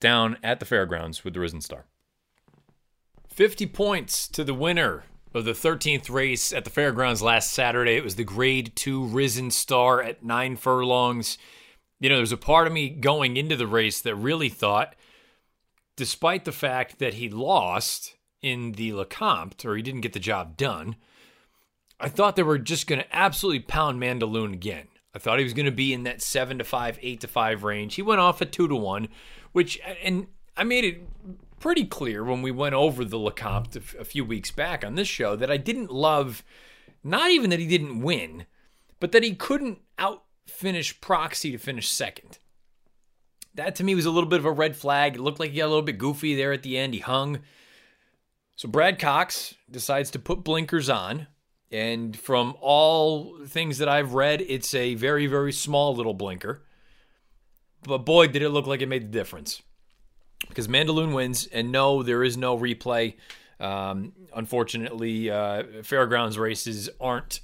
down 0.00 0.36
at 0.42 0.58
the 0.58 0.66
fairgrounds 0.66 1.24
with 1.24 1.34
the 1.34 1.40
Risen 1.40 1.60
Star. 1.60 1.86
50 3.28 3.66
points 3.66 4.26
to 4.28 4.42
the 4.42 4.52
winner 4.52 5.04
of 5.32 5.44
the 5.44 5.52
13th 5.52 6.10
race 6.10 6.52
at 6.52 6.64
the 6.64 6.70
fairgrounds 6.70 7.22
last 7.22 7.52
Saturday. 7.52 7.96
It 7.96 8.04
was 8.04 8.16
the 8.16 8.24
grade 8.24 8.74
two 8.74 9.04
Risen 9.04 9.50
Star 9.50 10.02
at 10.02 10.24
nine 10.24 10.56
furlongs. 10.56 11.38
You 12.00 12.08
know, 12.08 12.16
there's 12.16 12.32
a 12.32 12.36
part 12.36 12.66
of 12.66 12.72
me 12.72 12.88
going 12.88 13.36
into 13.36 13.56
the 13.56 13.66
race 13.66 14.00
that 14.00 14.14
really 14.16 14.48
thought, 14.48 14.94
despite 16.00 16.46
the 16.46 16.50
fact 16.50 16.98
that 16.98 17.12
he 17.12 17.28
lost 17.28 18.16
in 18.40 18.72
the 18.72 18.90
Lecomte, 18.92 19.66
or 19.66 19.76
he 19.76 19.82
didn't 19.82 20.00
get 20.00 20.14
the 20.14 20.18
job 20.18 20.56
done, 20.56 20.96
I 22.00 22.08
thought 22.08 22.36
they 22.36 22.42
were 22.42 22.56
just 22.56 22.86
going 22.86 23.02
to 23.02 23.14
absolutely 23.14 23.60
pound 23.60 24.00
Mandaloun 24.00 24.54
again. 24.54 24.88
I 25.14 25.18
thought 25.18 25.36
he 25.36 25.44
was 25.44 25.52
going 25.52 25.66
to 25.66 25.70
be 25.70 25.92
in 25.92 26.04
that 26.04 26.22
seven 26.22 26.56
to 26.56 26.64
five, 26.64 26.98
eight 27.02 27.20
to 27.20 27.28
five 27.28 27.64
range. 27.64 27.96
He 27.96 28.00
went 28.00 28.22
off 28.22 28.40
at 28.40 28.50
two 28.50 28.66
to 28.66 28.74
one, 28.74 29.08
which, 29.52 29.78
and 30.02 30.28
I 30.56 30.64
made 30.64 30.86
it 30.86 31.02
pretty 31.60 31.84
clear 31.84 32.24
when 32.24 32.40
we 32.40 32.50
went 32.50 32.74
over 32.74 33.04
the 33.04 33.18
Lecomte 33.18 33.76
a 33.98 34.04
few 34.06 34.24
weeks 34.24 34.50
back 34.50 34.82
on 34.82 34.94
this 34.94 35.06
show 35.06 35.36
that 35.36 35.50
I 35.50 35.58
didn't 35.58 35.92
love, 35.92 36.42
not 37.04 37.30
even 37.30 37.50
that 37.50 37.60
he 37.60 37.66
didn't 37.66 38.00
win, 38.00 38.46
but 39.00 39.12
that 39.12 39.22
he 39.22 39.34
couldn't 39.34 39.80
out 39.98 40.22
finish 40.46 40.98
Proxy 41.02 41.50
to 41.52 41.58
finish 41.58 41.90
second. 41.90 42.38
That 43.60 43.74
to 43.74 43.84
me 43.84 43.94
was 43.94 44.06
a 44.06 44.10
little 44.10 44.28
bit 44.28 44.38
of 44.38 44.46
a 44.46 44.50
red 44.50 44.74
flag. 44.74 45.16
It 45.16 45.20
looked 45.20 45.38
like 45.38 45.50
he 45.50 45.58
got 45.58 45.66
a 45.66 45.68
little 45.68 45.82
bit 45.82 45.98
goofy 45.98 46.34
there 46.34 46.50
at 46.50 46.62
the 46.62 46.78
end. 46.78 46.94
He 46.94 47.00
hung. 47.00 47.40
So 48.56 48.70
Brad 48.70 48.98
Cox 48.98 49.54
decides 49.70 50.10
to 50.12 50.18
put 50.18 50.42
blinkers 50.42 50.88
on. 50.88 51.26
And 51.70 52.18
from 52.18 52.56
all 52.62 53.36
things 53.46 53.76
that 53.76 53.86
I've 53.86 54.14
read, 54.14 54.40
it's 54.40 54.72
a 54.74 54.94
very, 54.94 55.26
very 55.26 55.52
small 55.52 55.94
little 55.94 56.14
blinker. 56.14 56.62
But 57.82 57.98
boy, 57.98 58.28
did 58.28 58.40
it 58.40 58.48
look 58.48 58.66
like 58.66 58.80
it 58.80 58.88
made 58.88 59.02
the 59.02 59.18
difference 59.18 59.60
because 60.48 60.66
Mandaloun 60.66 61.14
wins, 61.14 61.46
and 61.46 61.70
no, 61.70 62.02
there 62.02 62.24
is 62.24 62.38
no 62.38 62.58
replay. 62.58 63.16
Um, 63.60 64.14
unfortunately, 64.34 65.30
uh, 65.30 65.82
fairgrounds 65.82 66.38
races 66.38 66.88
aren't 66.98 67.40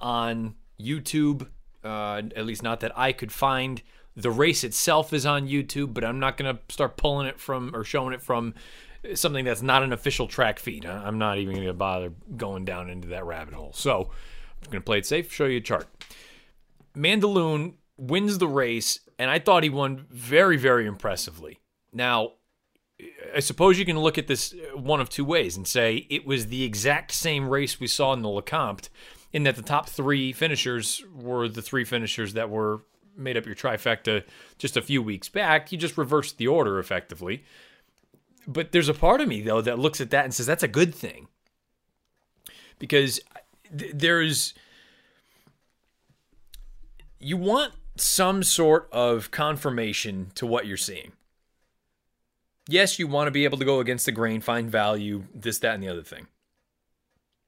on 0.00 0.54
YouTube, 0.80 1.48
uh, 1.82 2.22
at 2.36 2.46
least 2.46 2.62
not 2.62 2.78
that 2.78 2.96
I 2.96 3.10
could 3.10 3.32
find. 3.32 3.82
The 4.18 4.32
race 4.32 4.64
itself 4.64 5.12
is 5.12 5.24
on 5.24 5.46
YouTube, 5.46 5.94
but 5.94 6.04
I'm 6.04 6.18
not 6.18 6.36
going 6.36 6.52
to 6.52 6.60
start 6.68 6.96
pulling 6.96 7.28
it 7.28 7.38
from 7.38 7.74
or 7.74 7.84
showing 7.84 8.12
it 8.12 8.20
from 8.20 8.54
something 9.14 9.44
that's 9.44 9.62
not 9.62 9.84
an 9.84 9.92
official 9.92 10.26
track 10.26 10.58
feed. 10.58 10.84
I'm 10.84 11.18
not 11.18 11.38
even 11.38 11.54
going 11.54 11.68
to 11.68 11.72
bother 11.72 12.12
going 12.36 12.64
down 12.64 12.90
into 12.90 13.06
that 13.08 13.24
rabbit 13.24 13.54
hole. 13.54 13.72
So 13.74 14.10
I'm 14.60 14.70
going 14.70 14.82
to 14.82 14.84
play 14.84 14.98
it 14.98 15.06
safe, 15.06 15.32
show 15.32 15.44
you 15.44 15.58
a 15.58 15.60
chart. 15.60 15.86
Mandaloun 16.96 17.74
wins 17.96 18.38
the 18.38 18.48
race, 18.48 18.98
and 19.20 19.30
I 19.30 19.38
thought 19.38 19.62
he 19.62 19.70
won 19.70 20.06
very, 20.10 20.56
very 20.56 20.86
impressively. 20.88 21.60
Now, 21.92 22.32
I 23.32 23.38
suppose 23.38 23.78
you 23.78 23.84
can 23.84 24.00
look 24.00 24.18
at 24.18 24.26
this 24.26 24.52
uh, 24.52 24.76
one 24.76 25.00
of 25.00 25.08
two 25.08 25.24
ways 25.24 25.56
and 25.56 25.64
say 25.64 26.08
it 26.10 26.26
was 26.26 26.48
the 26.48 26.64
exact 26.64 27.12
same 27.12 27.48
race 27.48 27.78
we 27.78 27.86
saw 27.86 28.12
in 28.14 28.22
the 28.22 28.28
Lecomte, 28.28 28.88
in 29.32 29.44
that 29.44 29.54
the 29.54 29.62
top 29.62 29.88
three 29.88 30.32
finishers 30.32 31.04
were 31.14 31.48
the 31.48 31.62
three 31.62 31.84
finishers 31.84 32.32
that 32.32 32.50
were 32.50 32.80
made 33.18 33.36
up 33.36 33.46
your 33.46 33.54
trifecta 33.54 34.24
just 34.58 34.76
a 34.76 34.82
few 34.82 35.02
weeks 35.02 35.28
back. 35.28 35.72
You 35.72 35.78
just 35.78 35.98
reversed 35.98 36.38
the 36.38 36.48
order 36.48 36.78
effectively. 36.78 37.44
But 38.46 38.72
there's 38.72 38.88
a 38.88 38.94
part 38.94 39.20
of 39.20 39.28
me, 39.28 39.42
though, 39.42 39.60
that 39.60 39.78
looks 39.78 40.00
at 40.00 40.10
that 40.10 40.24
and 40.24 40.32
says 40.32 40.46
that's 40.46 40.62
a 40.62 40.68
good 40.68 40.94
thing. 40.94 41.28
Because 42.78 43.20
th- 43.76 43.92
there's. 43.94 44.54
You 47.20 47.36
want 47.36 47.74
some 47.96 48.42
sort 48.44 48.88
of 48.92 49.30
confirmation 49.32 50.30
to 50.36 50.46
what 50.46 50.66
you're 50.66 50.76
seeing 50.76 51.12
yes, 52.68 52.98
you 52.98 53.08
want 53.08 53.26
to 53.26 53.32
be 53.32 53.44
able 53.44 53.58
to 53.58 53.64
go 53.64 53.80
against 53.80 54.06
the 54.06 54.12
grain, 54.12 54.40
find 54.40 54.70
value, 54.70 55.24
this, 55.34 55.58
that, 55.60 55.74
and 55.74 55.82
the 55.82 55.88
other 55.88 56.02
thing. 56.02 56.28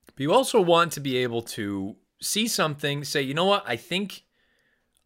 But 0.07 0.21
you 0.23 0.33
also 0.33 0.61
want 0.61 0.93
to 0.93 1.01
be 1.01 1.19
able 1.19 1.43
to 1.43 1.97
see 2.21 2.49
something, 2.49 3.05
say, 3.05 3.23
you 3.23 3.35
know 3.35 3.45
what, 3.45 3.63
I 3.67 3.77
think 3.77 4.25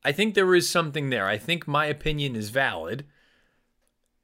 I 0.05 0.13
think 0.13 0.35
there 0.35 0.55
is 0.55 0.69
something 0.69 1.11
there. 1.11 1.27
I 1.27 1.39
think 1.39 1.67
my 1.67 1.87
opinion 1.87 2.37
is 2.37 2.51
valid. 2.51 3.07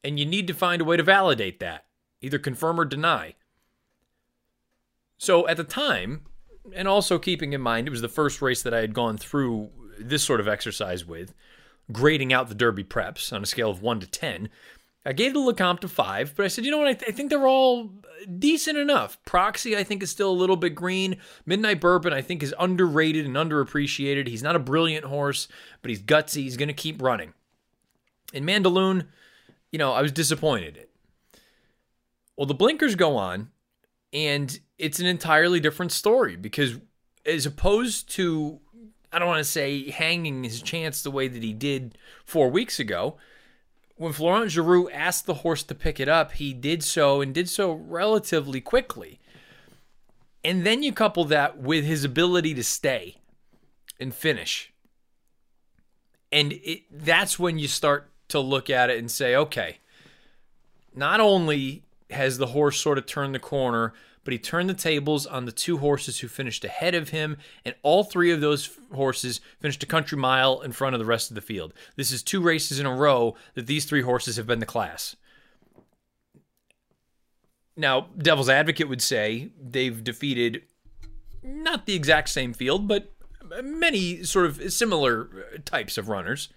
And 0.02 0.18
you 0.18 0.26
need 0.26 0.46
to 0.46 0.54
find 0.54 0.80
a 0.80 0.84
way 0.84 0.96
to 0.96 1.02
validate 1.02 1.60
that, 1.60 1.84
either 2.20 2.38
confirm 2.38 2.80
or 2.80 2.84
deny. 2.84 3.34
So 5.18 5.46
at 5.46 5.58
the 5.58 5.64
time, 5.64 6.22
and 6.74 6.88
also 6.88 7.18
keeping 7.18 7.52
in 7.52 7.60
mind 7.60 7.86
it 7.86 7.90
was 7.90 8.00
the 8.00 8.08
first 8.08 8.40
race 8.40 8.62
that 8.62 8.72
I 8.72 8.80
had 8.80 8.94
gone 8.94 9.18
through 9.18 9.70
this 9.98 10.22
sort 10.22 10.40
of 10.40 10.48
exercise 10.48 11.04
with, 11.04 11.34
grading 11.92 12.32
out 12.32 12.48
the 12.48 12.54
Derby 12.54 12.84
preps 12.84 13.32
on 13.32 13.42
a 13.42 13.46
scale 13.46 13.70
of 13.70 13.82
1 13.82 14.00
to 14.00 14.06
10, 14.06 14.48
I 15.04 15.12
gave 15.14 15.32
the 15.32 15.40
Lecomte 15.40 15.84
a 15.84 15.88
five, 15.88 16.34
but 16.36 16.44
I 16.44 16.48
said, 16.48 16.64
you 16.64 16.70
know 16.70 16.78
what? 16.78 16.88
I, 16.88 16.92
th- 16.92 17.10
I, 17.10 17.12
think 17.14 17.30
they're 17.30 17.46
all 17.46 17.90
decent 18.38 18.76
enough. 18.76 19.18
Proxy, 19.24 19.76
I 19.76 19.82
think, 19.82 20.02
is 20.02 20.10
still 20.10 20.30
a 20.30 20.32
little 20.32 20.56
bit 20.56 20.74
green. 20.74 21.16
Midnight 21.46 21.80
Bourbon, 21.80 22.12
I 22.12 22.20
think, 22.20 22.42
is 22.42 22.54
underrated 22.58 23.24
and 23.24 23.34
underappreciated. 23.34 24.28
He's 24.28 24.42
not 24.42 24.56
a 24.56 24.60
brilliant 24.60 25.06
horse, 25.06 25.48
but 25.80 25.88
he's 25.88 26.02
gutsy. 26.02 26.42
He's 26.42 26.58
going 26.58 26.68
to 26.68 26.74
keep 26.74 27.00
running. 27.00 27.32
In 28.34 28.44
Mandaloun, 28.44 29.06
you 29.72 29.78
know, 29.78 29.92
I 29.92 30.02
was 30.02 30.12
disappointed. 30.12 30.76
In. 30.76 30.84
Well, 32.36 32.46
the 32.46 32.54
blinkers 32.54 32.94
go 32.94 33.16
on, 33.16 33.50
and 34.12 34.60
it's 34.76 35.00
an 35.00 35.06
entirely 35.06 35.60
different 35.60 35.92
story 35.92 36.36
because 36.36 36.78
as 37.24 37.46
opposed 37.46 38.10
to, 38.10 38.60
I 39.10 39.18
don't 39.18 39.28
want 39.28 39.38
to 39.38 39.44
say 39.44 39.90
hanging 39.90 40.44
his 40.44 40.60
chance 40.60 41.02
the 41.02 41.10
way 41.10 41.26
that 41.26 41.42
he 41.42 41.54
did 41.54 41.96
four 42.26 42.50
weeks 42.50 42.78
ago– 42.78 43.16
when 44.00 44.14
Florent 44.14 44.50
Geroux 44.50 44.90
asked 44.90 45.26
the 45.26 45.34
horse 45.34 45.62
to 45.62 45.74
pick 45.74 46.00
it 46.00 46.08
up, 46.08 46.32
he 46.32 46.54
did 46.54 46.82
so 46.82 47.20
and 47.20 47.34
did 47.34 47.50
so 47.50 47.72
relatively 47.72 48.58
quickly. 48.58 49.20
And 50.42 50.64
then 50.64 50.82
you 50.82 50.90
couple 50.90 51.26
that 51.26 51.58
with 51.58 51.84
his 51.84 52.02
ability 52.02 52.54
to 52.54 52.64
stay 52.64 53.16
and 54.00 54.14
finish. 54.14 54.72
And 56.32 56.54
it, 56.64 56.84
that's 56.90 57.38
when 57.38 57.58
you 57.58 57.68
start 57.68 58.10
to 58.28 58.40
look 58.40 58.70
at 58.70 58.88
it 58.88 58.98
and 58.98 59.10
say, 59.10 59.36
okay, 59.36 59.80
not 60.94 61.20
only 61.20 61.82
has 62.08 62.38
the 62.38 62.46
horse 62.46 62.80
sort 62.80 62.96
of 62.96 63.04
turned 63.04 63.34
the 63.34 63.38
corner, 63.38 63.92
but 64.24 64.32
he 64.32 64.38
turned 64.38 64.68
the 64.68 64.74
tables 64.74 65.26
on 65.26 65.44
the 65.44 65.52
two 65.52 65.78
horses 65.78 66.20
who 66.20 66.28
finished 66.28 66.64
ahead 66.64 66.94
of 66.94 67.10
him, 67.10 67.36
and 67.64 67.74
all 67.82 68.04
three 68.04 68.30
of 68.30 68.40
those 68.40 68.78
horses 68.92 69.40
finished 69.60 69.82
a 69.82 69.86
country 69.86 70.18
mile 70.18 70.60
in 70.60 70.72
front 70.72 70.94
of 70.94 70.98
the 70.98 71.06
rest 71.06 71.30
of 71.30 71.34
the 71.34 71.40
field. 71.40 71.72
This 71.96 72.12
is 72.12 72.22
two 72.22 72.40
races 72.40 72.78
in 72.78 72.86
a 72.86 72.94
row 72.94 73.34
that 73.54 73.66
these 73.66 73.84
three 73.84 74.02
horses 74.02 74.36
have 74.36 74.46
been 74.46 74.60
the 74.60 74.66
class. 74.66 75.16
Now, 77.76 78.08
Devil's 78.18 78.50
Advocate 78.50 78.88
would 78.88 79.02
say 79.02 79.52
they've 79.58 80.04
defeated 80.04 80.62
not 81.42 81.86
the 81.86 81.94
exact 81.94 82.28
same 82.28 82.52
field, 82.52 82.86
but 82.86 83.12
many 83.62 84.22
sort 84.22 84.46
of 84.46 84.72
similar 84.72 85.58
types 85.64 85.96
of 85.96 86.08
runners. 86.08 86.50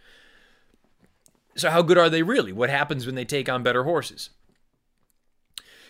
So, 1.56 1.70
how 1.70 1.82
good 1.82 1.98
are 1.98 2.10
they 2.10 2.24
really? 2.24 2.52
What 2.52 2.70
happens 2.70 3.06
when 3.06 3.16
they 3.16 3.26
take 3.26 3.48
on 3.48 3.64
better 3.64 3.84
horses? 3.84 4.32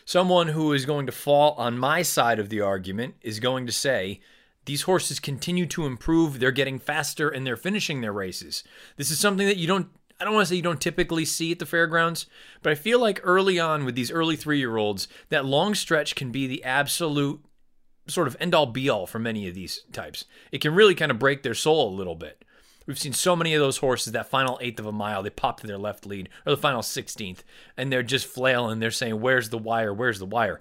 Someone 0.05 0.49
who 0.49 0.73
is 0.73 0.85
going 0.85 1.05
to 1.05 1.11
fall 1.11 1.53
on 1.53 1.77
my 1.77 2.01
side 2.01 2.39
of 2.39 2.49
the 2.49 2.61
argument 2.61 3.15
is 3.21 3.39
going 3.39 3.65
to 3.65 3.71
say, 3.71 4.19
these 4.65 4.83
horses 4.83 5.19
continue 5.19 5.65
to 5.67 5.85
improve. 5.85 6.39
They're 6.39 6.51
getting 6.51 6.79
faster 6.79 7.29
and 7.29 7.45
they're 7.45 7.57
finishing 7.57 8.01
their 8.01 8.13
races. 8.13 8.63
This 8.97 9.11
is 9.11 9.19
something 9.19 9.47
that 9.47 9.57
you 9.57 9.67
don't, 9.67 9.87
I 10.19 10.25
don't 10.25 10.33
want 10.33 10.45
to 10.45 10.49
say 10.49 10.55
you 10.55 10.61
don't 10.61 10.81
typically 10.81 11.25
see 11.25 11.51
at 11.51 11.59
the 11.59 11.65
fairgrounds, 11.65 12.27
but 12.61 12.71
I 12.71 12.75
feel 12.75 12.99
like 12.99 13.19
early 13.23 13.59
on 13.59 13.85
with 13.85 13.95
these 13.95 14.11
early 14.11 14.35
three 14.35 14.59
year 14.59 14.77
olds, 14.77 15.07
that 15.29 15.45
long 15.45 15.75
stretch 15.75 16.15
can 16.15 16.31
be 16.31 16.47
the 16.47 16.63
absolute 16.63 17.43
sort 18.07 18.27
of 18.27 18.37
end 18.39 18.53
all 18.53 18.65
be 18.65 18.89
all 18.89 19.05
for 19.07 19.19
many 19.19 19.47
of 19.47 19.55
these 19.55 19.81
types. 19.91 20.25
It 20.51 20.61
can 20.61 20.75
really 20.75 20.95
kind 20.95 21.11
of 21.11 21.19
break 21.19 21.43
their 21.43 21.53
soul 21.53 21.93
a 21.93 21.95
little 21.95 22.15
bit. 22.15 22.42
We've 22.85 22.99
seen 22.99 23.13
so 23.13 23.35
many 23.35 23.53
of 23.53 23.61
those 23.61 23.77
horses 23.77 24.11
that 24.13 24.29
final 24.29 24.57
eighth 24.61 24.79
of 24.79 24.85
a 24.85 24.91
mile, 24.91 25.23
they 25.23 25.29
pop 25.29 25.59
to 25.61 25.67
their 25.67 25.77
left 25.77 26.05
lead, 26.05 26.29
or 26.45 26.51
the 26.51 26.61
final 26.61 26.81
16th, 26.81 27.39
and 27.77 27.91
they're 27.91 28.03
just 28.03 28.25
flailing. 28.25 28.79
They're 28.79 28.91
saying, 28.91 29.21
Where's 29.21 29.49
the 29.49 29.57
wire? 29.57 29.93
Where's 29.93 30.19
the 30.19 30.25
wire? 30.25 30.59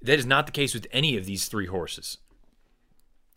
That 0.00 0.18
is 0.18 0.26
not 0.26 0.46
the 0.46 0.52
case 0.52 0.74
with 0.74 0.86
any 0.92 1.16
of 1.16 1.26
these 1.26 1.46
three 1.48 1.66
horses. 1.66 2.18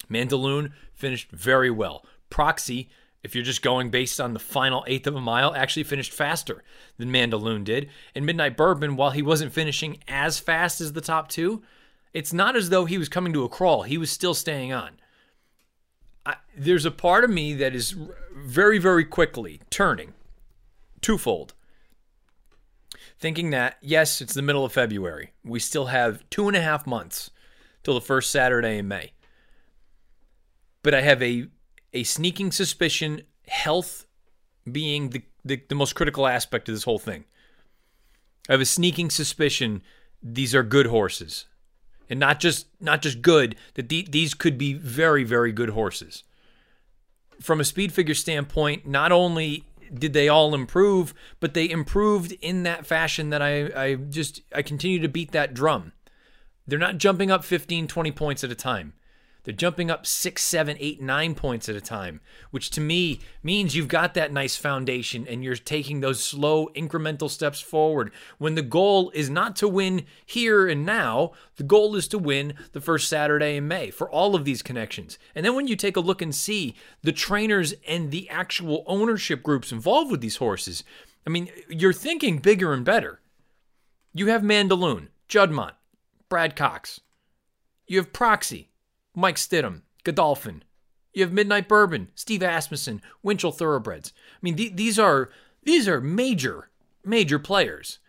Mandaloun 0.09 0.71
finished 0.93 1.31
very 1.31 1.71
well. 1.71 2.05
Proxy, 2.29 2.89
if 3.23 3.35
you're 3.35 3.43
just 3.43 3.61
going 3.61 3.89
based 3.89 4.19
on 4.19 4.33
the 4.33 4.39
final 4.39 4.83
eighth 4.87 5.07
of 5.07 5.15
a 5.15 5.21
mile, 5.21 5.53
actually 5.55 5.83
finished 5.83 6.11
faster 6.11 6.63
than 6.97 7.11
Mandaloun 7.11 7.63
did. 7.63 7.89
And 8.15 8.25
Midnight 8.25 8.55
Bourbon, 8.55 8.95
while 8.95 9.11
he 9.11 9.21
wasn't 9.21 9.53
finishing 9.53 9.97
as 10.07 10.39
fast 10.39 10.81
as 10.81 10.93
the 10.93 11.01
top 11.01 11.29
two, 11.29 11.63
it's 12.13 12.33
not 12.33 12.55
as 12.55 12.69
though 12.69 12.85
he 12.85 12.97
was 12.97 13.09
coming 13.09 13.33
to 13.33 13.43
a 13.43 13.49
crawl. 13.49 13.83
He 13.83 13.97
was 13.97 14.09
still 14.09 14.33
staying 14.33 14.73
on. 14.73 14.91
I, 16.25 16.35
there's 16.55 16.85
a 16.85 16.91
part 16.91 17.23
of 17.23 17.29
me 17.29 17.53
that 17.55 17.75
is 17.75 17.95
very, 18.33 18.77
very 18.77 19.05
quickly 19.05 19.61
turning 19.69 20.13
twofold. 21.01 21.53
Thinking 23.19 23.49
that, 23.49 23.77
yes, 23.81 24.21
it's 24.21 24.33
the 24.33 24.41
middle 24.41 24.63
of 24.63 24.71
February. 24.71 25.31
We 25.43 25.59
still 25.59 25.87
have 25.87 26.27
two 26.29 26.47
and 26.47 26.55
a 26.55 26.61
half 26.61 26.87
months 26.87 27.31
till 27.83 27.93
the 27.93 28.01
first 28.01 28.31
Saturday 28.31 28.77
in 28.77 28.87
May. 28.87 29.11
But 30.83 30.93
I 30.93 31.01
have 31.01 31.21
a, 31.21 31.47
a 31.93 32.03
sneaking 32.03 32.51
suspicion, 32.51 33.23
health 33.47 34.05
being 34.69 35.09
the, 35.09 35.23
the, 35.43 35.61
the 35.67 35.75
most 35.75 35.95
critical 35.95 36.27
aspect 36.27 36.69
of 36.69 36.75
this 36.75 36.83
whole 36.83 36.99
thing. 36.99 37.25
I 38.47 38.53
have 38.53 38.61
a 38.61 38.65
sneaking 38.65 39.09
suspicion 39.09 39.81
these 40.21 40.53
are 40.53 40.63
good 40.63 40.87
horses 40.87 41.45
and 42.09 42.19
not 42.19 42.39
just 42.39 42.67
not 42.79 43.01
just 43.01 43.21
good 43.21 43.55
that 43.75 43.89
the, 43.89 44.05
these 44.09 44.33
could 44.33 44.57
be 44.57 44.73
very 44.73 45.23
very 45.23 45.51
good 45.51 45.69
horses. 45.69 46.23
From 47.41 47.59
a 47.59 47.65
speed 47.65 47.93
figure 47.93 48.15
standpoint 48.15 48.85
not 48.87 49.11
only 49.11 49.63
did 49.93 50.13
they 50.13 50.27
all 50.27 50.53
improve 50.53 51.13
but 51.39 51.53
they 51.53 51.69
improved 51.69 52.31
in 52.41 52.63
that 52.63 52.85
fashion 52.85 53.29
that 53.29 53.41
i 53.41 53.69
i 53.75 53.95
just 53.95 54.41
i 54.53 54.61
continue 54.61 54.99
to 54.99 55.07
beat 55.07 55.31
that 55.31 55.53
drum. 55.53 55.93
They're 56.67 56.77
not 56.77 56.97
jumping 56.97 57.31
up 57.31 57.43
15 57.43 57.87
20 57.87 58.11
points 58.11 58.43
at 58.43 58.51
a 58.51 58.55
time 58.55 58.93
they're 59.49 59.55
jumping 59.55 59.89
up 59.89 60.05
six, 60.05 60.43
seven, 60.43 60.77
eight, 60.79 61.01
nine 61.01 61.33
points 61.33 61.67
at 61.67 61.75
a 61.75 61.81
time, 61.81 62.21
which 62.51 62.69
to 62.69 62.79
me 62.79 63.19
means 63.41 63.75
you've 63.75 63.87
got 63.87 64.13
that 64.13 64.31
nice 64.31 64.55
foundation 64.55 65.25
and 65.27 65.43
you're 65.43 65.55
taking 65.55 66.01
those 66.01 66.23
slow 66.23 66.67
incremental 66.75 67.31
steps 67.31 67.59
forward. 67.59 68.11
When 68.37 68.53
the 68.53 68.61
goal 68.61 69.09
is 69.15 69.27
not 69.27 69.55
to 69.55 69.67
win 69.67 70.05
here 70.23 70.67
and 70.67 70.85
now, 70.85 71.31
the 71.55 71.63
goal 71.63 71.95
is 71.95 72.07
to 72.09 72.19
win 72.19 72.53
the 72.73 72.79
first 72.79 73.09
Saturday 73.09 73.57
in 73.57 73.67
May 73.67 73.89
for 73.89 74.07
all 74.07 74.35
of 74.35 74.45
these 74.45 74.61
connections. 74.61 75.17
And 75.33 75.43
then 75.43 75.55
when 75.55 75.65
you 75.65 75.75
take 75.75 75.97
a 75.97 75.99
look 75.99 76.21
and 76.21 76.35
see 76.35 76.75
the 77.01 77.11
trainers 77.11 77.73
and 77.87 78.11
the 78.11 78.29
actual 78.29 78.83
ownership 78.85 79.41
groups 79.41 79.71
involved 79.71 80.11
with 80.11 80.21
these 80.21 80.35
horses, 80.35 80.83
I 81.25 81.31
mean, 81.31 81.49
you're 81.67 81.91
thinking 81.91 82.37
bigger 82.37 82.71
and 82.71 82.85
better. 82.85 83.19
You 84.13 84.27
have 84.27 84.43
Mandaloun, 84.43 85.07
Juddmonte, 85.27 85.73
Brad 86.29 86.55
Cox. 86.55 87.01
You 87.87 87.97
have 87.97 88.13
Proxy, 88.13 88.69
Mike 89.15 89.35
Stidham, 89.35 89.81
Godolphin. 90.03 90.63
You 91.13 91.23
have 91.23 91.33
Midnight 91.33 91.67
Bourbon, 91.67 92.09
Steve 92.15 92.43
Asmussen, 92.43 93.01
Winchell 93.23 93.51
Thoroughbreds. 93.51 94.13
I 94.15 94.37
mean, 94.41 94.55
th- 94.55 94.75
these 94.75 94.99
are 94.99 95.29
these 95.63 95.87
are 95.87 95.99
major, 95.99 96.69
major 97.03 97.39
players. 97.39 97.99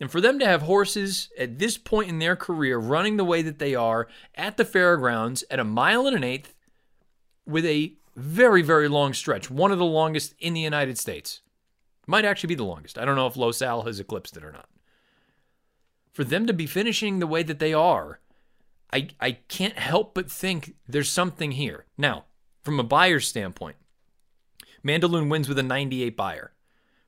And 0.00 0.10
for 0.10 0.20
them 0.20 0.38
to 0.38 0.46
have 0.46 0.62
horses 0.62 1.30
at 1.38 1.58
this 1.58 1.78
point 1.78 2.08
in 2.08 2.18
their 2.18 2.36
career 2.36 2.78
running 2.78 3.16
the 3.16 3.24
way 3.24 3.42
that 3.42 3.58
they 3.58 3.74
are 3.74 4.08
at 4.34 4.56
the 4.56 4.64
fairgrounds 4.64 5.44
at 5.50 5.58
a 5.58 5.64
mile 5.64 6.06
and 6.06 6.16
an 6.16 6.24
eighth 6.24 6.54
with 7.46 7.64
a 7.64 7.94
very, 8.14 8.62
very 8.62 8.88
long 8.88 9.14
stretch, 9.14 9.50
one 9.50 9.72
of 9.72 9.78
the 9.78 9.84
longest 9.84 10.34
in 10.38 10.54
the 10.54 10.60
United 10.60 10.98
States. 10.98 11.40
Might 12.06 12.24
actually 12.24 12.48
be 12.48 12.54
the 12.54 12.64
longest. 12.64 12.98
I 12.98 13.04
don't 13.04 13.16
know 13.16 13.26
if 13.26 13.36
Los 13.36 13.62
Al 13.62 13.82
has 13.82 13.98
eclipsed 13.98 14.36
it 14.36 14.44
or 14.44 14.52
not. 14.52 14.68
For 16.12 16.24
them 16.24 16.46
to 16.46 16.52
be 16.52 16.66
finishing 16.66 17.18
the 17.18 17.26
way 17.26 17.42
that 17.42 17.58
they 17.58 17.74
are 17.74 18.20
I, 18.92 19.08
I 19.20 19.32
can't 19.32 19.78
help 19.78 20.14
but 20.14 20.30
think 20.30 20.74
there's 20.88 21.10
something 21.10 21.52
here. 21.52 21.86
Now, 21.98 22.24
from 22.62 22.78
a 22.78 22.84
Beyer's 22.84 23.28
standpoint, 23.28 23.76
Mandaloun 24.84 25.28
wins 25.28 25.48
with 25.48 25.58
a 25.58 25.62
98 25.62 26.16
Beyer, 26.16 26.52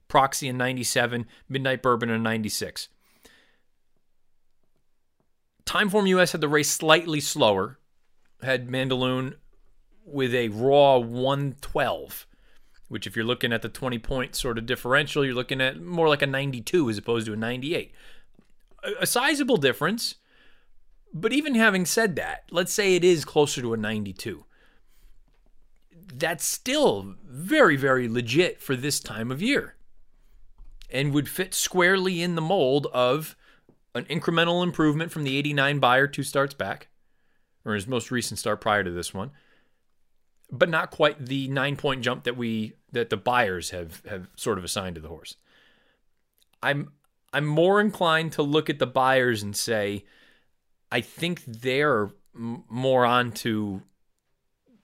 Proxy 0.08 0.48
a 0.48 0.52
97, 0.52 1.26
Midnight 1.48 1.82
Bourbon 1.82 2.10
a 2.10 2.18
96. 2.18 2.88
Timeform 5.64 6.08
US 6.08 6.32
had 6.32 6.40
the 6.40 6.48
race 6.48 6.70
slightly 6.70 7.20
slower, 7.20 7.78
had 8.42 8.68
Mandaloun 8.68 9.34
with 10.04 10.34
a 10.34 10.48
raw 10.48 10.96
112, 10.98 12.26
which, 12.88 13.06
if 13.06 13.14
you're 13.14 13.24
looking 13.24 13.52
at 13.52 13.62
the 13.62 13.68
20 13.68 13.98
point 13.98 14.34
sort 14.34 14.58
of 14.58 14.66
differential, 14.66 15.24
you're 15.24 15.34
looking 15.34 15.60
at 15.60 15.80
more 15.80 16.08
like 16.08 16.22
a 16.22 16.26
92 16.26 16.88
as 16.88 16.98
opposed 16.98 17.26
to 17.26 17.34
a 17.34 17.36
98. 17.36 17.92
A, 18.82 18.92
a 19.02 19.06
sizable 19.06 19.58
difference 19.58 20.16
but 21.12 21.32
even 21.32 21.54
having 21.54 21.86
said 21.86 22.16
that, 22.16 22.44
let's 22.50 22.72
say 22.72 22.94
it 22.94 23.04
is 23.04 23.24
closer 23.24 23.60
to 23.60 23.72
a 23.72 23.76
92. 23.76 24.44
That's 26.14 26.44
still 26.44 27.16
very, 27.24 27.76
very 27.76 28.08
legit 28.08 28.60
for 28.60 28.76
this 28.76 29.00
time 29.00 29.30
of 29.30 29.42
year 29.42 29.76
and 30.90 31.12
would 31.12 31.28
fit 31.28 31.54
squarely 31.54 32.22
in 32.22 32.34
the 32.34 32.40
mold 32.40 32.86
of 32.92 33.36
an 33.94 34.04
incremental 34.04 34.62
improvement 34.62 35.10
from 35.10 35.24
the 35.24 35.36
89 35.36 35.78
Beyer 35.78 36.06
two 36.06 36.22
starts 36.22 36.54
back, 36.54 36.88
or 37.64 37.74
his 37.74 37.86
most 37.86 38.10
recent 38.10 38.38
start 38.38 38.60
prior 38.60 38.84
to 38.84 38.90
this 38.90 39.12
one, 39.12 39.30
but 40.50 40.68
not 40.68 40.90
quite 40.90 41.26
the 41.26 41.48
nine 41.48 41.76
point 41.76 42.02
jump 42.02 42.24
that 42.24 42.36
we 42.36 42.74
that 42.92 43.10
the 43.10 43.16
Beyers 43.16 43.70
have 43.70 44.02
have 44.06 44.28
sort 44.36 44.58
of 44.58 44.64
assigned 44.64 44.94
to 44.94 45.00
the 45.00 45.08
horse. 45.08 45.36
I'm 46.62 46.92
I'm 47.32 47.46
more 47.46 47.80
inclined 47.80 48.32
to 48.32 48.42
look 48.42 48.70
at 48.70 48.78
the 48.78 48.86
Beyers 48.86 49.42
and 49.42 49.54
say 49.54 50.04
I 50.90 51.00
think 51.00 51.44
they're 51.44 52.10
more 52.34 53.04
onto 53.04 53.80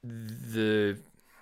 the 0.03 0.99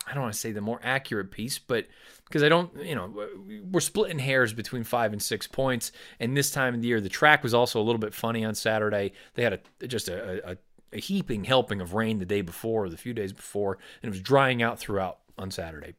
I 0.07 0.15
don't 0.15 0.23
want 0.23 0.35
to 0.35 0.41
say 0.41 0.53
the 0.53 0.61
more 0.61 0.81
accurate 0.83 1.31
piece, 1.31 1.59
but 1.59 1.87
because 2.27 2.43
I 2.43 2.49
don't, 2.49 2.75
you 2.85 2.95
know, 2.95 3.29
we're 3.71 3.81
splitting 3.81 4.19
hairs 4.19 4.53
between 4.53 4.83
five 4.85 5.13
and 5.13 5.23
six 5.23 5.47
points. 5.47 5.93
And 6.19 6.37
this 6.37 6.51
time 6.51 6.75
of 6.75 6.83
the 6.83 6.89
year, 6.89 7.01
the 7.01 7.09
track 7.09 7.43
was 7.43 7.55
also 7.55 7.81
a 7.81 7.85
little 7.85 8.01
bit 8.01 8.13
funny 8.13 8.45
on 8.45 8.55
Saturday. 8.55 9.13
They 9.35 9.43
had 9.45 9.61
a 9.81 9.87
just 9.87 10.09
a, 10.09 10.51
a, 10.53 10.57
a 10.93 10.99
heaping 10.99 11.45
helping 11.45 11.81
of 11.81 11.95
rain 11.95 12.19
the 12.19 12.27
day 12.27 12.41
before, 12.41 12.85
or 12.85 12.89
the 12.89 12.97
few 12.97 13.15
days 13.15 13.33
before, 13.33 13.79
and 14.03 14.09
it 14.09 14.11
was 14.11 14.21
drying 14.21 14.63
out 14.63 14.79
throughout 14.79 15.19
on 15.39 15.51
Saturday. 15.51 15.95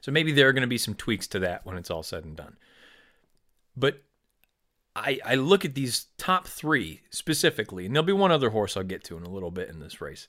So 0.00 0.12
maybe 0.12 0.32
there 0.32 0.48
are 0.48 0.52
going 0.52 0.62
to 0.62 0.68
be 0.68 0.78
some 0.78 0.94
tweaks 0.94 1.26
to 1.28 1.38
that 1.40 1.64
when 1.64 1.76
it's 1.76 1.90
all 1.90 2.02
said 2.02 2.24
and 2.24 2.36
done. 2.36 2.56
But 3.76 4.02
I, 4.98 5.20
I 5.24 5.34
look 5.36 5.64
at 5.64 5.74
these 5.74 6.06
top 6.16 6.46
three 6.46 7.02
specifically, 7.10 7.86
and 7.86 7.94
there'll 7.94 8.06
be 8.06 8.12
one 8.12 8.32
other 8.32 8.50
horse 8.50 8.76
I'll 8.76 8.82
get 8.82 9.04
to 9.04 9.16
in 9.16 9.22
a 9.22 9.30
little 9.30 9.50
bit 9.50 9.68
in 9.68 9.80
this 9.80 10.00
race. 10.00 10.28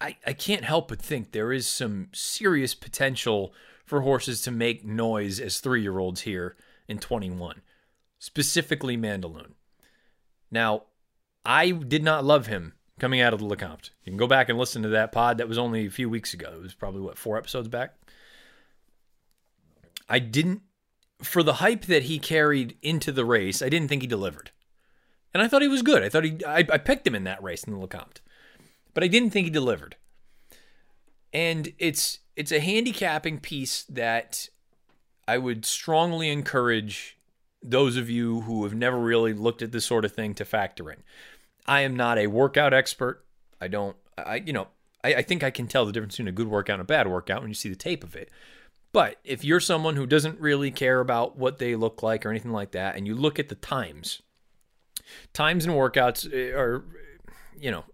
I, 0.00 0.16
I 0.26 0.32
can't 0.32 0.64
help 0.64 0.88
but 0.88 1.02
think 1.02 1.32
there 1.32 1.52
is 1.52 1.66
some 1.66 2.08
serious 2.12 2.74
potential 2.74 3.52
for 3.84 4.02
horses 4.02 4.40
to 4.42 4.50
make 4.50 4.84
noise 4.84 5.40
as 5.40 5.58
three 5.58 5.82
year 5.82 5.98
olds 5.98 6.22
here 6.22 6.56
in 6.86 6.98
21, 6.98 7.62
specifically 8.18 8.96
Mandaloun. 8.96 9.52
Now, 10.50 10.84
I 11.44 11.70
did 11.70 12.04
not 12.04 12.24
love 12.24 12.46
him 12.46 12.74
coming 13.00 13.20
out 13.20 13.32
of 13.32 13.40
the 13.40 13.46
Lecomte. 13.46 13.90
You 14.04 14.12
can 14.12 14.16
go 14.16 14.26
back 14.26 14.48
and 14.48 14.58
listen 14.58 14.82
to 14.82 14.88
that 14.90 15.12
pod. 15.12 15.38
That 15.38 15.48
was 15.48 15.58
only 15.58 15.86
a 15.86 15.90
few 15.90 16.08
weeks 16.08 16.34
ago. 16.34 16.52
It 16.54 16.62
was 16.62 16.74
probably, 16.74 17.00
what, 17.00 17.18
four 17.18 17.36
episodes 17.36 17.68
back? 17.68 17.94
I 20.08 20.18
didn't 20.18 20.62
for 21.22 21.42
the 21.42 21.54
hype 21.54 21.86
that 21.86 22.04
he 22.04 22.18
carried 22.18 22.76
into 22.82 23.12
the 23.12 23.24
race, 23.24 23.62
I 23.62 23.68
didn't 23.68 23.88
think 23.88 24.02
he 24.02 24.08
delivered. 24.08 24.50
And 25.34 25.42
I 25.42 25.48
thought 25.48 25.62
he 25.62 25.68
was 25.68 25.82
good. 25.82 26.02
I 26.02 26.08
thought 26.08 26.24
he 26.24 26.38
I, 26.46 26.58
I 26.58 26.78
picked 26.78 27.06
him 27.06 27.14
in 27.14 27.24
that 27.24 27.42
race 27.42 27.64
in 27.64 27.72
the 27.72 27.78
Lecomte. 27.86 28.20
But 28.94 29.04
I 29.04 29.08
didn't 29.08 29.30
think 29.30 29.46
he 29.46 29.50
delivered. 29.50 29.96
And 31.32 31.72
it's 31.78 32.20
it's 32.36 32.52
a 32.52 32.60
handicapping 32.60 33.40
piece 33.40 33.82
that 33.84 34.48
I 35.26 35.38
would 35.38 35.66
strongly 35.66 36.30
encourage 36.30 37.18
those 37.62 37.96
of 37.96 38.08
you 38.08 38.42
who 38.42 38.62
have 38.64 38.74
never 38.74 38.98
really 38.98 39.34
looked 39.34 39.62
at 39.62 39.72
this 39.72 39.84
sort 39.84 40.04
of 40.04 40.12
thing 40.12 40.34
to 40.34 40.44
factor 40.44 40.90
in. 40.90 41.02
I 41.66 41.80
am 41.80 41.96
not 41.96 42.18
a 42.18 42.28
workout 42.28 42.72
expert. 42.72 43.24
I 43.60 43.68
don't 43.68 43.96
I 44.16 44.36
you 44.36 44.52
know, 44.52 44.68
I, 45.04 45.14
I 45.16 45.22
think 45.22 45.42
I 45.42 45.50
can 45.50 45.66
tell 45.66 45.84
the 45.84 45.92
difference 45.92 46.14
between 46.14 46.28
a 46.28 46.32
good 46.32 46.48
workout 46.48 46.74
and 46.74 46.82
a 46.82 46.84
bad 46.84 47.08
workout 47.08 47.40
when 47.40 47.50
you 47.50 47.54
see 47.54 47.68
the 47.68 47.76
tape 47.76 48.02
of 48.02 48.16
it. 48.16 48.30
But 48.92 49.16
if 49.24 49.44
you're 49.44 49.60
someone 49.60 49.96
who 49.96 50.06
doesn't 50.06 50.40
really 50.40 50.70
care 50.70 51.00
about 51.00 51.36
what 51.36 51.58
they 51.58 51.76
look 51.76 52.02
like 52.02 52.24
or 52.24 52.30
anything 52.30 52.52
like 52.52 52.72
that, 52.72 52.96
and 52.96 53.06
you 53.06 53.14
look 53.14 53.38
at 53.38 53.48
the 53.48 53.54
times, 53.54 54.22
times 55.32 55.64
and 55.64 55.74
workouts 55.74 56.26
eh, 56.32 56.56
are, 56.56 56.84
you 57.58 57.70
know, 57.70 57.84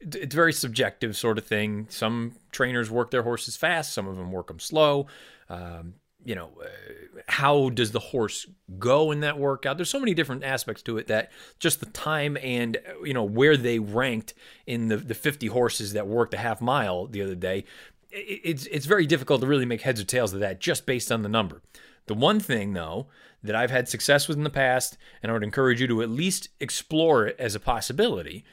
it's 0.00 0.34
very 0.34 0.52
subjective 0.52 1.16
sort 1.16 1.38
of 1.38 1.46
thing. 1.46 1.86
Some 1.90 2.36
trainers 2.52 2.90
work 2.90 3.10
their 3.10 3.22
horses 3.22 3.56
fast, 3.56 3.92
some 3.92 4.08
of 4.08 4.16
them 4.16 4.32
work 4.32 4.48
them 4.48 4.58
slow. 4.58 5.06
Um, 5.48 5.94
you 6.24 6.34
know, 6.34 6.50
uh, 6.62 7.20
how 7.28 7.70
does 7.70 7.92
the 7.92 7.98
horse 8.00 8.46
go 8.78 9.10
in 9.10 9.20
that 9.20 9.38
workout? 9.38 9.78
There's 9.78 9.88
so 9.88 10.00
many 10.00 10.14
different 10.14 10.44
aspects 10.44 10.82
to 10.82 10.98
it 10.98 11.06
that 11.06 11.30
just 11.58 11.80
the 11.80 11.86
time 11.86 12.36
and, 12.42 12.76
you 13.04 13.14
know, 13.14 13.24
where 13.24 13.56
they 13.56 13.78
ranked 13.78 14.34
in 14.66 14.88
the, 14.88 14.96
the 14.96 15.14
50 15.14 15.46
horses 15.46 15.94
that 15.94 16.06
worked 16.06 16.34
a 16.34 16.38
half 16.38 16.60
mile 16.60 17.06
the 17.06 17.22
other 17.22 17.34
day 17.34 17.64
it's 18.10 18.66
it's 18.66 18.86
very 18.86 19.06
difficult 19.06 19.40
to 19.40 19.46
really 19.46 19.66
make 19.66 19.82
heads 19.82 20.00
or 20.00 20.04
tails 20.04 20.32
of 20.32 20.40
that 20.40 20.60
just 20.60 20.86
based 20.86 21.12
on 21.12 21.22
the 21.22 21.28
number. 21.28 21.62
The 22.06 22.14
one 22.14 22.40
thing 22.40 22.72
though 22.72 23.06
that 23.42 23.54
I've 23.54 23.70
had 23.70 23.88
success 23.88 24.28
with 24.28 24.36
in 24.36 24.44
the 24.44 24.50
past, 24.50 24.98
and 25.22 25.30
I 25.30 25.32
would 25.32 25.44
encourage 25.44 25.80
you 25.80 25.86
to 25.88 26.02
at 26.02 26.10
least 26.10 26.48
explore 26.60 27.26
it 27.26 27.36
as 27.38 27.54
a 27.54 27.60
possibility, 27.60 28.44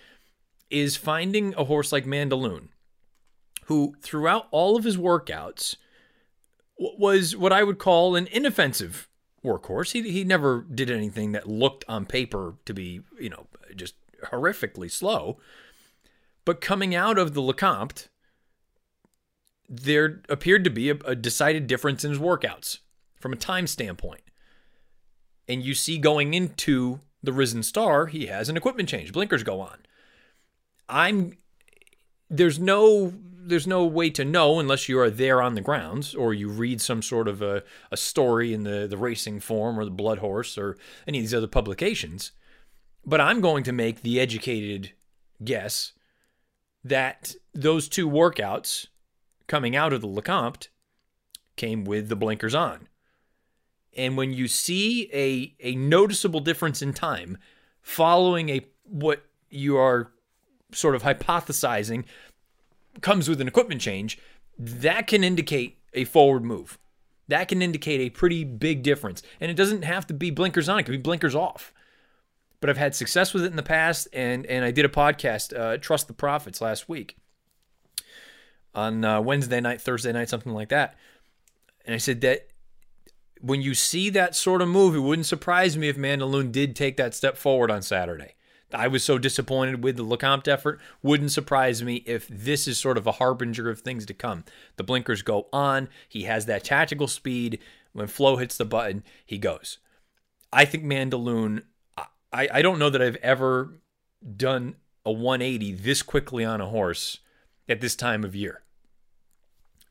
is 0.69 0.95
finding 0.95 1.53
a 1.55 1.65
horse 1.65 1.91
like 1.91 2.05
Mandaloun, 2.05 2.69
who 3.65 3.95
throughout 4.01 4.47
all 4.51 4.77
of 4.77 4.83
his 4.83 4.97
workouts 4.97 5.75
was 6.77 7.35
what 7.35 7.51
I 7.51 7.63
would 7.63 7.79
call 7.79 8.15
an 8.15 8.27
inoffensive 8.27 9.09
workhorse. 9.43 9.91
He, 9.91 10.09
he 10.09 10.23
never 10.23 10.65
did 10.73 10.89
anything 10.89 11.31
that 11.31 11.49
looked 11.49 11.83
on 11.87 12.05
paper 12.05 12.55
to 12.65 12.73
be, 12.73 13.01
you 13.19 13.29
know, 13.29 13.47
just 13.75 13.95
horrifically 14.31 14.91
slow. 14.91 15.39
But 16.45 16.61
coming 16.61 16.95
out 16.95 17.17
of 17.17 17.33
the 17.33 17.41
Lecomte, 17.41 18.07
there 19.69 20.21
appeared 20.29 20.63
to 20.63 20.69
be 20.69 20.89
a, 20.89 20.95
a 21.05 21.15
decided 21.15 21.67
difference 21.67 22.03
in 22.03 22.11
his 22.11 22.19
workouts 22.19 22.79
from 23.19 23.33
a 23.33 23.37
time 23.37 23.67
standpoint. 23.67 24.21
And 25.47 25.63
you 25.63 25.73
see 25.73 25.97
going 25.97 26.33
into 26.33 26.99
the 27.23 27.33
Risen 27.33 27.63
Star, 27.63 28.07
he 28.07 28.27
has 28.27 28.49
an 28.49 28.57
equipment 28.57 28.89
change. 28.89 29.11
Blinkers 29.11 29.43
go 29.43 29.61
on. 29.61 29.79
I'm 30.89 31.37
there's 32.29 32.59
no 32.59 33.13
there's 33.47 33.67
no 33.67 33.85
way 33.85 34.09
to 34.09 34.25
know 34.25 34.59
unless 34.59 34.89
you 34.89 34.99
are 34.99 35.09
there 35.09 35.41
on 35.41 35.55
the 35.55 35.61
grounds 35.61 36.13
or 36.13 36.33
you 36.33 36.49
read 36.49 36.81
some 36.81 37.01
sort 37.01 37.29
of 37.29 37.41
a, 37.41 37.63
a 37.91 37.97
story 37.97 38.53
in 38.53 38.63
the, 38.63 38.87
the 38.89 38.97
racing 38.97 39.39
form 39.39 39.79
or 39.79 39.85
the 39.85 39.91
blood 39.91 40.17
horse 40.17 40.57
or 40.57 40.77
any 41.07 41.19
of 41.19 41.23
these 41.23 41.33
other 41.33 41.47
publications. 41.47 42.33
But 43.05 43.21
I'm 43.21 43.39
going 43.39 43.63
to 43.63 43.71
make 43.71 44.01
the 44.01 44.19
educated 44.19 44.91
guess 45.41 45.93
that 46.83 47.35
those 47.53 47.87
two 47.87 48.09
workouts 48.09 48.87
coming 49.47 49.75
out 49.75 49.93
of 49.93 50.01
the 50.01 50.07
Lecomte 50.07 50.67
came 51.55 51.85
with 51.85 52.09
the 52.09 52.15
blinkers 52.15 52.53
on. 52.55 52.87
And 53.95 54.15
when 54.15 54.31
you 54.31 54.47
see 54.47 55.09
a, 55.11 55.55
a 55.59 55.75
noticeable 55.75 56.39
difference 56.39 56.81
in 56.81 56.93
time 56.93 57.37
following 57.81 58.49
a 58.49 58.65
what 58.83 59.25
you 59.49 59.77
are 59.77 60.11
sort 60.71 60.95
of 60.95 61.03
hypothesizing 61.03 62.05
comes 63.01 63.27
with 63.27 63.41
an 63.41 63.47
equipment 63.47 63.81
change, 63.81 64.19
that 64.57 65.07
can 65.07 65.23
indicate 65.23 65.79
a 65.93 66.03
forward 66.03 66.43
move. 66.43 66.77
That 67.27 67.47
can 67.47 67.61
indicate 67.61 67.99
a 68.01 68.09
pretty 68.09 68.43
big 68.43 68.83
difference. 68.83 69.23
And 69.39 69.49
it 69.49 69.55
doesn't 69.55 69.83
have 69.83 70.07
to 70.07 70.13
be 70.13 70.29
blinkers 70.29 70.69
on, 70.69 70.79
it 70.79 70.83
could 70.83 70.91
be 70.91 70.97
blinkers 70.97 71.35
off. 71.35 71.73
But 72.59 72.69
I've 72.69 72.77
had 72.77 72.95
success 72.95 73.33
with 73.33 73.43
it 73.43 73.51
in 73.51 73.55
the 73.55 73.63
past, 73.63 74.07
and, 74.13 74.45
and 74.47 74.65
I 74.65 74.71
did 74.71 74.83
a 74.83 74.89
podcast, 74.89 75.57
uh, 75.57 75.77
Trust 75.77 76.07
the 76.07 76.13
Profits, 76.13 76.59
last 76.59 76.89
week 76.89 77.15
on 78.77 79.03
uh, 79.03 79.19
Wednesday 79.19 79.59
night, 79.59 79.81
Thursday 79.81 80.13
night, 80.13 80.29
something 80.29 80.53
like 80.53 80.69
that. 80.69 80.95
And 81.83 81.95
I 81.95 81.97
said 81.97 82.21
that 82.21 82.47
when 83.41 83.61
you 83.61 83.73
see 83.73 84.09
that 84.11 84.35
sort 84.35 84.61
of 84.61 84.69
move, 84.69 84.95
it 84.95 84.99
wouldn't 84.99 85.25
surprise 85.25 85.75
me 85.75 85.89
if 85.89 85.97
Mandaloun 85.97 86.51
did 86.51 86.75
take 86.75 86.95
that 86.97 87.15
step 87.15 87.37
forward 87.37 87.71
on 87.71 87.81
Saturday. 87.81 88.35
I 88.73 88.87
was 88.87 89.03
so 89.03 89.17
disappointed 89.17 89.83
with 89.83 89.95
the 89.97 90.05
Lecomte 90.05 90.47
effort. 90.47 90.79
Wouldn't 91.01 91.31
surprise 91.31 91.81
me 91.81 92.03
if 92.05 92.27
this 92.27 92.67
is 92.67 92.77
sort 92.77 92.97
of 92.97 93.07
a 93.07 93.13
harbinger 93.13 93.69
of 93.69 93.79
things 93.79 94.05
to 94.05 94.13
come. 94.13 94.43
The 94.75 94.83
blinkers 94.83 95.21
go 95.21 95.47
on. 95.51 95.87
He 96.07 96.23
has 96.23 96.45
that 96.45 96.65
tactical 96.65 97.07
speed. 97.07 97.59
When 97.93 98.07
Flo 98.07 98.35
hits 98.35 98.57
the 98.57 98.65
button, 98.65 99.03
he 99.25 99.37
goes. 99.37 99.79
I 100.53 100.65
think 100.65 100.83
Mandaloun, 100.83 101.63
I, 102.31 102.49
I 102.51 102.61
don't 102.61 102.77
know 102.77 102.89
that 102.89 103.01
I've 103.01 103.15
ever 103.17 103.79
done 104.35 104.75
a 105.05 105.11
180 105.11 105.71
this 105.73 106.03
quickly 106.03 106.43
on 106.43 106.61
a 106.61 106.67
horse 106.67 107.19
at 107.69 107.81
this 107.81 107.95
time 107.95 108.23
of 108.23 108.35
year. 108.35 108.63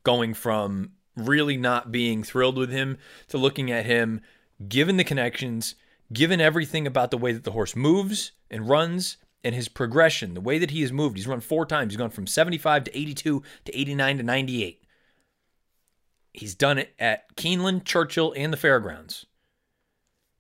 Going 0.07 0.35
from 0.35 0.93
really 1.17 1.57
not 1.57 1.91
being 1.91 2.23
thrilled 2.23 2.57
with 2.57 2.71
him 2.71 2.97
to 3.27 3.39
looking 3.39 3.73
at 3.73 3.87
him, 3.87 4.21
given 4.69 4.99
the 4.99 5.03
connections, 5.03 5.75
given 6.13 6.41
everything 6.41 6.87
about 6.87 7.11
the 7.11 7.19
way 7.19 7.33
that 7.33 7.43
the 7.43 7.51
horse 7.51 7.75
moves 7.75 8.31
and 8.49 8.69
runs 8.69 9.17
and 9.43 9.53
his 9.53 9.67
progression, 9.67 10.35
the 10.35 10.41
way 10.41 10.61
that 10.61 10.71
he 10.71 10.83
has 10.83 10.93
moved. 10.93 11.17
He's 11.17 11.27
run 11.27 11.41
four 11.41 11.67
times. 11.67 11.93
He's 11.93 11.99
gone 11.99 12.11
from 12.11 12.29
75 12.29 12.85
to 12.85 12.97
82 12.97 13.43
to 13.65 13.77
89 13.77 14.19
to 14.19 14.23
98. 14.23 14.85
He's 16.33 16.55
done 16.55 16.79
it 16.79 16.95
at 17.01 17.35
Keeneland, 17.35 17.85
Churchill, 17.85 18.33
and 18.37 18.53
the 18.53 18.57
fairgrounds. 18.57 19.27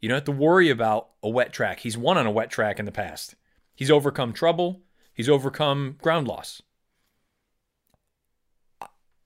You 0.01 0.09
don't 0.09 0.19
have 0.19 0.25
to 0.27 0.33
worry 0.33 0.71
about 0.71 1.09
a 1.25 1.29
wet 1.29 1.53
track. 1.53 1.81
He's 1.81 1.99
won 1.99 2.17
on 2.17 2.27
a 2.27 2.31
wet 2.31 2.51
track 2.51 2.79
in 2.79 2.85
the 2.85 2.93
past. 2.93 3.35
He's 3.75 3.91
overcome 3.91 4.33
trouble. 4.33 4.83
He's 5.13 5.29
overcome 5.29 5.97
ground 6.01 6.29
loss. 6.29 6.63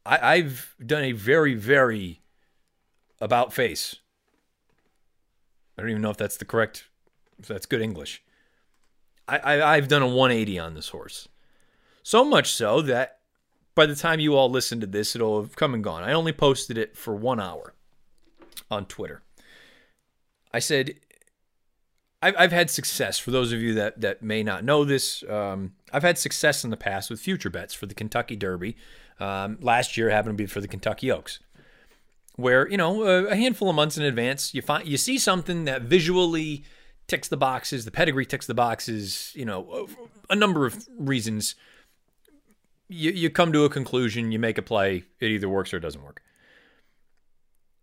I, 0.07 0.39
have 0.39 0.75
done 0.85 1.05
a 1.05 1.13
very, 1.13 1.55
very 1.55 2.21
about 3.21 3.53
face. 3.53 3.97
I 5.77 5.83
don't 5.83 5.91
even 5.91 6.03
know 6.03 6.11
if 6.11 6.17
that's 6.17 6.37
the 6.37 6.45
correct, 6.45 6.85
if 7.39 7.47
that's 7.47 7.67
good 7.67 7.83
English. 7.83 8.23
I, 9.29 9.39
I 9.39 9.77
I've 9.77 9.89
done 9.89 10.03
a 10.03 10.09
180 10.09 10.59
on 10.59 10.75
this 10.75 10.89
horse, 10.89 11.29
so 12.03 12.25
much 12.25 12.53
so 12.53 12.83
that 12.83 13.19
by 13.75 13.87
the 13.87 13.95
time 13.95 14.21
you 14.21 14.35
all 14.35 14.51
listen 14.51 14.81
to 14.81 14.87
this, 14.87 15.15
it'll 15.15 15.41
have 15.41 15.57
come 15.57 15.75
and 15.75 15.85
gone. 15.85 16.03
I 16.03 16.13
only 16.13 16.33
posted 16.33 16.77
it 16.77 16.97
for 16.97 17.15
one 17.15 17.41
hour 17.41 17.75
on 18.71 18.87
Twitter. 18.87 19.23
I 20.53 20.59
said 20.59 20.97
I've, 22.23 22.35
I've 22.39 22.53
had 22.53 22.71
success. 22.71 23.19
For 23.19 23.31
those 23.31 23.53
of 23.53 23.61
you 23.61 23.75
that 23.75 24.01
that 24.01 24.23
may 24.23 24.43
not 24.43 24.65
know 24.65 24.85
this, 24.85 25.23
um, 25.29 25.73
I've 25.93 26.03
had 26.03 26.19
success 26.19 26.65
in 26.65 26.71
the 26.71 26.77
past 26.77 27.11
with 27.11 27.21
future 27.21 27.51
bets 27.51 27.75
for 27.75 27.87
the 27.87 27.95
Kentucky 27.95 28.37
Derby. 28.37 28.77
Um, 29.21 29.59
last 29.61 29.97
year 29.97 30.09
happened 30.11 30.39
to 30.39 30.43
be 30.43 30.47
for 30.47 30.61
the 30.61 30.69
Kentucky 30.69 31.11
Oaks, 31.11 31.41
where 32.37 32.69
you 32.69 32.77
know 32.77 33.05
a, 33.05 33.27
a 33.27 33.37
handful 33.37 33.69
of 33.69 33.77
months 33.77 33.99
in 33.99 34.03
advance 34.03 34.55
you 34.55 34.63
find 34.63 34.89
you 34.89 34.97
see 34.97 35.19
something 35.19 35.67
that 35.67 35.83
visually 35.83 36.65
ticks 37.07 37.29
the 37.29 37.37
boxes, 37.37 37.85
the 37.85 37.91
pedigree 37.91 38.25
ticks 38.25 38.47
the 38.47 38.55
boxes. 38.55 39.33
You 39.35 39.45
know, 39.45 39.89
a 40.31 40.37
number 40.37 40.67
of 40.67 40.89
reasons. 40.99 41.55
You 42.89 43.11
you 43.13 43.31
come 43.31 43.53
to 43.53 43.65
a 43.65 43.71
conclusion, 43.71 44.33
you 44.33 44.39
make 44.39 44.59
a 44.59 44.63
play, 44.63 45.05
it 45.21 45.27
either 45.27 45.49
works 45.49 45.73
or 45.75 45.77
it 45.77 45.81
doesn't 45.81 46.03
work. 46.03 46.23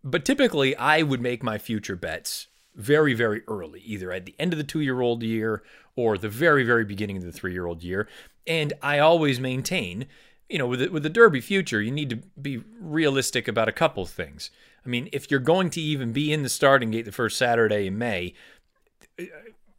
But 0.04 0.26
typically, 0.26 0.76
I 0.76 1.02
would 1.02 1.22
make 1.22 1.44
my 1.44 1.58
future 1.58 1.96
bets 1.96 2.48
very, 2.76 3.14
very 3.14 3.42
early, 3.48 3.82
either 3.82 4.12
at 4.12 4.26
the 4.26 4.36
end 4.40 4.54
of 4.54 4.58
the 4.58 4.64
two 4.64 4.80
year 4.80 5.02
old 5.02 5.24
year 5.24 5.64
or 5.96 6.18
the 6.18 6.30
very, 6.30 6.64
very 6.64 6.86
beginning 6.86 7.18
of 7.18 7.24
the 7.24 7.32
three 7.32 7.52
year 7.52 7.66
old 7.66 7.84
year. 7.84 8.08
And 8.46 8.74
I 8.82 9.00
always 9.00 9.40
maintain 9.40 10.06
you 10.50 10.58
know, 10.58 10.68
with 10.68 10.80
the, 10.80 10.88
with 10.90 11.04
the 11.04 11.10
Derby 11.10 11.42
future, 11.42 11.82
you 11.82 11.92
need 11.92 12.10
to 12.10 12.18
be 12.42 12.64
realistic 12.80 13.48
about 13.48 13.68
a 13.68 13.74
couple 13.74 14.06
things. 14.06 14.50
I 14.86 14.90
mean, 14.90 15.10
if 15.12 15.30
you're 15.30 15.40
going 15.40 15.70
to 15.72 15.82
even 15.82 16.14
be 16.14 16.32
in 16.32 16.44
the 16.44 16.50
starting 16.50 16.92
gate 16.92 17.06
the 17.06 17.12
first 17.12 17.38
Saturday 17.38 17.88
in 17.88 17.98
May, 17.98 18.34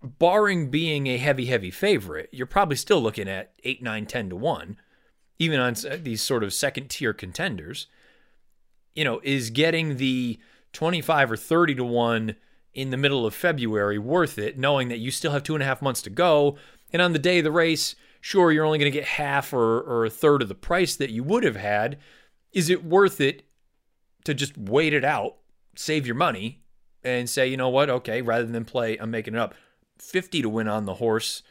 barring 0.03 0.71
being 0.71 1.07
a 1.07 1.17
heavy, 1.17 1.47
heavy 1.47 1.71
favorite, 1.71 2.29
you're 2.33 2.47
probably 2.47 2.77
still 2.77 3.01
looking 3.01 3.29
at 3.29 3.53
8, 3.65 3.83
9, 3.83 4.07
10 4.07 4.31
to 4.31 4.37
1, 4.37 4.77
even 5.39 5.61
on 5.61 5.75
these 6.03 6.23
sort 6.23 6.45
of 6.45 6.53
second 6.53 6.91
tier 6.91 7.15
contenders. 7.15 7.87
You 8.95 9.05
know, 9.05 9.21
is 9.23 9.51
getting 9.51 9.97
the 9.97 10.39
25 10.73 11.33
or 11.33 11.37
30 11.37 11.77
to 11.77 11.85
1 11.85 12.37
in 12.75 12.91
the 12.91 12.97
middle 12.97 13.25
of 13.25 13.35
February 13.35 13.99
worth 13.99 14.39
it, 14.39 14.59
knowing 14.59 14.89
that 14.89 14.99
you 14.99 15.11
still 15.11 15.33
have 15.33 15.43
two 15.43 15.55
and 15.55 15.63
a 15.63 15.67
half 15.67 15.81
months 15.81 16.03
to 16.03 16.11
go? 16.11 16.57
And 16.93 17.01
on 17.01 17.13
the 17.13 17.19
day 17.19 17.39
of 17.39 17.45
the 17.45 17.53
race, 17.53 17.95
sure, 18.21 18.53
you're 18.53 18.65
only 18.65 18.79
going 18.79 18.91
to 18.91 18.99
get 18.99 19.07
half 19.07 19.53
or, 19.53 19.81
or 19.81 20.05
a 20.05 20.11
third 20.11 20.43
of 20.43 20.49
the 20.49 20.55
price 20.55 20.97
that 20.97 21.11
you 21.11 21.23
would 21.25 21.45
have 21.45 21.57
had. 21.57 21.99
Is 22.53 22.71
it 22.71 22.85
worth 22.85 23.21
it 23.21 23.45
to 24.25 24.35
just 24.35 24.57
wait 24.57 24.93
it 24.93 25.05
out, 25.05 25.37
save 25.77 26.07
your 26.07 26.17
money, 26.17 26.63
and 27.05 27.29
say, 27.29 27.47
you 27.47 27.57
know 27.57 27.69
what, 27.69 27.91
okay, 27.91 28.23
rather 28.23 28.47
than 28.47 28.65
play, 28.65 28.97
I'm 28.97 29.11
making 29.11 29.35
it 29.35 29.41
up, 29.41 29.55
50 29.99 30.43
to 30.43 30.49
win 30.49 30.69
on 30.69 30.85
the 30.85 30.95
horse 30.95 31.43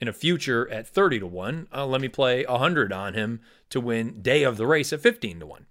in 0.00 0.08
a 0.08 0.12
future 0.12 0.68
at 0.70 0.88
30 0.88 1.20
to 1.20 1.26
1, 1.26 1.68
uh, 1.74 1.86
let 1.86 2.00
me 2.00 2.08
play 2.08 2.44
100 2.44 2.92
on 2.92 3.14
him 3.14 3.40
to 3.68 3.80
win 3.80 4.22
day 4.22 4.42
of 4.42 4.56
the 4.56 4.66
race 4.66 4.92
at 4.92 5.00
15 5.00 5.40
to 5.40 5.46
1. 5.46 5.66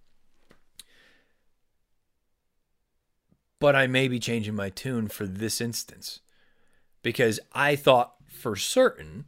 But 3.59 3.75
I 3.75 3.87
may 3.87 4.07
be 4.07 4.19
changing 4.19 4.55
my 4.55 4.69
tune 4.69 5.07
for 5.07 5.25
this 5.25 5.59
instance 5.59 6.21
because 7.01 7.39
I 7.53 7.75
thought 7.75 8.15
for 8.27 8.55
certain 8.55 9.25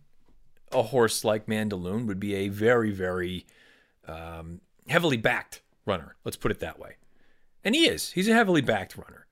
a 0.73 0.83
horse 0.83 1.23
like 1.23 1.47
Mandaloun 1.47 2.05
would 2.07 2.19
be 2.19 2.35
a 2.35 2.49
very, 2.49 2.91
very 2.91 3.45
um, 4.07 4.61
heavily 4.87 5.17
backed 5.17 5.61
runner. 5.85 6.15
Let's 6.23 6.37
put 6.37 6.51
it 6.51 6.59
that 6.59 6.79
way. 6.79 6.95
And 7.63 7.75
he 7.75 7.87
is. 7.87 8.11
He's 8.11 8.27
a 8.27 8.33
heavily 8.33 8.61
backed 8.61 8.97
runner. 8.97 9.27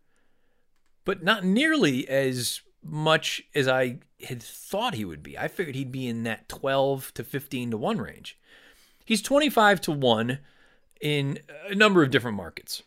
But 1.06 1.24
not 1.24 1.44
nearly 1.44 2.08
as 2.08 2.62
much 2.84 3.42
as 3.56 3.68
I 3.68 4.00
had 4.28 4.42
thought 4.42 4.94
he 4.94 5.06
would 5.06 5.24
be. 5.24 5.38
I 5.38 5.48
figured 5.48 5.76
he'd 5.76 5.92
be 5.92 6.08
in 6.08 6.24
that 6.24 6.48
12 6.50 7.14
to 7.16 7.24
15 7.24 7.72
to 7.72 7.78
1 7.78 7.98
range. 7.98 8.38
He's 9.06 9.22
25 9.22 9.82
to 9.82 9.92
1 9.92 10.40
in 11.02 11.40
a 11.68 11.76
number 11.76 12.04
of 12.04 12.12
different 12.12 12.38
markets. 12.38 12.84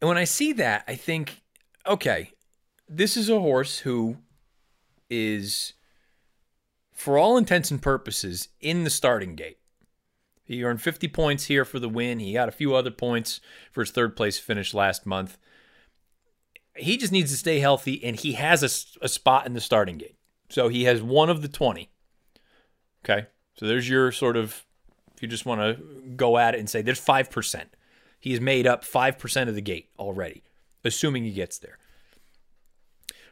And 0.00 0.08
when 0.08 0.18
I 0.18 0.24
see 0.24 0.52
that, 0.54 0.84
I 0.88 0.96
think, 0.96 1.42
okay, 1.86 2.32
this 2.88 3.16
is 3.16 3.28
a 3.28 3.38
horse 3.38 3.78
who 3.78 4.16
is 5.08 5.74
for 7.02 7.18
all 7.18 7.36
intents 7.36 7.72
and 7.72 7.82
purposes, 7.82 8.48
in 8.60 8.84
the 8.84 8.90
starting 8.90 9.34
gate. 9.34 9.58
He 10.44 10.62
earned 10.62 10.80
50 10.80 11.08
points 11.08 11.46
here 11.46 11.64
for 11.64 11.80
the 11.80 11.88
win. 11.88 12.20
He 12.20 12.34
got 12.34 12.48
a 12.48 12.52
few 12.52 12.76
other 12.76 12.92
points 12.92 13.40
for 13.72 13.80
his 13.80 13.90
third 13.90 14.14
place 14.14 14.38
finish 14.38 14.72
last 14.72 15.04
month. 15.04 15.36
He 16.76 16.96
just 16.96 17.12
needs 17.12 17.32
to 17.32 17.36
stay 17.36 17.58
healthy, 17.58 18.04
and 18.04 18.14
he 18.14 18.34
has 18.34 18.62
a, 18.62 19.04
a 19.04 19.08
spot 19.08 19.46
in 19.46 19.54
the 19.54 19.60
starting 19.60 19.98
gate. 19.98 20.14
So 20.48 20.68
he 20.68 20.84
has 20.84 21.02
one 21.02 21.28
of 21.28 21.42
the 21.42 21.48
20. 21.48 21.90
Okay. 23.04 23.26
So 23.54 23.66
there's 23.66 23.88
your 23.88 24.12
sort 24.12 24.36
of, 24.36 24.64
if 25.16 25.22
you 25.22 25.26
just 25.26 25.44
want 25.44 25.60
to 25.60 25.82
go 26.14 26.38
at 26.38 26.54
it 26.54 26.60
and 26.60 26.70
say 26.70 26.82
there's 26.82 27.04
5%. 27.04 27.64
He 28.20 28.30
has 28.30 28.40
made 28.40 28.64
up 28.64 28.84
5% 28.84 29.48
of 29.48 29.56
the 29.56 29.60
gate 29.60 29.88
already, 29.98 30.44
assuming 30.84 31.24
he 31.24 31.32
gets 31.32 31.58
there. 31.58 31.78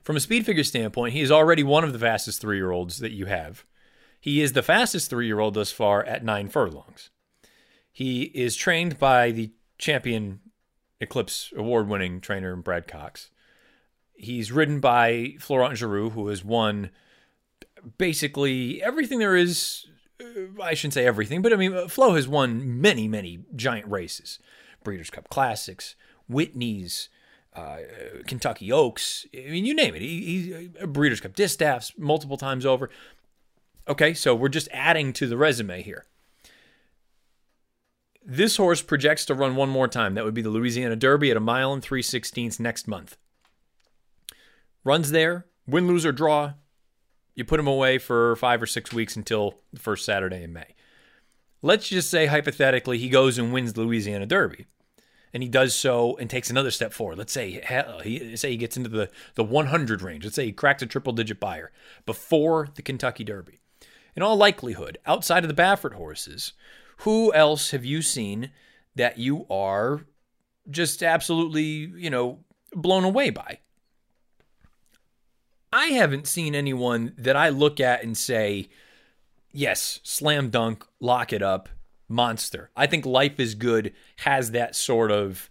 From 0.02 0.16
a 0.16 0.20
speed 0.20 0.46
figure 0.46 0.64
standpoint, 0.64 1.12
he 1.12 1.20
is 1.20 1.30
already 1.30 1.62
one 1.62 1.84
of 1.84 1.92
the 1.92 1.98
fastest 1.98 2.40
three 2.40 2.56
year 2.56 2.70
olds 2.70 2.98
that 2.98 3.12
you 3.12 3.26
have. 3.26 3.64
He 4.20 4.42
is 4.42 4.52
the 4.52 4.62
fastest 4.62 5.10
three 5.10 5.26
year 5.26 5.40
old 5.40 5.54
thus 5.54 5.72
far 5.72 6.04
at 6.04 6.24
nine 6.24 6.48
furlongs. 6.48 7.10
He 7.92 8.24
is 8.24 8.56
trained 8.56 8.98
by 8.98 9.30
the 9.30 9.52
champion 9.78 10.40
Eclipse 11.00 11.52
award 11.56 11.88
winning 11.88 12.20
trainer 12.20 12.54
Brad 12.56 12.86
Cox. 12.86 13.30
He's 14.14 14.52
ridden 14.52 14.80
by 14.80 15.34
Florent 15.38 15.74
Geroux, 15.78 16.12
who 16.12 16.28
has 16.28 16.44
won 16.44 16.90
basically 17.96 18.82
everything 18.82 19.18
there 19.18 19.36
is. 19.36 19.86
Uh, 20.20 20.62
I 20.62 20.74
shouldn't 20.74 20.94
say 20.94 21.06
everything, 21.06 21.40
but 21.40 21.54
I 21.54 21.56
mean, 21.56 21.88
Flo 21.88 22.14
has 22.14 22.28
won 22.28 22.80
many, 22.80 23.08
many 23.08 23.40
giant 23.56 23.90
races 23.90 24.38
Breeders' 24.84 25.10
Cup 25.10 25.30
Classics, 25.30 25.94
Whitney's, 26.28 27.08
uh, 27.54 27.78
Kentucky 28.26 28.70
Oaks. 28.72 29.26
I 29.34 29.50
mean, 29.50 29.64
you 29.64 29.74
name 29.74 29.94
it. 29.94 30.02
He, 30.02 30.70
Breeders' 30.86 31.20
Cup 31.20 31.34
Distaffs 31.34 31.92
multiple 31.98 32.36
times 32.36 32.64
over. 32.64 32.90
Okay, 33.88 34.14
so 34.14 34.34
we're 34.34 34.48
just 34.48 34.68
adding 34.72 35.12
to 35.14 35.26
the 35.26 35.36
resume 35.36 35.82
here. 35.82 36.06
This 38.24 38.56
horse 38.58 38.82
projects 38.82 39.24
to 39.26 39.34
run 39.34 39.56
one 39.56 39.70
more 39.70 39.88
time. 39.88 40.14
That 40.14 40.24
would 40.24 40.34
be 40.34 40.42
the 40.42 40.50
Louisiana 40.50 40.94
Derby 40.94 41.30
at 41.30 41.36
a 41.36 41.40
mile 41.40 41.72
and 41.72 41.82
three 41.82 42.02
sixteenths 42.02 42.60
next 42.60 42.86
month. 42.86 43.16
Runs 44.84 45.10
there, 45.10 45.46
win, 45.66 45.86
lose, 45.86 46.06
or 46.06 46.12
draw. 46.12 46.52
You 47.34 47.44
put 47.44 47.60
him 47.60 47.66
away 47.66 47.98
for 47.98 48.36
five 48.36 48.62
or 48.62 48.66
six 48.66 48.92
weeks 48.92 49.16
until 49.16 49.54
the 49.72 49.80
first 49.80 50.04
Saturday 50.04 50.42
in 50.42 50.52
May. 50.52 50.74
Let's 51.62 51.88
just 51.88 52.10
say, 52.10 52.26
hypothetically, 52.26 52.98
he 52.98 53.08
goes 53.08 53.38
and 53.38 53.52
wins 53.52 53.72
the 53.72 53.82
Louisiana 53.82 54.26
Derby. 54.26 54.66
And 55.32 55.42
he 55.42 55.48
does 55.48 55.74
so 55.74 56.16
and 56.16 56.28
takes 56.28 56.50
another 56.50 56.70
step 56.70 56.92
forward. 56.92 57.18
Let's 57.18 57.32
say 57.32 57.60
he 58.02 58.36
say 58.36 58.50
he 58.50 58.56
gets 58.56 58.76
into 58.76 58.88
the, 58.88 59.10
the 59.36 59.44
100 59.44 60.02
range. 60.02 60.24
Let's 60.24 60.36
say 60.36 60.46
he 60.46 60.52
cracks 60.52 60.82
a 60.82 60.86
triple 60.86 61.12
digit 61.12 61.38
Beyer 61.38 61.70
before 62.04 62.68
the 62.74 62.82
Kentucky 62.82 63.22
Derby. 63.22 63.60
In 64.16 64.22
all 64.22 64.36
likelihood, 64.36 64.98
outside 65.06 65.44
of 65.44 65.48
the 65.48 65.62
Baffert 65.62 65.94
horses, 65.94 66.52
who 66.98 67.32
else 67.32 67.70
have 67.70 67.84
you 67.84 68.02
seen 68.02 68.50
that 68.96 69.18
you 69.18 69.46
are 69.48 70.04
just 70.68 71.02
absolutely, 71.02 71.92
you 71.96 72.10
know, 72.10 72.40
blown 72.74 73.04
away 73.04 73.30
by? 73.30 73.60
I 75.72 75.86
haven't 75.86 76.26
seen 76.26 76.54
anyone 76.54 77.14
that 77.16 77.36
I 77.36 77.48
look 77.48 77.78
at 77.78 78.02
and 78.02 78.16
say, 78.18 78.68
yes, 79.52 80.00
slam 80.02 80.50
dunk, 80.50 80.84
lock 80.98 81.32
it 81.32 81.42
up, 81.42 81.68
monster. 82.10 82.70
I 82.76 82.86
think 82.86 83.06
Life 83.06 83.38
is 83.40 83.54
Good 83.54 83.92
has 84.16 84.50
that 84.50 84.74
sort 84.74 85.10
of 85.10 85.48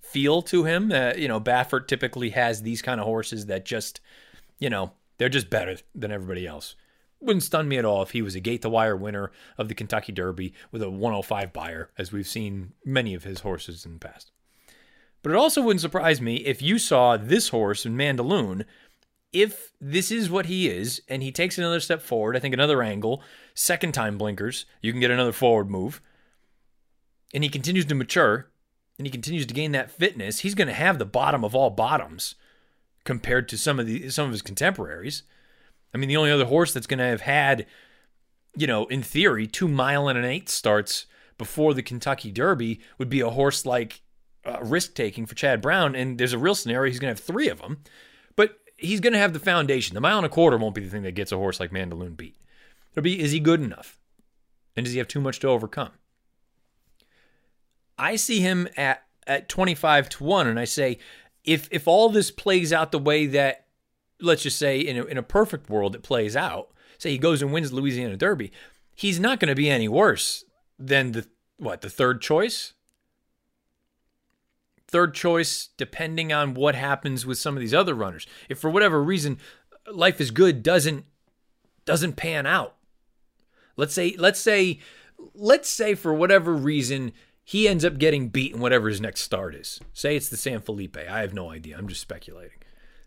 feel 0.00 0.40
to 0.42 0.64
him. 0.64 0.92
Uh, 0.92 1.12
you 1.16 1.28
know, 1.28 1.40
Baffert 1.40 1.88
typically 1.88 2.30
has 2.30 2.62
these 2.62 2.80
kind 2.80 3.00
of 3.00 3.06
horses 3.06 3.46
that 3.46 3.64
just, 3.64 4.00
you 4.58 4.70
know, 4.70 4.92
they're 5.18 5.28
just 5.28 5.50
better 5.50 5.76
than 5.94 6.12
everybody 6.12 6.46
else. 6.46 6.76
Wouldn't 7.20 7.42
stun 7.42 7.66
me 7.66 7.78
at 7.78 7.84
all 7.84 8.02
if 8.02 8.10
he 8.10 8.22
was 8.22 8.34
a 8.34 8.40
gate 8.40 8.62
to 8.62 8.68
wire 8.68 8.96
winner 8.96 9.32
of 9.58 9.68
the 9.68 9.74
Kentucky 9.74 10.12
Derby 10.12 10.52
with 10.70 10.82
a 10.82 10.90
105 10.90 11.52
Beyer, 11.52 11.90
as 11.98 12.12
we've 12.12 12.26
seen 12.26 12.72
many 12.84 13.14
of 13.14 13.24
his 13.24 13.40
horses 13.40 13.84
in 13.84 13.94
the 13.94 13.98
past. 13.98 14.30
But 15.22 15.32
it 15.32 15.36
also 15.36 15.62
wouldn't 15.62 15.80
surprise 15.80 16.20
me 16.20 16.36
if 16.36 16.62
you 16.62 16.78
saw 16.78 17.16
this 17.16 17.48
horse 17.48 17.84
in 17.84 17.96
Mandaloun 17.96 18.64
if 19.42 19.72
this 19.80 20.10
is 20.10 20.30
what 20.30 20.46
he 20.46 20.68
is 20.68 21.02
and 21.08 21.22
he 21.22 21.30
takes 21.30 21.58
another 21.58 21.80
step 21.80 22.00
forward, 22.00 22.36
I 22.36 22.40
think 22.40 22.54
another 22.54 22.82
angle, 22.82 23.22
second 23.54 23.92
time 23.92 24.16
blinkers, 24.16 24.66
you 24.80 24.92
can 24.92 25.00
get 25.00 25.10
another 25.10 25.32
forward 25.32 25.70
move, 25.70 26.00
and 27.34 27.44
he 27.44 27.50
continues 27.50 27.84
to 27.86 27.94
mature 27.94 28.48
and 28.98 29.06
he 29.06 29.10
continues 29.10 29.46
to 29.46 29.54
gain 29.54 29.72
that 29.72 29.90
fitness, 29.90 30.40
he's 30.40 30.54
going 30.54 30.68
to 30.68 30.74
have 30.74 30.98
the 30.98 31.04
bottom 31.04 31.44
of 31.44 31.54
all 31.54 31.70
bottoms 31.70 32.34
compared 33.04 33.48
to 33.50 33.58
some 33.58 33.78
of 33.78 33.86
the 33.86 34.08
some 34.08 34.26
of 34.26 34.32
his 34.32 34.42
contemporaries. 34.42 35.22
I 35.94 35.98
mean, 35.98 36.08
the 36.08 36.16
only 36.16 36.30
other 36.30 36.46
horse 36.46 36.72
that's 36.72 36.86
going 36.86 36.98
to 36.98 37.04
have 37.04 37.20
had, 37.20 37.66
you 38.56 38.66
know, 38.66 38.86
in 38.86 39.02
theory, 39.02 39.46
two 39.46 39.68
mile 39.68 40.08
and 40.08 40.18
an 40.18 40.24
eight 40.24 40.48
starts 40.48 41.06
before 41.38 41.74
the 41.74 41.82
Kentucky 41.82 42.32
Derby 42.32 42.80
would 42.98 43.10
be 43.10 43.20
a 43.20 43.30
horse 43.30 43.66
like 43.66 44.00
uh, 44.46 44.58
risk 44.62 44.94
taking 44.94 45.26
for 45.26 45.34
Chad 45.34 45.60
Brown, 45.60 45.94
and 45.94 46.18
there's 46.18 46.32
a 46.32 46.38
real 46.38 46.54
scenario 46.54 46.90
he's 46.90 46.98
going 46.98 47.14
to 47.14 47.20
have 47.20 47.26
three 47.26 47.48
of 47.48 47.60
them. 47.60 47.82
He's 48.76 49.00
going 49.00 49.12
to 49.12 49.18
have 49.18 49.32
the 49.32 49.38
foundation. 49.38 49.94
The 49.94 50.00
mile 50.00 50.18
and 50.18 50.26
a 50.26 50.30
quarter 50.30 50.58
won't 50.58 50.74
be 50.74 50.82
the 50.82 50.90
thing 50.90 51.02
that 51.02 51.14
gets 51.14 51.32
a 51.32 51.36
horse 51.36 51.60
like 51.60 51.70
Mandaloun 51.70 52.16
beat. 52.16 52.36
It'll 52.92 53.02
be 53.02 53.20
is 53.20 53.32
he 53.32 53.40
good 53.40 53.62
enough? 53.62 53.98
And 54.76 54.84
does 54.84 54.92
he 54.92 54.98
have 54.98 55.08
too 55.08 55.20
much 55.20 55.40
to 55.40 55.48
overcome? 55.48 55.92
I 57.98 58.16
see 58.16 58.40
him 58.40 58.68
at 58.76 59.02
at 59.26 59.48
25 59.48 60.08
to 60.08 60.24
1 60.24 60.46
and 60.46 60.58
I 60.58 60.64
say 60.64 60.98
if 61.44 61.68
if 61.70 61.88
all 61.88 62.08
this 62.08 62.30
plays 62.30 62.72
out 62.72 62.92
the 62.92 62.98
way 62.98 63.26
that 63.26 63.66
let's 64.20 64.42
just 64.42 64.58
say 64.58 64.78
in 64.80 64.96
a, 64.96 65.04
in 65.04 65.18
a 65.18 65.22
perfect 65.22 65.68
world 65.68 65.94
it 65.94 66.02
plays 66.02 66.36
out, 66.36 66.70
say 66.98 67.10
he 67.10 67.18
goes 67.18 67.42
and 67.42 67.52
wins 67.52 67.70
the 67.70 67.76
Louisiana 67.76 68.16
Derby, 68.16 68.52
he's 68.94 69.18
not 69.18 69.40
going 69.40 69.48
to 69.48 69.54
be 69.54 69.70
any 69.70 69.88
worse 69.88 70.44
than 70.78 71.12
the 71.12 71.26
what, 71.58 71.80
the 71.80 71.90
third 71.90 72.20
choice? 72.20 72.74
Third 74.88 75.14
choice 75.14 75.70
depending 75.76 76.32
on 76.32 76.54
what 76.54 76.74
happens 76.74 77.26
with 77.26 77.38
some 77.38 77.56
of 77.56 77.60
these 77.60 77.74
other 77.74 77.94
runners. 77.94 78.26
If 78.48 78.58
for 78.58 78.70
whatever 78.70 79.02
reason 79.02 79.38
life 79.92 80.20
is 80.20 80.30
good 80.30 80.62
doesn't 80.62 81.04
doesn't 81.84 82.16
pan 82.16 82.46
out. 82.46 82.76
Let's 83.76 83.94
say 83.94 84.14
let's 84.18 84.40
say 84.40 84.80
let's 85.34 85.68
say 85.68 85.94
for 85.94 86.14
whatever 86.14 86.54
reason 86.54 87.12
he 87.44 87.68
ends 87.68 87.84
up 87.84 87.98
getting 87.98 88.28
beaten 88.28 88.60
whatever 88.60 88.88
his 88.88 89.00
next 89.00 89.20
start 89.20 89.54
is. 89.54 89.80
Say 89.92 90.16
it's 90.16 90.28
the 90.28 90.36
San 90.36 90.60
Felipe. 90.60 90.96
I 90.96 91.20
have 91.20 91.34
no 91.34 91.50
idea. 91.50 91.76
I'm 91.76 91.88
just 91.88 92.00
speculating. 92.00 92.58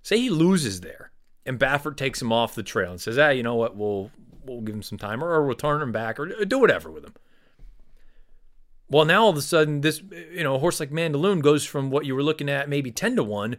Say 0.02 0.18
he 0.18 0.30
loses 0.30 0.82
there 0.82 1.12
and 1.46 1.60
Baffert 1.60 1.98
takes 1.98 2.22
him 2.22 2.32
off 2.32 2.56
the 2.56 2.64
trail 2.64 2.92
and 2.92 3.02
says, 3.02 3.18
"Ah, 3.18 3.30
you 3.30 3.44
know 3.44 3.56
what? 3.56 3.76
We'll 3.76 4.12
we'll 4.46 4.62
give 4.62 4.76
him 4.76 4.84
some 4.84 4.98
time 4.98 5.24
or, 5.24 5.30
or 5.32 5.46
we'll 5.46 5.56
turn 5.56 5.82
him 5.82 5.92
back 5.92 6.20
or 6.20 6.46
do 6.46 6.60
whatever 6.60 6.92
with 6.92 7.04
him." 7.04 7.14
Well, 8.90 9.06
now 9.06 9.24
all 9.24 9.30
of 9.30 9.38
a 9.38 9.42
sudden, 9.42 9.82
this 9.82 10.02
you 10.32 10.44
know 10.44 10.56
a 10.56 10.60
horse 10.60 10.80
like 10.80 10.90
Mandaloun 10.92 11.42
goes 11.42 11.64
from 11.66 11.92
what 11.92 12.06
you 12.06 12.16
were 12.16 12.24
looking 12.24 12.50
at 12.50 12.70
maybe 12.70 12.92
ten 12.92 13.16
to 13.16 13.24
one 13.24 13.58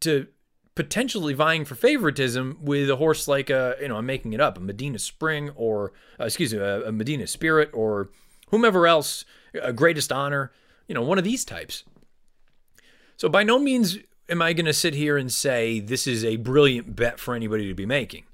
to 0.00 0.26
potentially 0.74 1.34
vying 1.34 1.64
for 1.64 1.74
favoritism 1.74 2.58
with 2.60 2.88
a 2.88 2.96
horse 2.96 3.26
like 3.26 3.50
a 3.50 3.76
you 3.80 3.88
know 3.88 3.96
I'm 3.96 4.06
making 4.06 4.32
it 4.32 4.40
up 4.40 4.56
a 4.56 4.60
Medina 4.60 4.98
Spring 4.98 5.50
or 5.56 5.92
uh, 6.20 6.24
excuse 6.24 6.52
me 6.52 6.60
a, 6.60 6.88
a 6.88 6.92
Medina 6.92 7.26
Spirit 7.26 7.70
or 7.72 8.10
whomever 8.50 8.86
else 8.86 9.24
a 9.60 9.72
Greatest 9.72 10.12
Honor 10.12 10.52
you 10.86 10.94
know 10.94 11.02
one 11.02 11.18
of 11.18 11.24
these 11.24 11.44
types. 11.44 11.84
So 13.16 13.28
by 13.28 13.42
no 13.42 13.58
means 13.58 13.98
am 14.28 14.42
I 14.42 14.52
going 14.52 14.66
to 14.66 14.72
sit 14.72 14.94
here 14.94 15.16
and 15.16 15.32
say 15.32 15.80
this 15.80 16.06
is 16.06 16.24
a 16.24 16.36
brilliant 16.36 16.94
bet 16.94 17.18
for 17.18 17.34
anybody 17.34 17.68
to 17.68 17.74
be 17.74 17.86
making, 17.86 18.24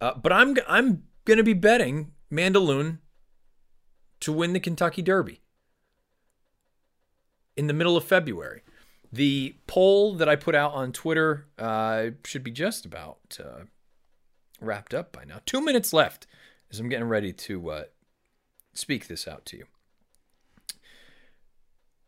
uh, 0.00 0.14
but 0.14 0.32
I'm 0.32 0.56
I'm 0.68 1.04
going 1.24 1.38
to 1.38 1.44
be 1.44 1.54
betting 1.54 2.12
Mandaloun 2.32 2.98
to 4.20 4.32
win 4.32 4.52
the 4.52 4.60
Kentucky 4.60 5.02
Derby 5.02 5.40
in 7.56 7.66
the 7.66 7.72
middle 7.72 7.96
of 7.96 8.04
February. 8.04 8.62
The 9.12 9.56
poll 9.66 10.14
that 10.16 10.28
I 10.28 10.36
put 10.36 10.54
out 10.54 10.72
on 10.72 10.92
Twitter 10.92 11.46
uh, 11.58 12.10
should 12.24 12.42
be 12.42 12.50
just 12.50 12.84
about 12.84 13.38
uh, 13.38 13.64
wrapped 14.60 14.92
up 14.92 15.12
by 15.12 15.24
now. 15.24 15.40
Two 15.46 15.60
minutes 15.60 15.92
left 15.92 16.26
as 16.70 16.80
I'm 16.80 16.88
getting 16.88 17.08
ready 17.08 17.32
to 17.32 17.70
uh, 17.70 17.84
speak 18.72 19.06
this 19.06 19.28
out 19.28 19.46
to 19.46 19.58
you. 19.58 19.64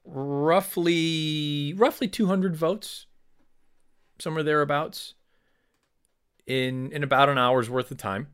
Roughly, 0.04 1.74
roughly 1.76 2.08
200 2.08 2.56
votes, 2.56 3.06
somewhere 4.18 4.44
thereabouts, 4.44 5.14
in 6.46 6.92
in 6.92 7.02
about 7.02 7.28
an 7.28 7.38
hour's 7.38 7.68
worth 7.68 7.90
of 7.90 7.98
time. 7.98 8.28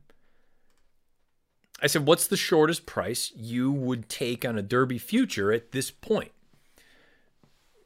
I 1.81 1.87
said, 1.87 2.07
what's 2.07 2.27
the 2.27 2.37
shortest 2.37 2.85
price 2.85 3.31
you 3.35 3.71
would 3.71 4.07
take 4.07 4.45
on 4.45 4.57
a 4.57 4.61
Derby 4.61 4.97
future 4.97 5.51
at 5.51 5.71
this 5.71 5.91
point? 5.91 6.31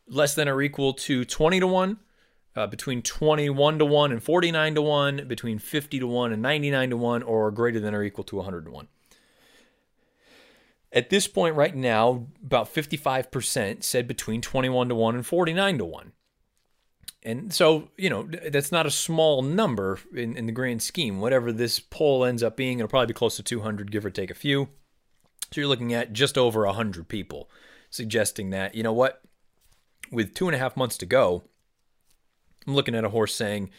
Less 0.08 0.36
than 0.36 0.48
or 0.48 0.62
equal 0.62 0.94
to 0.94 1.26
20 1.26 1.60
to 1.60 1.68
1, 1.68 1.98
uh, 2.56 2.68
between 2.68 3.02
21 3.02 3.80
to 3.80 3.86
1 3.86 4.12
and 4.12 4.24
49 4.24 4.76
to 4.76 4.82
1, 4.82 5.28
between 5.28 5.60
50 5.60 6.00
to 6.00 6.08
1 6.08 6.34
and 6.34 6.42
99 6.42 6.90
to 6.92 6.98
1, 6.98 7.24
or 7.24 7.52
greater 7.52 7.80
than 7.80 7.96
or 7.96 8.04
equal 8.04 8.24
to 8.26 8.36
100 8.38 8.66
to 8.66 8.72
1. 8.72 8.88
At 10.92 11.10
this 11.10 11.28
point, 11.28 11.56
right 11.56 11.76
now, 11.76 12.28
about 12.44 12.74
55% 12.74 13.84
said 13.84 14.08
between 14.08 14.42
21 14.42 14.90
to 14.90 14.96
1 14.96 15.16
and 15.16 15.26
49 15.26 15.78
to 15.80 15.86
1. 15.86 16.12
And 17.24 17.54
so, 17.54 17.90
you 17.98 18.10
know, 18.10 18.30
that's 18.52 18.72
not 18.72 18.86
a 18.86 18.92
small 18.92 19.42
number 19.42 20.00
in, 20.16 20.38
in 20.38 20.46
the 20.46 20.52
grand 20.52 20.82
scheme. 20.82 21.20
Whatever 21.20 21.52
this 21.52 21.80
poll 21.80 22.24
ends 22.24 22.44
up 22.44 22.56
being, 22.56 22.80
it'll 22.80 22.88
probably 22.88 23.08
be 23.08 23.14
close 23.14 23.36
to 23.38 23.44
200, 23.44 23.92
give 23.92 24.06
or 24.06 24.10
take 24.10 24.32
a 24.32 24.36
few. 24.36 24.70
So 25.52 25.62
you're 25.62 25.68
looking 25.68 25.94
at 25.94 26.14
just 26.14 26.38
over 26.38 26.66
100 26.66 27.08
people 27.08 27.50
suggesting 27.90 28.52
that, 28.52 28.76
you 28.76 28.84
know 28.84 28.94
what, 28.94 29.22
with 30.12 30.34
two 30.34 30.48
and 30.48 30.56
a 30.56 30.60
half 30.60 30.78
months 30.78 30.98
to 30.98 31.06
go, 31.06 31.44
I'm 32.66 32.76
looking 32.76 32.96
at 32.96 33.06
a 33.06 33.10
horse 33.10 33.34
saying 33.34 33.72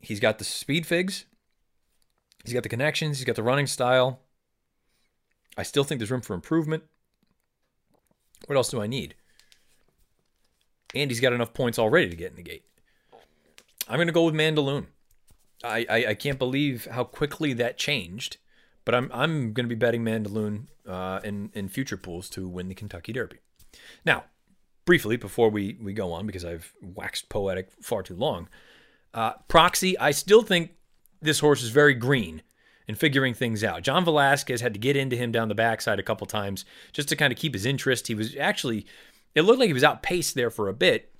he's 0.00 0.20
got 0.20 0.38
the 0.38 0.44
speed 0.44 0.86
figs, 0.86 1.24
He's 2.44 2.54
got 2.54 2.62
the 2.62 2.70
connections, 2.70 3.18
he's 3.18 3.26
got 3.26 3.36
the 3.36 3.42
running 3.42 3.66
style. 3.66 4.20
I 5.58 5.62
still 5.62 5.84
think 5.84 5.98
there's 5.98 6.10
room 6.10 6.22
for 6.22 6.32
improvement. 6.32 6.84
What 8.46 8.56
else 8.56 8.70
do 8.70 8.80
I 8.80 8.86
need? 8.86 9.14
And 10.94 11.10
he's 11.10 11.20
got 11.20 11.32
enough 11.32 11.52
points 11.54 11.78
already 11.78 12.08
to 12.08 12.16
get 12.16 12.30
in 12.30 12.36
the 12.36 12.42
gate. 12.42 12.64
I'm 13.88 13.96
going 13.96 14.08
to 14.08 14.12
go 14.12 14.24
with 14.24 14.34
Mandaloun. 14.34 14.86
I, 15.64 15.86
I, 15.88 16.06
I, 16.08 16.14
can't 16.14 16.38
believe 16.38 16.86
how 16.90 17.04
quickly 17.04 17.52
that 17.54 17.78
changed, 17.78 18.36
but 18.84 18.94
I'm 18.94 19.10
I'm 19.12 19.52
going 19.52 19.64
to 19.64 19.68
be 19.68 19.74
betting 19.74 20.04
Mandaloun 20.04 20.66
uh, 20.86 21.20
in 21.24 21.50
in 21.52 21.68
future 21.68 21.96
pools 21.96 22.28
to 22.30 22.48
win 22.48 22.68
the 22.68 22.74
Kentucky 22.74 23.12
Derby. 23.12 23.38
Now, 24.04 24.24
briefly 24.84 25.16
before 25.16 25.50
we 25.50 25.76
we 25.82 25.92
go 25.92 26.12
on 26.12 26.26
because 26.26 26.44
I've 26.44 26.72
waxed 26.80 27.28
poetic 27.28 27.70
far 27.82 28.04
too 28.04 28.14
long, 28.14 28.48
uh, 29.14 29.32
Proxy. 29.48 29.98
I 29.98 30.12
still 30.12 30.42
think 30.42 30.72
this 31.20 31.40
horse 31.40 31.62
is 31.62 31.70
very 31.70 31.94
green 31.94 32.42
in 32.86 32.94
figuring 32.94 33.34
things 33.34 33.62
out. 33.62 33.82
John 33.82 34.04
Velazquez 34.04 34.60
had 34.60 34.72
to 34.72 34.80
get 34.80 34.96
into 34.96 35.16
him 35.16 35.30
down 35.30 35.48
the 35.48 35.54
backside 35.54 35.98
a 35.98 36.02
couple 36.02 36.26
times 36.26 36.64
just 36.92 37.08
to 37.10 37.16
kind 37.16 37.32
of 37.32 37.38
keep 37.38 37.52
his 37.52 37.66
interest. 37.66 38.06
He 38.06 38.14
was 38.14 38.34
actually, 38.36 38.86
it 39.34 39.42
looked 39.42 39.58
like 39.58 39.68
he 39.68 39.74
was 39.74 39.84
outpaced 39.84 40.34
there 40.34 40.50
for 40.50 40.68
a 40.68 40.74
bit, 40.74 41.12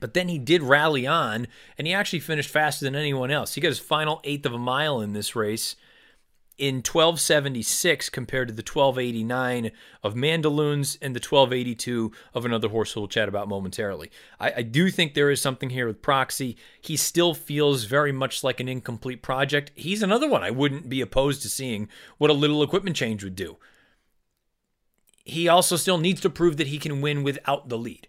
but 0.00 0.14
then 0.14 0.28
he 0.28 0.38
did 0.38 0.62
rally 0.62 1.06
on 1.06 1.46
and 1.76 1.86
he 1.86 1.92
actually 1.92 2.20
finished 2.20 2.50
faster 2.50 2.84
than 2.84 2.96
anyone 2.96 3.30
else. 3.30 3.54
He 3.54 3.60
got 3.60 3.68
his 3.68 3.78
final 3.78 4.20
eighth 4.24 4.46
of 4.46 4.54
a 4.54 4.58
mile 4.58 5.00
in 5.00 5.12
this 5.12 5.36
race 5.36 5.76
in 6.58 6.76
1276 6.76 8.10
compared 8.10 8.48
to 8.48 8.54
the 8.54 8.62
1289 8.62 9.72
of 10.02 10.14
Mandaloun's 10.14 10.98
and 11.00 11.14
the 11.14 11.18
1282 11.18 12.12
of 12.34 12.44
another 12.44 12.68
horse 12.68 12.94
we'll 12.94 13.08
chat 13.08 13.28
about 13.28 13.48
momentarily. 13.48 14.10
I, 14.38 14.52
I, 14.58 14.62
do 14.62 14.90
think 14.90 15.14
there 15.14 15.30
is 15.30 15.40
something 15.40 15.70
here 15.70 15.86
with 15.86 16.02
Proxy. 16.02 16.56
He 16.80 16.96
still 16.96 17.34
feels 17.34 17.84
very 17.84 18.12
much 18.12 18.44
like 18.44 18.60
an 18.60 18.68
incomplete 18.68 19.22
project. 19.22 19.72
He's 19.74 20.02
another 20.02 20.28
one 20.28 20.42
I 20.42 20.50
wouldn't 20.50 20.88
be 20.88 21.00
opposed 21.00 21.42
to 21.42 21.48
seeing 21.48 21.88
what 22.18 22.30
a 22.30 22.34
little 22.34 22.62
equipment 22.62 22.96
change 22.96 23.24
would 23.24 23.36
do. 23.36 23.56
He 25.24 25.48
also 25.48 25.76
still 25.76 25.98
needs 25.98 26.20
to 26.22 26.30
prove 26.30 26.56
that 26.56 26.66
he 26.68 26.78
can 26.78 27.00
win 27.00 27.22
without 27.22 27.68
the 27.68 27.78
lead. 27.78 28.08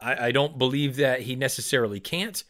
I, 0.00 0.26
I 0.26 0.32
don't 0.32 0.58
believe 0.58 0.96
that 0.96 1.22
he 1.22 1.36
necessarily 1.36 2.00
can't. 2.00 2.42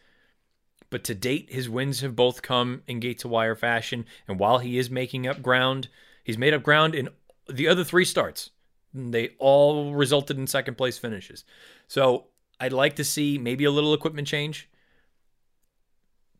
But 0.90 1.04
to 1.04 1.14
date, 1.14 1.52
his 1.52 1.68
wins 1.68 2.00
have 2.00 2.16
both 2.16 2.42
come 2.42 2.82
in 2.86 3.00
gate 3.00 3.20
to 3.20 3.28
wire 3.28 3.54
fashion. 3.54 4.06
And 4.26 4.38
while 4.38 4.58
he 4.58 4.76
is 4.78 4.90
making 4.90 5.26
up 5.26 5.40
ground, 5.40 5.88
he's 6.24 6.38
made 6.38 6.54
up 6.54 6.62
ground 6.62 6.94
in 6.94 7.08
the 7.48 7.68
other 7.68 7.84
three 7.84 8.04
starts. 8.04 8.50
They 8.92 9.30
all 9.38 9.94
resulted 9.94 10.36
in 10.36 10.48
second 10.48 10.76
place 10.76 10.98
finishes. 10.98 11.44
So 11.86 12.26
I'd 12.58 12.72
like 12.72 12.96
to 12.96 13.04
see 13.04 13.38
maybe 13.38 13.64
a 13.64 13.70
little 13.70 13.94
equipment 13.94 14.26
change, 14.26 14.68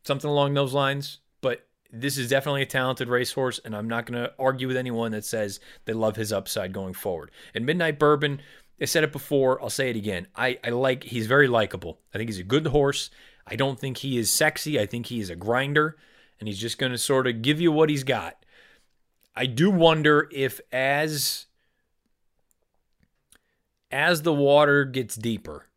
something 0.03 0.29
along 0.29 0.53
those 0.53 0.73
lines. 0.73 1.19
This 1.91 2.17
is 2.17 2.29
definitely 2.29 2.61
a 2.61 2.67
talented 2.67 3.09
racehorse, 3.09 3.59
and 3.65 3.75
I'm 3.75 3.89
not 3.89 4.05
going 4.05 4.21
to 4.21 4.33
argue 4.39 4.67
with 4.67 4.77
anyone 4.77 5.11
that 5.11 5.25
says 5.25 5.59
they 5.85 5.93
love 5.93 6.15
his 6.15 6.31
upside 6.31 6.71
going 6.71 6.93
forward. 6.93 7.31
And 7.53 7.65
Midnight 7.65 7.99
Bourbon, 7.99 8.41
I 8.79 8.85
said 8.85 9.03
it 9.03 9.11
before, 9.11 9.61
I'll 9.61 9.69
say 9.69 9.89
it 9.89 9.97
again. 9.97 10.27
I, 10.35 10.57
I 10.63 10.69
like 10.69 11.03
he's 11.03 11.27
very 11.27 11.47
likable. 11.47 11.99
I 12.13 12.17
think 12.17 12.29
he's 12.29 12.39
a 12.39 12.43
good 12.43 12.67
horse. 12.67 13.09
I 13.45 13.55
don't 13.55 13.77
think 13.77 13.97
he 13.97 14.17
is 14.17 14.31
sexy. 14.31 14.79
I 14.79 14.85
think 14.85 15.07
he 15.07 15.19
is 15.19 15.29
a 15.29 15.35
grinder, 15.35 15.97
and 16.39 16.47
he's 16.47 16.59
just 16.59 16.77
going 16.77 16.93
to 16.93 16.97
sort 16.97 17.27
of 17.27 17.41
give 17.41 17.59
you 17.59 17.71
what 17.71 17.89
he's 17.89 18.03
got. 18.05 18.37
I 19.35 19.45
do 19.45 19.69
wonder 19.69 20.29
if 20.31 20.61
as 20.71 21.47
as 23.91 24.21
the 24.21 24.33
water 24.33 24.85
gets 24.85 25.15
deeper, 25.15 25.67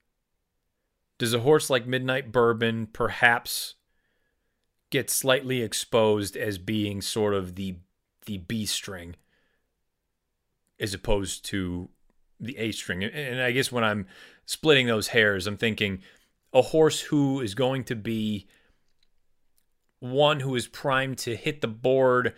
does 1.19 1.35
a 1.35 1.41
horse 1.41 1.69
like 1.69 1.87
Midnight 1.87 2.31
Bourbon 2.31 2.87
perhaps 2.93 3.75
get 4.95 5.11
slightly 5.11 5.61
exposed 5.61 6.37
as 6.37 6.57
being 6.57 7.03
sort 7.03 7.35
of 7.35 7.57
the 7.57 7.75
the 8.27 8.39
B 8.39 8.65
string 8.65 9.17
as 10.79 10.95
opposed 10.95 11.45
to 11.47 11.89
the 12.39 12.57
A 12.59 12.71
string? 12.71 13.03
And 13.03 13.43
I 13.43 13.51
guess 13.51 13.73
when 13.73 13.83
I'm 13.83 14.07
splitting 14.47 14.87
those 14.87 15.09
hairs, 15.09 15.49
I'm 15.49 15.57
thinking 15.57 16.01
a 16.53 16.63
horse 16.63 17.01
who 17.01 17.41
is 17.41 17.57
going 17.57 17.83
to 17.85 17.97
be 17.97 18.47
one 19.99 20.39
who 20.39 20.55
is 20.55 20.69
primed 20.69 21.19
to 21.19 21.35
hit 21.35 21.61
the 21.61 21.67
board 21.69 22.33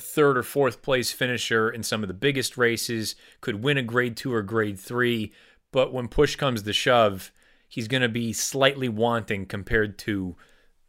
third 0.00 0.38
or 0.38 0.42
fourth 0.42 0.80
place 0.80 1.12
finisher 1.12 1.68
in 1.68 1.82
some 1.82 2.02
of 2.02 2.08
the 2.08 2.14
biggest 2.14 2.56
races, 2.56 3.14
could 3.42 3.62
win 3.62 3.76
a 3.76 3.82
grade 3.82 4.16
two 4.16 4.32
or 4.32 4.40
grade 4.40 4.80
three, 4.80 5.30
but 5.70 5.92
when 5.92 6.08
push 6.08 6.36
comes 6.36 6.62
to 6.62 6.72
shove, 6.72 7.30
he's 7.68 7.88
going 7.88 8.00
to 8.00 8.08
be 8.08 8.32
slightly 8.32 8.88
wanting 8.88 9.44
compared 9.44 9.98
to 9.98 10.34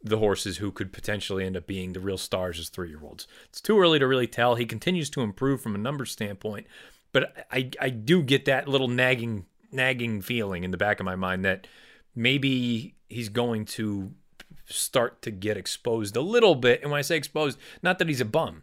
the 0.04 0.18
horses 0.18 0.58
who 0.58 0.70
could 0.70 0.92
potentially 0.92 1.44
end 1.44 1.56
up 1.56 1.66
being 1.66 1.94
the 1.94 2.00
real 2.00 2.18
stars 2.18 2.60
as 2.60 2.68
three 2.68 2.90
year 2.90 3.00
olds. 3.02 3.26
It's 3.48 3.60
too 3.60 3.80
early 3.80 3.98
to 3.98 4.06
really 4.06 4.26
tell. 4.26 4.54
He 4.54 4.66
continues 4.66 5.08
to 5.10 5.22
improve 5.22 5.62
from 5.62 5.74
a 5.74 5.78
number 5.78 6.04
standpoint, 6.04 6.66
but 7.12 7.46
I, 7.50 7.70
I 7.80 7.88
do 7.88 8.22
get 8.22 8.44
that 8.44 8.68
little 8.68 8.88
nagging 8.88 9.46
nagging 9.72 10.22
feeling 10.22 10.62
in 10.62 10.70
the 10.70 10.76
back 10.76 11.00
of 11.00 11.06
my 11.06 11.16
mind 11.16 11.44
that 11.44 11.66
maybe 12.14 12.94
he's 13.08 13.28
going 13.28 13.64
to 13.64 14.12
start 14.66 15.20
to 15.22 15.30
get 15.30 15.56
exposed 15.56 16.16
a 16.16 16.20
little 16.20 16.54
bit. 16.54 16.82
And 16.82 16.90
when 16.90 16.98
I 16.98 17.02
say 17.02 17.16
exposed, 17.16 17.58
not 17.82 17.98
that 17.98 18.08
he's 18.08 18.20
a 18.20 18.26
bum, 18.26 18.62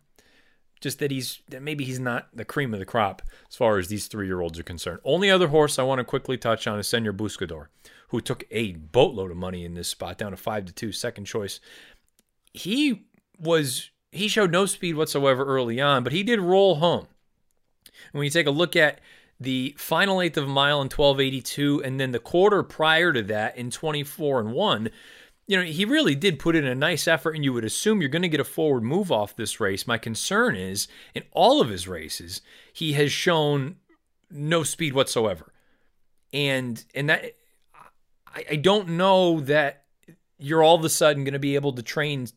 just 0.80 1.00
that 1.00 1.12
he's 1.12 1.40
that 1.50 1.62
maybe 1.62 1.84
he's 1.84 2.00
not 2.00 2.28
the 2.34 2.46
cream 2.46 2.74
of 2.74 2.80
the 2.80 2.86
crop 2.86 3.22
as 3.50 3.56
far 3.56 3.78
as 3.78 3.88
these 3.88 4.08
three 4.08 4.28
year 4.28 4.42
olds 4.42 4.60
are 4.60 4.64
concerned. 4.64 5.00
Only 5.04 5.30
other 5.30 5.48
horse 5.48 5.80
I 5.80 5.84
want 5.84 6.00
to 6.00 6.06
quickly 6.06 6.38
touch 6.38 6.68
on 6.68 6.80
is 6.80 6.88
Senor 6.88 7.14
Buscador, 7.14 7.68
who 8.12 8.22
took 8.22 8.44
a 8.52 8.74
boatload 8.74 9.32
of 9.32 9.38
money 9.38 9.64
in 9.64 9.74
this 9.74 9.88
spot 9.88 10.18
down 10.18 10.32
to 10.32 10.38
five 10.38 10.66
to 10.66 10.74
two, 10.74 10.92
second 10.92 11.26
choice. 11.26 11.60
He 12.54 13.06
was 13.40 13.90
he 14.12 14.28
showed 14.28 14.52
no 14.52 14.66
speed 14.66 14.96
whatsoever 14.96 15.46
early 15.46 15.80
on, 15.80 16.04
but 16.04 16.12
he 16.12 16.22
did 16.22 16.40
roll 16.42 16.76
home. 16.76 17.08
And 17.86 18.20
when 18.20 18.26
you 18.26 18.30
take 18.30 18.48
a 18.48 18.52
look 18.52 18.76
at 18.76 19.00
the 19.40 19.74
final 19.78 20.22
eighth 20.22 20.38
of 20.38 20.44
a 20.44 20.48
mile 20.48 20.82
in 20.82 20.90
1282 20.90 21.82
and 21.84 22.00
then 22.00 22.12
the 22.12 22.20
quarter 22.20 22.62
prior 22.64 23.14
to 23.14 23.24
that 23.24 23.58
in 23.58 23.72
24 23.72 24.42
and 24.42 24.52
1 24.52 24.90
you 25.48 25.58
know 25.58 25.64
he 25.64 25.84
really 25.84 26.14
did 26.14 26.38
put 26.38 26.56
in 26.56 26.64
a 26.64 26.76
nice 26.76 27.08
effort 27.08 27.32
and 27.32 27.44
you 27.44 27.52
would 27.52 27.66
assume 27.66 28.02
you're 28.02 28.10
going 28.10 28.22
to 28.22 28.28
get 28.28 28.40
a 28.40 28.44
forward 28.44 28.84
move 28.84 29.12
off 29.12 29.36
this 29.36 29.60
race 29.60 29.88
my 29.88 29.98
concern 29.98 30.56
is 30.56 30.88
in 31.16 31.24
all 31.32 31.60
of 31.60 31.70
his 31.70 31.88
races 31.88 32.42
he 32.72 32.94
has 32.94 33.12
shown 33.12 33.78
no 34.30 34.62
speed 34.62 34.94
whatsoever 34.94 35.52
and 36.32 36.86
and 36.94 37.10
that 37.10 37.34
I, 38.34 38.46
I 38.52 38.56
don't 38.56 38.90
know 38.90 39.40
that 39.42 39.84
you're 40.38 40.64
all 40.64 40.76
of 40.76 40.84
a 40.84 40.90
sudden 40.90 41.24
going 41.24 41.34
to 41.34 41.40
be 41.40 41.56
able 41.56 41.74
to 41.74 41.84
train 41.84 42.28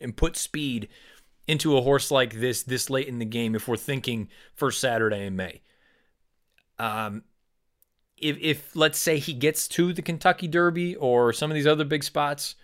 and 0.00 0.16
put 0.16 0.36
speed 0.36 0.88
into 1.46 1.76
a 1.76 1.82
horse 1.82 2.10
like 2.10 2.40
this 2.40 2.62
this 2.62 2.88
late 2.88 3.08
in 3.08 3.18
the 3.18 3.24
game 3.24 3.54
if 3.54 3.66
we're 3.66 3.76
thinking 3.76 4.28
first 4.54 4.80
Saturday 4.80 5.26
in 5.26 5.36
May. 5.36 5.60
Um, 6.78 7.24
if, 8.16 8.36
if 8.40 8.76
let's 8.76 8.98
say 8.98 9.18
he 9.18 9.32
gets 9.32 9.66
to 9.68 9.92
the 9.92 10.02
Kentucky 10.02 10.48
Derby 10.48 10.94
or 10.96 11.32
some 11.32 11.50
of 11.50 11.54
these 11.54 11.66
other 11.66 11.84
big 11.84 12.04
spots, 12.04 12.54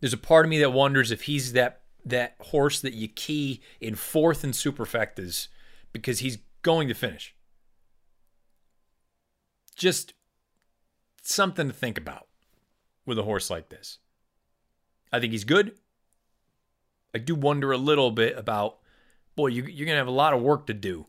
there's 0.00 0.12
a 0.12 0.18
part 0.18 0.46
of 0.46 0.50
me 0.50 0.58
that 0.60 0.70
wonders 0.70 1.10
if 1.10 1.22
he's 1.22 1.52
that 1.52 1.82
that 2.04 2.36
horse 2.40 2.80
that 2.80 2.94
you 2.94 3.08
key 3.08 3.60
in 3.80 3.94
fourth 3.94 4.42
and 4.44 4.54
superfectas 4.54 5.48
because 5.92 6.20
he's 6.20 6.38
going 6.62 6.88
to 6.88 6.94
finish. 6.94 7.34
Just 9.76 10.14
something 11.22 11.68
to 11.68 11.74
think 11.74 11.98
about 11.98 12.26
with 13.06 13.18
a 13.18 13.22
horse 13.22 13.50
like 13.50 13.68
this. 13.68 13.98
I 15.12 15.20
think 15.20 15.32
he's 15.32 15.44
good. 15.44 15.74
I 17.14 17.18
do 17.18 17.34
wonder 17.34 17.72
a 17.72 17.78
little 17.78 18.10
bit 18.10 18.36
about, 18.38 18.78
boy, 19.36 19.48
you, 19.48 19.64
you're 19.64 19.86
going 19.86 19.94
to 19.94 20.00
have 20.00 20.06
a 20.06 20.10
lot 20.10 20.32
of 20.32 20.40
work 20.40 20.66
to 20.66 20.74
do 20.74 21.06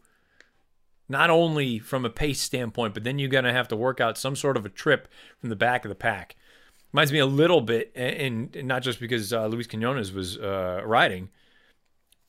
not 1.10 1.30
only 1.30 1.80
from 1.80 2.06
a 2.06 2.10
pace 2.10 2.42
standpoint, 2.42 2.94
but 2.94 3.04
then 3.04 3.20
you're 3.20 3.30
going 3.30 3.44
to 3.44 3.54
have 3.54 3.68
to 3.68 3.76
work 3.76 4.00
out 4.00 4.18
some 4.18 4.36
sort 4.36 4.58
of 4.58 4.66
a 4.66 4.70
trip 4.70 5.08
from 5.40 5.50
the 5.50 5.56
back 5.56 5.86
of 5.86 5.90
the 5.90 5.96
pack. 5.96 6.36
Reminds 6.92 7.12
me 7.12 7.20
a 7.20 7.26
little 7.26 7.62
bit, 7.62 7.92
and, 7.96 8.56
and 8.56 8.68
not 8.68 8.84
just 8.84 9.00
because 9.00 9.34
uh, 9.34 9.48
Luis 9.48 9.68
Quinonez 9.68 10.14
was 10.14 10.38
uh, 10.38 10.82
riding, 10.86 11.30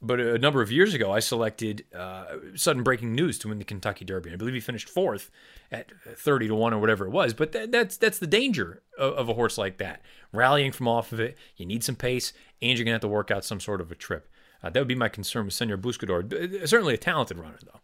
but 0.04 0.20
a 0.20 0.38
number 0.38 0.62
of 0.62 0.70
years 0.70 0.94
ago, 0.94 1.10
I 1.10 1.20
selected 1.20 1.84
uh, 1.94 2.36
sudden 2.54 2.82
breaking 2.82 3.14
news 3.14 3.38
to 3.38 3.48
win 3.48 3.58
the 3.58 3.64
Kentucky 3.64 4.04
Derby. 4.04 4.32
I 4.32 4.36
believe 4.36 4.54
he 4.54 4.60
finished 4.60 4.88
fourth 4.88 5.30
at 5.72 5.90
30 6.16 6.48
to 6.48 6.54
1 6.54 6.74
or 6.74 6.78
whatever 6.78 7.06
it 7.06 7.10
was. 7.10 7.34
But 7.34 7.52
th- 7.52 7.70
that's 7.70 7.96
that's 7.96 8.18
the 8.18 8.26
danger 8.26 8.82
of, 8.98 9.14
of, 9.14 9.28
a 9.28 9.34
horse 9.34 9.58
like 9.58 9.78
that. 9.78 10.02
Rallying 10.32 10.72
from 10.72 10.88
off 10.88 11.12
of 11.12 11.20
it, 11.20 11.36
you 11.56 11.66
need 11.66 11.82
some 11.82 11.96
pace, 11.96 12.32
and 12.60 12.78
you're 12.78 12.84
going 12.84 12.92
to 12.92 12.92
have 12.92 13.00
to 13.00 13.08
work 13.08 13.30
out 13.30 13.44
some 13.44 13.60
sort 13.60 13.80
of 13.80 13.90
a 13.90 13.94
trip. 13.94 14.28
Uh, 14.62 14.70
that 14.70 14.78
would 14.78 14.88
be 14.88 14.94
my 14.94 15.08
concern 15.08 15.46
with 15.46 15.54
Senor 15.54 15.78
Buscador. 15.78 16.68
Certainly 16.68 16.94
a 16.94 16.98
talented 16.98 17.38
runner, 17.38 17.58
though. 17.62 17.80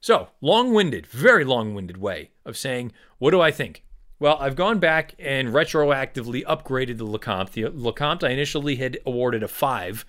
So, 0.00 0.28
long 0.40 0.74
winded, 0.74 1.06
very 1.06 1.44
long 1.44 1.74
winded 1.74 1.96
way 1.96 2.30
of 2.44 2.58
saying, 2.58 2.92
what 3.18 3.30
do 3.30 3.40
I 3.40 3.50
think? 3.50 3.84
Well, 4.20 4.36
I've 4.38 4.54
gone 4.54 4.78
back 4.78 5.14
and 5.18 5.48
retroactively 5.48 6.44
upgraded 6.44 6.98
the 6.98 7.06
Lecomte. 7.06 7.52
The 7.52 7.70
Lecomte 7.70 8.24
I 8.24 8.30
initially 8.30 8.76
had 8.76 8.98
awarded 9.04 9.42
a 9.42 9.48
5 9.48 10.04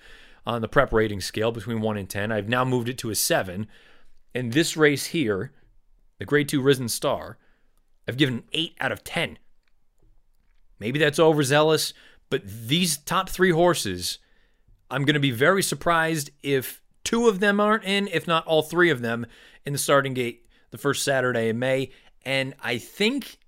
on 0.46 0.62
the 0.62 0.68
prep 0.68 0.92
rating 0.92 1.20
scale 1.20 1.52
between 1.52 1.80
1 1.80 1.96
and 1.96 2.08
10. 2.08 2.30
I've 2.30 2.48
now 2.48 2.64
moved 2.64 2.88
it 2.88 2.98
to 2.98 3.10
a 3.10 3.14
7. 3.14 3.66
And 4.34 4.52
this 4.52 4.76
race 4.76 5.06
here, 5.06 5.52
the 6.18 6.24
Grade 6.24 6.48
2 6.48 6.60
Risen 6.60 6.88
Star, 6.88 7.38
I've 8.06 8.16
given 8.16 8.44
8 8.52 8.76
out 8.80 8.92
of 8.92 9.02
10. 9.02 9.38
Maybe 10.78 10.98
that's 10.98 11.18
overzealous, 11.18 11.94
but 12.30 12.42
these 12.46 12.98
top 12.98 13.28
three 13.28 13.50
horses 13.50 14.18
I'm 14.90 15.04
going 15.04 15.14
to 15.14 15.20
be 15.20 15.30
very 15.30 15.62
surprised 15.62 16.30
if 16.42 16.80
two 17.04 17.28
of 17.28 17.40
them 17.40 17.60
aren't 17.60 17.84
in, 17.84 18.08
if 18.08 18.26
not 18.26 18.46
all 18.46 18.62
three 18.62 18.90
of 18.90 19.00
them, 19.00 19.26
in 19.64 19.72
the 19.72 19.78
starting 19.78 20.14
gate 20.14 20.46
the 20.70 20.78
first 20.78 21.02
Saturday 21.02 21.48
in 21.48 21.58
May. 21.58 21.90
And 22.24 22.54
I 22.62 22.78
think 22.78 23.38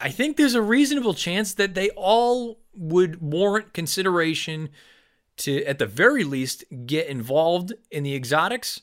I 0.00 0.10
think 0.10 0.36
there's 0.36 0.54
a 0.54 0.62
reasonable 0.62 1.14
chance 1.14 1.54
that 1.54 1.74
they 1.74 1.90
all 1.90 2.60
would 2.74 3.20
warrant 3.20 3.72
consideration 3.74 4.70
to, 5.40 5.64
at 5.64 5.78
the 5.78 5.86
very 5.86 6.24
least, 6.24 6.64
get 6.86 7.06
involved 7.06 7.72
in 7.90 8.02
the 8.02 8.14
exotics. 8.14 8.80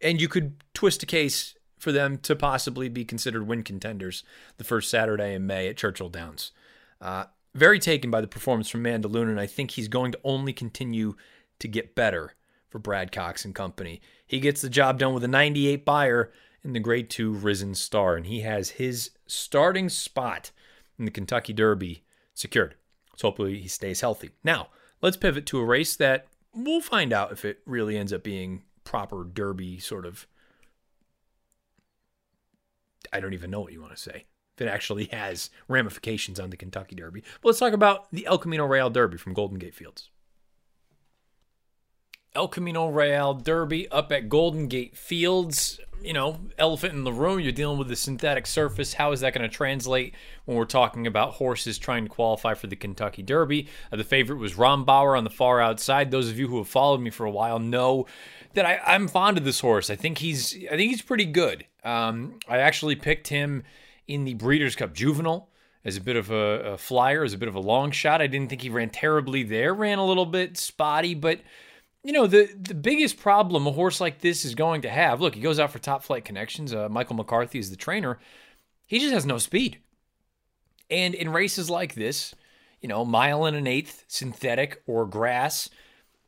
And 0.00 0.20
you 0.20 0.28
could 0.28 0.62
twist 0.74 1.02
a 1.02 1.06
case 1.06 1.54
for 1.78 1.92
them 1.92 2.18
to 2.18 2.34
possibly 2.34 2.88
be 2.88 3.04
considered 3.04 3.46
win 3.46 3.62
contenders 3.62 4.24
the 4.56 4.64
first 4.64 4.90
Saturday 4.90 5.34
in 5.34 5.46
May 5.46 5.68
at 5.68 5.76
Churchill 5.76 6.08
Downs. 6.08 6.52
Uh, 7.00 7.24
very 7.54 7.78
taken 7.78 8.10
by 8.10 8.20
the 8.20 8.26
performance 8.26 8.68
from 8.68 8.84
Mandaloun, 8.84 9.28
and 9.28 9.40
I 9.40 9.46
think 9.46 9.72
he's 9.72 9.88
going 9.88 10.12
to 10.12 10.20
only 10.24 10.52
continue 10.52 11.14
to 11.58 11.68
get 11.68 11.94
better 11.94 12.34
for 12.68 12.78
Brad 12.78 13.12
Cox 13.12 13.44
and 13.44 13.54
company. 13.54 14.00
He 14.26 14.40
gets 14.40 14.60
the 14.60 14.68
job 14.68 14.98
done 14.98 15.14
with 15.14 15.24
a 15.24 15.28
98 15.28 15.84
Beyer 15.84 16.32
in 16.62 16.72
the 16.72 16.80
Grade 16.80 17.08
2 17.08 17.32
Risen 17.32 17.74
Star, 17.74 18.16
and 18.16 18.26
he 18.26 18.40
has 18.40 18.70
his 18.70 19.10
starting 19.26 19.88
spot 19.88 20.50
in 20.98 21.04
the 21.04 21.10
Kentucky 21.10 21.52
Derby 21.52 22.02
secured. 22.34 22.74
So 23.16 23.28
hopefully 23.28 23.60
he 23.60 23.68
stays 23.68 24.00
healthy. 24.00 24.30
Now, 24.44 24.68
let's 25.06 25.16
pivot 25.16 25.46
to 25.46 25.60
a 25.60 25.64
race 25.64 25.94
that 25.94 26.26
we'll 26.52 26.80
find 26.80 27.12
out 27.12 27.30
if 27.30 27.44
it 27.44 27.60
really 27.64 27.96
ends 27.96 28.12
up 28.12 28.24
being 28.24 28.64
proper 28.82 29.22
Derby 29.22 29.78
sort 29.78 30.04
of. 30.04 30.26
I 33.12 33.20
don't 33.20 33.32
even 33.32 33.52
know 33.52 33.60
what 33.60 33.72
you 33.72 33.80
want 33.80 33.94
to 33.94 34.02
say. 34.02 34.24
If 34.56 34.66
it 34.66 34.68
actually 34.68 35.04
has 35.12 35.50
ramifications 35.68 36.40
on 36.40 36.50
the 36.50 36.56
Kentucky 36.56 36.96
Derby. 36.96 37.22
But 37.40 37.50
let's 37.50 37.60
talk 37.60 37.72
about 37.72 38.10
the 38.10 38.26
El 38.26 38.38
Camino 38.38 38.66
Real 38.66 38.90
Derby 38.90 39.16
from 39.16 39.32
Golden 39.32 39.58
Gate 39.58 39.76
Fields. 39.76 40.10
El 42.36 42.48
Camino 42.48 42.88
Real 42.88 43.32
Derby 43.32 43.88
up 43.90 44.12
at 44.12 44.28
Golden 44.28 44.68
Gate 44.68 44.94
Fields. 44.94 45.80
You 46.02 46.12
know, 46.12 46.38
elephant 46.58 46.92
in 46.92 47.02
the 47.02 47.12
room, 47.12 47.40
you're 47.40 47.50
dealing 47.50 47.78
with 47.78 47.90
a 47.90 47.96
synthetic 47.96 48.46
surface. 48.46 48.92
How 48.92 49.12
is 49.12 49.20
that 49.20 49.32
going 49.32 49.48
to 49.48 49.54
translate 49.54 50.14
when 50.44 50.58
we're 50.58 50.66
talking 50.66 51.06
about 51.06 51.32
horses 51.32 51.78
trying 51.78 52.04
to 52.04 52.10
qualify 52.10 52.52
for 52.52 52.66
the 52.66 52.76
Kentucky 52.76 53.22
Derby? 53.22 53.68
Uh, 53.90 53.96
the 53.96 54.04
favorite 54.04 54.36
was 54.36 54.52
Rombauer 54.52 55.16
on 55.16 55.24
the 55.24 55.30
far 55.30 55.62
outside. 55.62 56.10
Those 56.10 56.28
of 56.28 56.38
you 56.38 56.46
who 56.46 56.58
have 56.58 56.68
followed 56.68 57.00
me 57.00 57.08
for 57.08 57.24
a 57.24 57.30
while 57.30 57.58
know 57.58 58.06
that 58.52 58.66
I, 58.66 58.94
am 58.94 59.08
fond 59.08 59.38
of 59.38 59.44
this 59.44 59.60
horse. 59.60 59.88
I 59.88 59.96
think 59.96 60.18
he's 60.18 60.54
I 60.70 60.76
think 60.76 60.90
he's 60.90 61.02
pretty 61.02 61.24
good. 61.24 61.64
Um, 61.84 62.38
I 62.46 62.58
actually 62.58 62.96
picked 62.96 63.28
him 63.28 63.64
in 64.06 64.24
the 64.24 64.34
Breeders' 64.34 64.76
Cup 64.76 64.92
Juvenile 64.92 65.48
as 65.86 65.96
a 65.96 66.02
bit 66.02 66.16
of 66.16 66.30
a, 66.30 66.72
a 66.72 66.76
flyer, 66.76 67.24
as 67.24 67.32
a 67.32 67.38
bit 67.38 67.48
of 67.48 67.54
a 67.54 67.60
long 67.60 67.92
shot. 67.92 68.20
I 68.20 68.26
didn't 68.26 68.50
think 68.50 68.60
he 68.60 68.68
ran 68.68 68.90
terribly 68.90 69.42
there. 69.42 69.72
Ran 69.72 69.96
a 69.96 70.04
little 70.04 70.26
bit 70.26 70.58
spotty, 70.58 71.14
but 71.14 71.40
you 72.06 72.12
know, 72.12 72.28
the, 72.28 72.48
the 72.56 72.72
biggest 72.74 73.18
problem 73.18 73.66
a 73.66 73.72
horse 73.72 74.00
like 74.00 74.20
this 74.20 74.44
is 74.44 74.54
going 74.54 74.82
to 74.82 74.88
have 74.88 75.20
look, 75.20 75.34
he 75.34 75.40
goes 75.40 75.58
out 75.58 75.72
for 75.72 75.80
top 75.80 76.04
flight 76.04 76.24
connections. 76.24 76.72
Uh, 76.72 76.88
Michael 76.88 77.16
McCarthy 77.16 77.58
is 77.58 77.70
the 77.70 77.76
trainer. 77.76 78.20
He 78.86 79.00
just 79.00 79.12
has 79.12 79.26
no 79.26 79.38
speed. 79.38 79.80
And 80.88 81.16
in 81.16 81.32
races 81.32 81.68
like 81.68 81.96
this, 81.96 82.32
you 82.80 82.88
know, 82.88 83.04
mile 83.04 83.44
and 83.44 83.56
an 83.56 83.66
eighth, 83.66 84.04
synthetic 84.06 84.84
or 84.86 85.04
grass, 85.04 85.68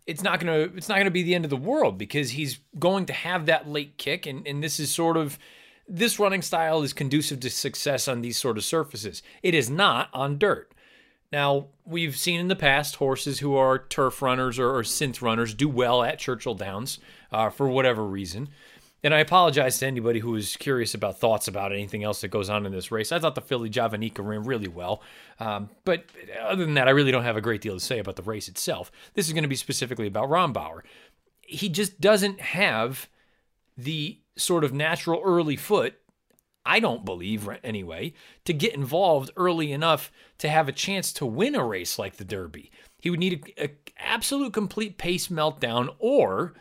it's 0.04 0.20
not 0.20 0.40
gonna 0.40 0.68
it's 0.74 0.88
not 0.88 0.98
gonna 0.98 1.12
be 1.12 1.22
the 1.22 1.36
end 1.36 1.44
of 1.44 1.50
the 1.50 1.56
world 1.56 1.96
because 1.96 2.30
he's 2.30 2.58
going 2.76 3.06
to 3.06 3.12
have 3.12 3.46
that 3.46 3.68
late 3.68 3.98
kick, 3.98 4.26
and, 4.26 4.44
and 4.48 4.64
this 4.64 4.80
is 4.80 4.90
sort 4.90 5.16
of 5.16 5.38
this 5.86 6.18
running 6.18 6.42
style 6.42 6.82
is 6.82 6.92
conducive 6.92 7.38
to 7.38 7.50
success 7.50 8.08
on 8.08 8.20
these 8.20 8.36
sort 8.36 8.58
of 8.58 8.64
surfaces. 8.64 9.22
It 9.44 9.54
is 9.54 9.70
not 9.70 10.08
on 10.12 10.38
dirt. 10.38 10.72
Now, 11.30 11.66
we've 11.84 12.16
seen 12.16 12.40
in 12.40 12.48
the 12.48 12.56
past 12.56 12.96
horses 12.96 13.40
who 13.40 13.54
are 13.54 13.78
turf 13.78 14.22
runners 14.22 14.58
or, 14.58 14.70
or 14.70 14.82
synth 14.82 15.20
runners 15.20 15.54
do 15.54 15.68
well 15.68 16.02
at 16.02 16.18
Churchill 16.18 16.54
Downs 16.54 16.98
uh, 17.30 17.50
for 17.50 17.68
whatever 17.68 18.04
reason. 18.04 18.48
And 19.04 19.14
I 19.14 19.20
apologize 19.20 19.78
to 19.78 19.86
anybody 19.86 20.18
who 20.18 20.34
is 20.34 20.56
curious 20.56 20.92
about 20.92 21.20
thoughts 21.20 21.46
about 21.46 21.72
anything 21.72 22.02
else 22.02 22.22
that 22.22 22.28
goes 22.28 22.50
on 22.50 22.66
in 22.66 22.72
this 22.72 22.90
race. 22.90 23.12
I 23.12 23.18
thought 23.18 23.36
the 23.36 23.40
filly 23.40 23.70
Javanica 23.70 24.26
ran 24.26 24.42
really 24.42 24.68
well. 24.68 25.02
Um, 25.38 25.70
but 25.84 26.04
other 26.42 26.64
than 26.64 26.74
that, 26.74 26.88
I 26.88 26.92
really 26.92 27.12
don't 27.12 27.22
have 27.22 27.36
a 27.36 27.40
great 27.40 27.60
deal 27.60 27.74
to 27.74 27.80
say 27.80 28.00
about 28.00 28.16
the 28.16 28.22
race 28.22 28.48
itself. 28.48 28.90
This 29.14 29.28
is 29.28 29.32
going 29.32 29.42
to 29.42 29.48
be 29.48 29.54
specifically 29.54 30.08
about 30.08 30.28
Rombauer. 30.28 30.80
He 31.42 31.68
just 31.68 32.00
doesn't 32.00 32.40
have 32.40 33.08
the 33.76 34.18
sort 34.36 34.64
of 34.64 34.72
natural 34.72 35.22
early 35.24 35.56
foot 35.56 36.00
I 36.68 36.80
don't 36.80 37.04
believe 37.04 37.48
anyway, 37.64 38.12
to 38.44 38.52
get 38.52 38.74
involved 38.74 39.30
early 39.38 39.72
enough 39.72 40.12
to 40.36 40.50
have 40.50 40.68
a 40.68 40.72
chance 40.72 41.14
to 41.14 41.24
win 41.24 41.54
a 41.54 41.64
race 41.64 41.98
like 41.98 42.16
the 42.16 42.26
Derby. 42.26 42.70
He 43.00 43.08
would 43.08 43.18
need 43.20 43.54
an 43.56 43.70
absolute 43.98 44.52
complete 44.52 44.98
pace 44.98 45.28
meltdown, 45.28 45.88
or 45.98 46.52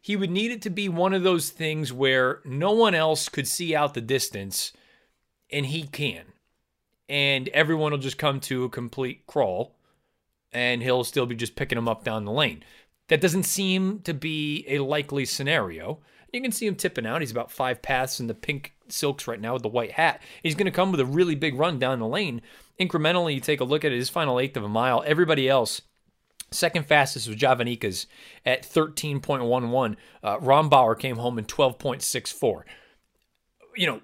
he 0.00 0.16
would 0.16 0.32
need 0.32 0.50
it 0.50 0.62
to 0.62 0.70
be 0.70 0.88
one 0.88 1.14
of 1.14 1.22
those 1.22 1.50
things 1.50 1.92
where 1.92 2.40
no 2.44 2.72
one 2.72 2.92
else 2.92 3.28
could 3.28 3.46
see 3.46 3.72
out 3.72 3.94
the 3.94 4.00
distance 4.00 4.72
and 5.48 5.66
he 5.66 5.84
can. 5.84 6.24
And 7.08 7.48
everyone 7.50 7.92
will 7.92 7.98
just 7.98 8.18
come 8.18 8.40
to 8.40 8.64
a 8.64 8.68
complete 8.68 9.28
crawl 9.28 9.76
and 10.50 10.82
he'll 10.82 11.04
still 11.04 11.26
be 11.26 11.36
just 11.36 11.54
picking 11.54 11.76
them 11.76 11.88
up 11.88 12.02
down 12.02 12.24
the 12.24 12.32
lane. 12.32 12.64
That 13.06 13.20
doesn't 13.20 13.44
seem 13.44 14.00
to 14.00 14.12
be 14.12 14.64
a 14.66 14.80
likely 14.80 15.24
scenario. 15.24 16.00
You 16.32 16.40
can 16.40 16.52
see 16.52 16.66
him 16.66 16.76
tipping 16.76 17.06
out. 17.06 17.20
He's 17.20 17.30
about 17.30 17.50
five 17.50 17.82
paths 17.82 18.18
in 18.18 18.26
the 18.26 18.34
pink 18.34 18.72
silks 18.88 19.26
right 19.26 19.40
now 19.40 19.52
with 19.52 19.62
the 19.62 19.68
white 19.68 19.92
hat. 19.92 20.22
He's 20.42 20.54
going 20.54 20.66
to 20.66 20.70
come 20.72 20.90
with 20.90 21.00
a 21.00 21.06
really 21.06 21.34
big 21.34 21.54
run 21.54 21.78
down 21.78 21.98
the 21.98 22.06
lane. 22.06 22.40
Incrementally, 22.80 23.34
you 23.34 23.40
take 23.40 23.60
a 23.60 23.64
look 23.64 23.84
at 23.84 23.92
his 23.92 24.08
final 24.08 24.40
eighth 24.40 24.56
of 24.56 24.64
a 24.64 24.68
mile. 24.68 25.02
Everybody 25.06 25.48
else, 25.48 25.82
second 26.50 26.86
fastest 26.86 27.28
was 27.28 27.36
Javanica's 27.36 28.06
at 28.46 28.62
13.11. 28.62 29.96
Uh, 30.22 30.38
Rombauer 30.38 30.98
came 30.98 31.16
home 31.16 31.38
in 31.38 31.44
12.64. 31.44 32.62
You 33.76 33.86
know, 33.86 34.00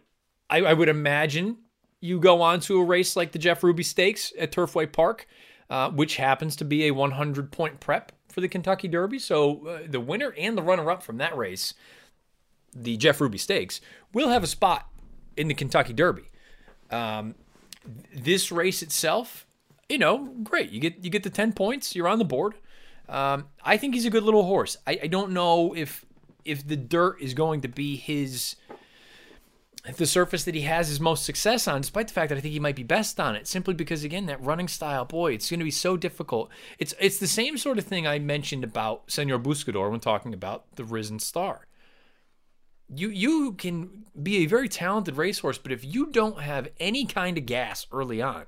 I, 0.51 0.59
I, 0.59 0.72
would 0.74 0.89
imagine 0.89 1.59
you 2.01 2.20
go 2.20 2.43
on 2.43 2.61
to 2.61 2.81
a 2.81 2.85
race 2.85 3.16
like 3.16 3.33
the 3.33 3.39
Jeff 3.39 3.62
Ruby 3.62 3.83
Stakes 3.83 4.33
at 4.39 4.53
Turfway 4.53 4.91
Park, 4.91 5.26
uh, 5.68 5.91
which 5.91 6.16
happens 6.16 6.57
to 6.57 6.64
be 6.64 6.87
a 6.87 6.91
100 6.91 7.53
point 7.53 7.81
prep 7.81 8.12
for 8.29 8.41
the 8.41 8.49
Kentucky 8.49 8.89
Derby. 8.89 9.18
So 9.18 9.66
uh, 9.66 9.79
the 9.87 10.01
winner 10.01 10.35
and 10.39 10.57
the 10.57 10.62
runner 10.62 10.91
up 10.91 11.03
from 11.03 11.18
that 11.18 11.37
race 11.37 11.74
the 12.83 12.97
Jeff 12.97 13.20
Ruby 13.20 13.39
Stakes, 13.39 13.81
will 14.12 14.29
have 14.29 14.43
a 14.43 14.47
spot 14.47 14.89
in 15.37 15.49
the 15.49 15.55
Kentucky 15.55 15.93
Derby. 15.93 16.31
Um, 16.91 17.35
this 18.14 18.51
race 18.53 18.83
itself, 18.83 19.47
you 19.89 19.99
know, 19.99 20.26
great. 20.43 20.70
You 20.70 20.81
get 20.81 21.05
you 21.05 21.11
get 21.11 21.22
the 21.22 21.31
ten 21.31 21.53
points. 21.53 21.95
You're 21.95 22.09
on 22.09 22.18
the 22.18 22.24
board. 22.24 22.55
Um, 23.09 23.47
I 23.64 23.76
think 23.79 23.95
he's 23.95 24.05
a 24.05 24.11
good 24.11 24.22
little 24.22 24.45
horse. 24.45 24.76
I, 24.87 24.99
I 25.05 25.07
don't 25.07 25.33
know 25.33 25.74
if 25.74 26.05
if 26.45 26.66
the 26.66 26.76
dirt 26.76 27.20
is 27.20 27.35
going 27.35 27.62
to 27.62 27.68
be 27.68 27.97
his 27.97 28.57
the 29.97 30.07
surface 30.07 30.45
that 30.45 30.55
he 30.55 30.62
has 30.62 30.89
his 30.89 31.01
most 31.01 31.24
success 31.24 31.66
on, 31.66 31.81
despite 31.81 32.09
the 32.09 32.12
fact 32.12 32.29
that 32.29 32.37
I 32.37 32.41
think 32.41 32.53
he 32.53 32.61
might 32.61 32.76
be 32.76 32.83
best 32.83 33.18
on 33.18 33.35
it, 33.37 33.47
simply 33.47 33.72
because 33.74 34.05
again 34.05 34.26
that 34.26 34.43
running 34.43 34.68
style, 34.68 35.05
boy, 35.05 35.33
it's 35.33 35.49
going 35.49 35.61
to 35.61 35.64
be 35.64 35.70
so 35.70 35.97
difficult. 35.97 36.51
It's 36.79 36.95
it's 37.01 37.18
the 37.18 37.26
same 37.26 37.57
sort 37.57 37.79
of 37.79 37.85
thing 37.85 38.07
I 38.07 38.18
mentioned 38.18 38.64
about 38.64 39.11
Senor 39.11 39.39
Buscador 39.39 39.91
when 39.91 40.01
talking 40.01 40.35
about 40.35 40.64
the 40.76 40.85
Risen 40.85 41.18
Star 41.18 41.67
you 42.95 43.11
you 43.11 43.53
can 43.53 44.05
be 44.20 44.39
a 44.39 44.47
very 44.47 44.68
talented 44.68 45.16
racehorse, 45.16 45.59
but 45.59 45.72
if 45.72 45.84
you 45.84 46.07
don't 46.07 46.41
have 46.41 46.68
any 46.80 47.05
kind 47.05 47.39
of 47.39 47.47
gas 47.47 47.86
early 47.93 48.22
on, 48.22 48.45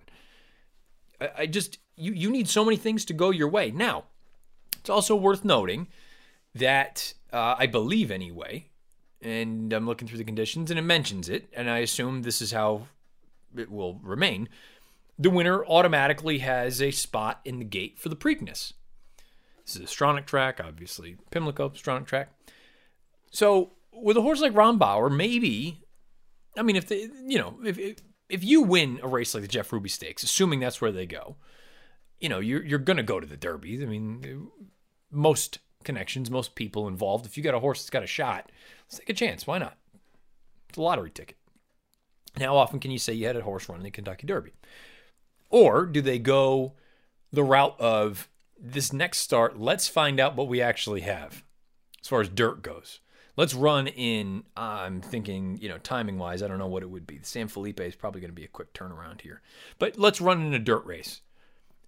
I, 1.20 1.30
I 1.38 1.46
just 1.46 1.78
you 1.96 2.12
you 2.12 2.30
need 2.30 2.48
so 2.48 2.64
many 2.64 2.76
things 2.76 3.04
to 3.06 3.12
go 3.12 3.30
your 3.30 3.48
way. 3.48 3.70
Now, 3.70 4.04
it's 4.78 4.90
also 4.90 5.14
worth 5.14 5.44
noting 5.44 5.88
that 6.54 7.14
uh, 7.32 7.54
I 7.58 7.66
believe 7.66 8.10
anyway, 8.10 8.66
and 9.20 9.72
I'm 9.72 9.86
looking 9.86 10.08
through 10.08 10.18
the 10.18 10.24
conditions, 10.24 10.70
and 10.70 10.78
it 10.78 10.82
mentions 10.82 11.28
it, 11.28 11.48
and 11.52 11.70
I 11.70 11.78
assume 11.78 12.22
this 12.22 12.40
is 12.40 12.52
how 12.52 12.86
it 13.56 13.70
will 13.70 14.00
remain. 14.02 14.48
The 15.18 15.30
winner 15.30 15.64
automatically 15.66 16.38
has 16.38 16.80
a 16.80 16.90
spot 16.90 17.40
in 17.44 17.58
the 17.58 17.64
gate 17.64 17.98
for 17.98 18.08
the 18.08 18.16
Preakness. 18.16 18.72
This 19.66 19.76
is 19.76 19.82
a 19.82 19.84
Stronach 19.84 20.24
track, 20.24 20.60
obviously 20.64 21.18
Pimlico 21.30 21.68
Stronach 21.70 22.06
track. 22.06 22.30
So 23.30 23.72
with 23.92 24.16
a 24.16 24.22
horse 24.22 24.40
like 24.40 24.52
Rombauer, 24.52 25.14
maybe. 25.14 25.82
I 26.56 26.62
mean, 26.62 26.76
if 26.76 26.88
they, 26.88 27.08
you 27.26 27.38
know, 27.38 27.58
if, 27.64 27.78
if 28.28 28.44
you 28.44 28.62
win 28.62 29.00
a 29.02 29.08
race 29.08 29.34
like 29.34 29.42
the 29.42 29.48
Jeff 29.48 29.72
Ruby 29.72 29.88
Stakes, 29.88 30.22
assuming 30.22 30.60
that's 30.60 30.80
where 30.80 30.92
they 30.92 31.06
go, 31.06 31.36
you 32.18 32.28
know, 32.28 32.38
you're 32.38 32.64
you're 32.64 32.78
gonna 32.78 33.02
go 33.02 33.20
to 33.20 33.26
the 33.26 33.36
Derby. 33.36 33.82
I 33.82 33.86
mean, 33.86 34.48
most 35.10 35.58
connections, 35.84 36.30
most 36.30 36.54
people 36.54 36.88
involved. 36.88 37.26
If 37.26 37.36
you 37.36 37.42
got 37.42 37.54
a 37.54 37.60
horse 37.60 37.80
that's 37.80 37.90
got 37.90 38.02
a 38.02 38.06
shot, 38.06 38.50
let's 38.86 38.98
take 38.98 39.08
a 39.08 39.14
chance. 39.14 39.46
Why 39.46 39.58
not? 39.58 39.76
It's 40.68 40.78
a 40.78 40.82
lottery 40.82 41.10
ticket. 41.10 41.36
How 42.38 42.56
often 42.56 42.78
can 42.78 42.90
you 42.90 42.98
say 42.98 43.12
you 43.12 43.26
had 43.26 43.36
a 43.36 43.42
horse 43.42 43.68
run 43.68 43.78
in 43.78 43.84
the 43.84 43.90
Kentucky 43.90 44.26
Derby? 44.26 44.52
Or 45.48 45.84
do 45.84 46.00
they 46.00 46.18
go 46.18 46.74
the 47.32 47.42
route 47.42 47.78
of 47.80 48.28
this 48.60 48.92
next 48.92 49.18
start? 49.18 49.58
Let's 49.58 49.88
find 49.88 50.20
out 50.20 50.36
what 50.36 50.46
we 50.46 50.62
actually 50.62 51.00
have 51.00 51.42
as 52.00 52.06
far 52.06 52.20
as 52.20 52.28
dirt 52.28 52.62
goes 52.62 53.00
let's 53.36 53.54
run 53.54 53.86
in. 53.86 54.44
I'm 54.56 55.00
thinking, 55.00 55.58
you 55.60 55.68
know, 55.68 55.78
timing 55.78 56.18
wise, 56.18 56.42
I 56.42 56.48
don't 56.48 56.58
know 56.58 56.66
what 56.66 56.82
it 56.82 56.90
would 56.90 57.06
be. 57.06 57.20
San 57.22 57.48
Felipe 57.48 57.80
is 57.80 57.94
probably 57.94 58.20
going 58.20 58.30
to 58.30 58.34
be 58.34 58.44
a 58.44 58.48
quick 58.48 58.72
turnaround 58.72 59.20
here, 59.20 59.42
but 59.78 59.98
let's 59.98 60.20
run 60.20 60.42
in 60.42 60.54
a 60.54 60.58
dirt 60.58 60.84
race, 60.84 61.22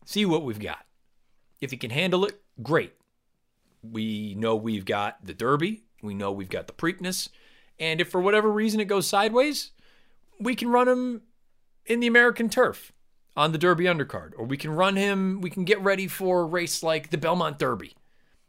see 0.04 0.24
what 0.24 0.44
we've 0.44 0.60
got. 0.60 0.86
If 1.60 1.70
he 1.70 1.76
can 1.76 1.90
handle 1.90 2.24
it, 2.24 2.40
great. 2.62 2.94
We 3.82 4.34
know 4.34 4.56
we've 4.56 4.84
got 4.84 5.24
the 5.24 5.34
Derby, 5.34 5.84
we 6.02 6.14
know 6.14 6.32
we've 6.32 6.48
got 6.48 6.66
the 6.66 6.72
Preakness, 6.72 7.28
and 7.78 8.00
if 8.00 8.08
for 8.08 8.20
whatever 8.20 8.50
reason 8.50 8.80
it 8.80 8.86
goes 8.86 9.06
sideways, 9.06 9.70
we 10.38 10.54
can 10.54 10.68
run 10.68 10.88
him 10.88 11.22
in 11.86 12.00
the 12.00 12.06
American 12.06 12.48
turf 12.48 12.92
on 13.36 13.52
the 13.52 13.58
Derby 13.58 13.84
undercard, 13.84 14.32
or 14.36 14.44
we 14.44 14.56
can 14.56 14.70
run 14.70 14.96
him, 14.96 15.40
we 15.40 15.50
can 15.50 15.64
get 15.64 15.80
ready 15.80 16.06
for 16.06 16.40
a 16.40 16.44
race 16.44 16.82
like 16.82 17.10
the 17.10 17.18
Belmont 17.18 17.58
Derby 17.58 17.94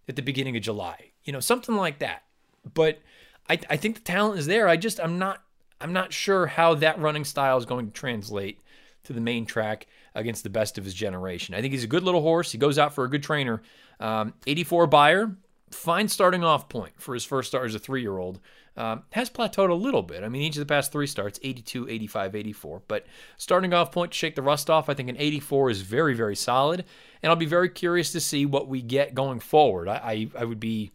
at 0.07 0.15
the 0.15 0.21
beginning 0.21 0.57
of 0.57 0.63
July, 0.63 1.11
you 1.23 1.31
know, 1.31 1.39
something 1.39 1.75
like 1.75 1.99
that. 1.99 2.23
But 2.71 3.01
I, 3.49 3.59
I 3.69 3.77
think 3.77 3.95
the 3.95 4.01
talent 4.01 4.39
is 4.39 4.45
there. 4.45 4.67
I 4.67 4.77
just, 4.77 4.99
I'm 4.99 5.17
not, 5.19 5.43
I'm 5.81 5.93
not 5.93 6.13
sure 6.13 6.47
how 6.47 6.75
that 6.75 6.99
running 6.99 7.25
style 7.25 7.57
is 7.57 7.65
going 7.65 7.87
to 7.87 7.91
translate 7.91 8.61
to 9.03 9.13
the 9.13 9.21
main 9.21 9.45
track 9.45 9.87
against 10.15 10.43
the 10.43 10.49
best 10.49 10.77
of 10.77 10.85
his 10.85 10.93
generation. 10.93 11.55
I 11.55 11.61
think 11.61 11.73
he's 11.73 11.83
a 11.83 11.87
good 11.87 12.03
little 12.03 12.21
horse. 12.21 12.51
He 12.51 12.57
goes 12.57 12.77
out 12.77 12.93
for 12.93 13.03
a 13.03 13.09
good 13.09 13.23
trainer. 13.23 13.61
Um, 13.99 14.33
84 14.47 14.87
Beyer, 14.87 15.35
fine 15.71 16.07
starting 16.07 16.43
off 16.43 16.69
point 16.69 16.93
for 16.97 17.13
his 17.13 17.25
first 17.25 17.49
start 17.49 17.65
as 17.65 17.75
a 17.75 17.79
three 17.79 18.01
year 18.01 18.17
old. 18.17 18.39
Um, 18.75 19.03
has 19.11 19.29
plateaued 19.29 19.69
a 19.69 19.75
little 19.75 20.01
bit. 20.01 20.23
I 20.23 20.29
mean, 20.29 20.41
each 20.41 20.55
of 20.55 20.59
the 20.61 20.65
past 20.65 20.91
three 20.91 21.05
starts 21.05 21.39
82, 21.43 21.87
85, 21.89 22.35
84. 22.35 22.81
But 22.87 23.05
starting 23.37 23.71
off 23.71 23.91
point 23.91 24.13
to 24.13 24.17
shake 24.17 24.33
the 24.33 24.41
rust 24.41 24.67
off, 24.67 24.89
I 24.89 24.95
think 24.95 25.09
an 25.09 25.17
84 25.19 25.69
is 25.69 25.81
very, 25.81 26.15
very 26.15 26.35
solid. 26.35 26.83
And 27.21 27.29
I'll 27.29 27.35
be 27.35 27.45
very 27.45 27.69
curious 27.69 28.11
to 28.13 28.19
see 28.19 28.47
what 28.47 28.67
we 28.67 28.81
get 28.81 29.13
going 29.13 29.39
forward. 29.41 29.87
I, 29.87 29.95
I, 30.35 30.41
I 30.41 30.45
would 30.45 30.59
be 30.59 30.91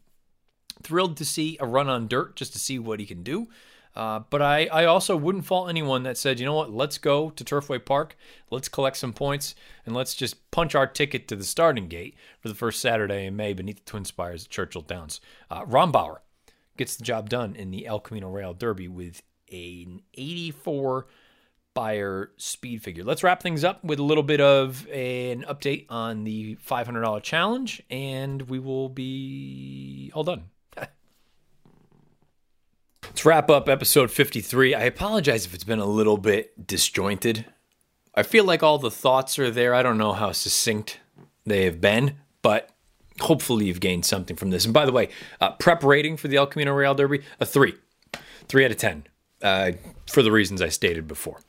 thrilled 0.82 1.16
to 1.16 1.24
see 1.24 1.56
a 1.60 1.66
run 1.66 1.88
on 1.88 2.08
dirt 2.08 2.36
just 2.36 2.52
to 2.52 2.58
see 2.58 2.78
what 2.78 3.00
he 3.00 3.06
can 3.06 3.22
do. 3.22 3.48
Uh, 3.96 4.20
but 4.30 4.40
I, 4.40 4.66
I 4.66 4.84
also 4.84 5.16
wouldn't 5.16 5.44
fault 5.44 5.68
anyone 5.68 6.04
that 6.04 6.16
said, 6.16 6.38
you 6.38 6.46
know 6.46 6.54
what, 6.54 6.72
let's 6.72 6.98
go 6.98 7.30
to 7.30 7.44
Turfway 7.44 7.84
Park, 7.84 8.16
let's 8.48 8.68
collect 8.68 8.96
some 8.96 9.12
points, 9.12 9.56
and 9.84 9.94
let's 9.94 10.14
just 10.14 10.50
punch 10.52 10.76
our 10.76 10.86
ticket 10.86 11.26
to 11.28 11.36
the 11.36 11.42
starting 11.42 11.88
gate 11.88 12.14
for 12.38 12.48
the 12.48 12.54
first 12.54 12.80
Saturday 12.80 13.26
in 13.26 13.34
May 13.34 13.54
beneath 13.54 13.84
the 13.84 13.90
Twin 13.90 14.04
Spires 14.04 14.44
at 14.44 14.50
Churchill 14.50 14.82
Downs. 14.82 15.20
Uh, 15.50 15.64
Rombauer 15.64 16.18
gets 16.76 16.94
the 16.94 17.02
job 17.02 17.28
done 17.28 17.56
in 17.56 17.72
the 17.72 17.86
El 17.86 17.98
Camino 17.98 18.30
Real 18.30 18.54
Derby 18.54 18.86
with 18.86 19.22
an 19.50 20.02
84 20.14 21.06
Beyer 21.74 22.30
speed 22.36 22.82
figure. 22.82 23.04
Let's 23.04 23.22
wrap 23.22 23.42
things 23.42 23.64
up 23.64 23.82
with 23.84 23.98
a 23.98 24.04
little 24.04 24.22
bit 24.22 24.40
of 24.40 24.86
an 24.88 25.44
update 25.48 25.86
on 25.88 26.24
the 26.24 26.56
$500 26.56 27.22
challenge, 27.22 27.82
and 27.90 28.42
we 28.42 28.58
will 28.58 28.88
be 28.88 30.10
all 30.14 30.24
done. 30.24 30.44
Let's 33.08 33.24
wrap 33.24 33.50
up 33.50 33.68
episode 33.68 34.10
53. 34.10 34.74
I 34.74 34.82
apologize 34.82 35.44
if 35.44 35.52
it's 35.52 35.64
been 35.64 35.80
a 35.80 35.86
little 35.86 36.18
bit 36.18 36.66
disjointed. 36.66 37.46
I 38.14 38.22
feel 38.22 38.44
like 38.44 38.62
all 38.62 38.78
the 38.78 38.90
thoughts 38.90 39.38
are 39.38 39.50
there. 39.50 39.74
I 39.74 39.82
don't 39.82 39.98
know 39.98 40.12
how 40.12 40.30
succinct 40.32 41.00
they 41.44 41.64
have 41.64 41.80
been, 41.80 42.18
but 42.42 42.70
hopefully 43.20 43.66
you've 43.66 43.80
gained 43.80 44.04
something 44.06 44.36
from 44.36 44.50
this. 44.50 44.64
And 44.64 44.74
by 44.74 44.86
the 44.86 44.92
way, 44.92 45.08
uh, 45.40 45.52
prep 45.52 45.82
rating 45.82 46.16
for 46.16 46.28
the 46.28 46.36
El 46.36 46.46
Camino 46.46 46.72
Real 46.72 46.94
Derby, 46.94 47.22
a 47.40 47.46
three. 47.46 47.74
Three 48.46 48.64
out 48.64 48.70
of 48.70 48.76
10, 48.76 49.04
uh, 49.42 49.72
for 50.06 50.22
the 50.22 50.32
reasons 50.32 50.62
I 50.62 50.68
stated 50.68 51.06
before. 51.06 51.40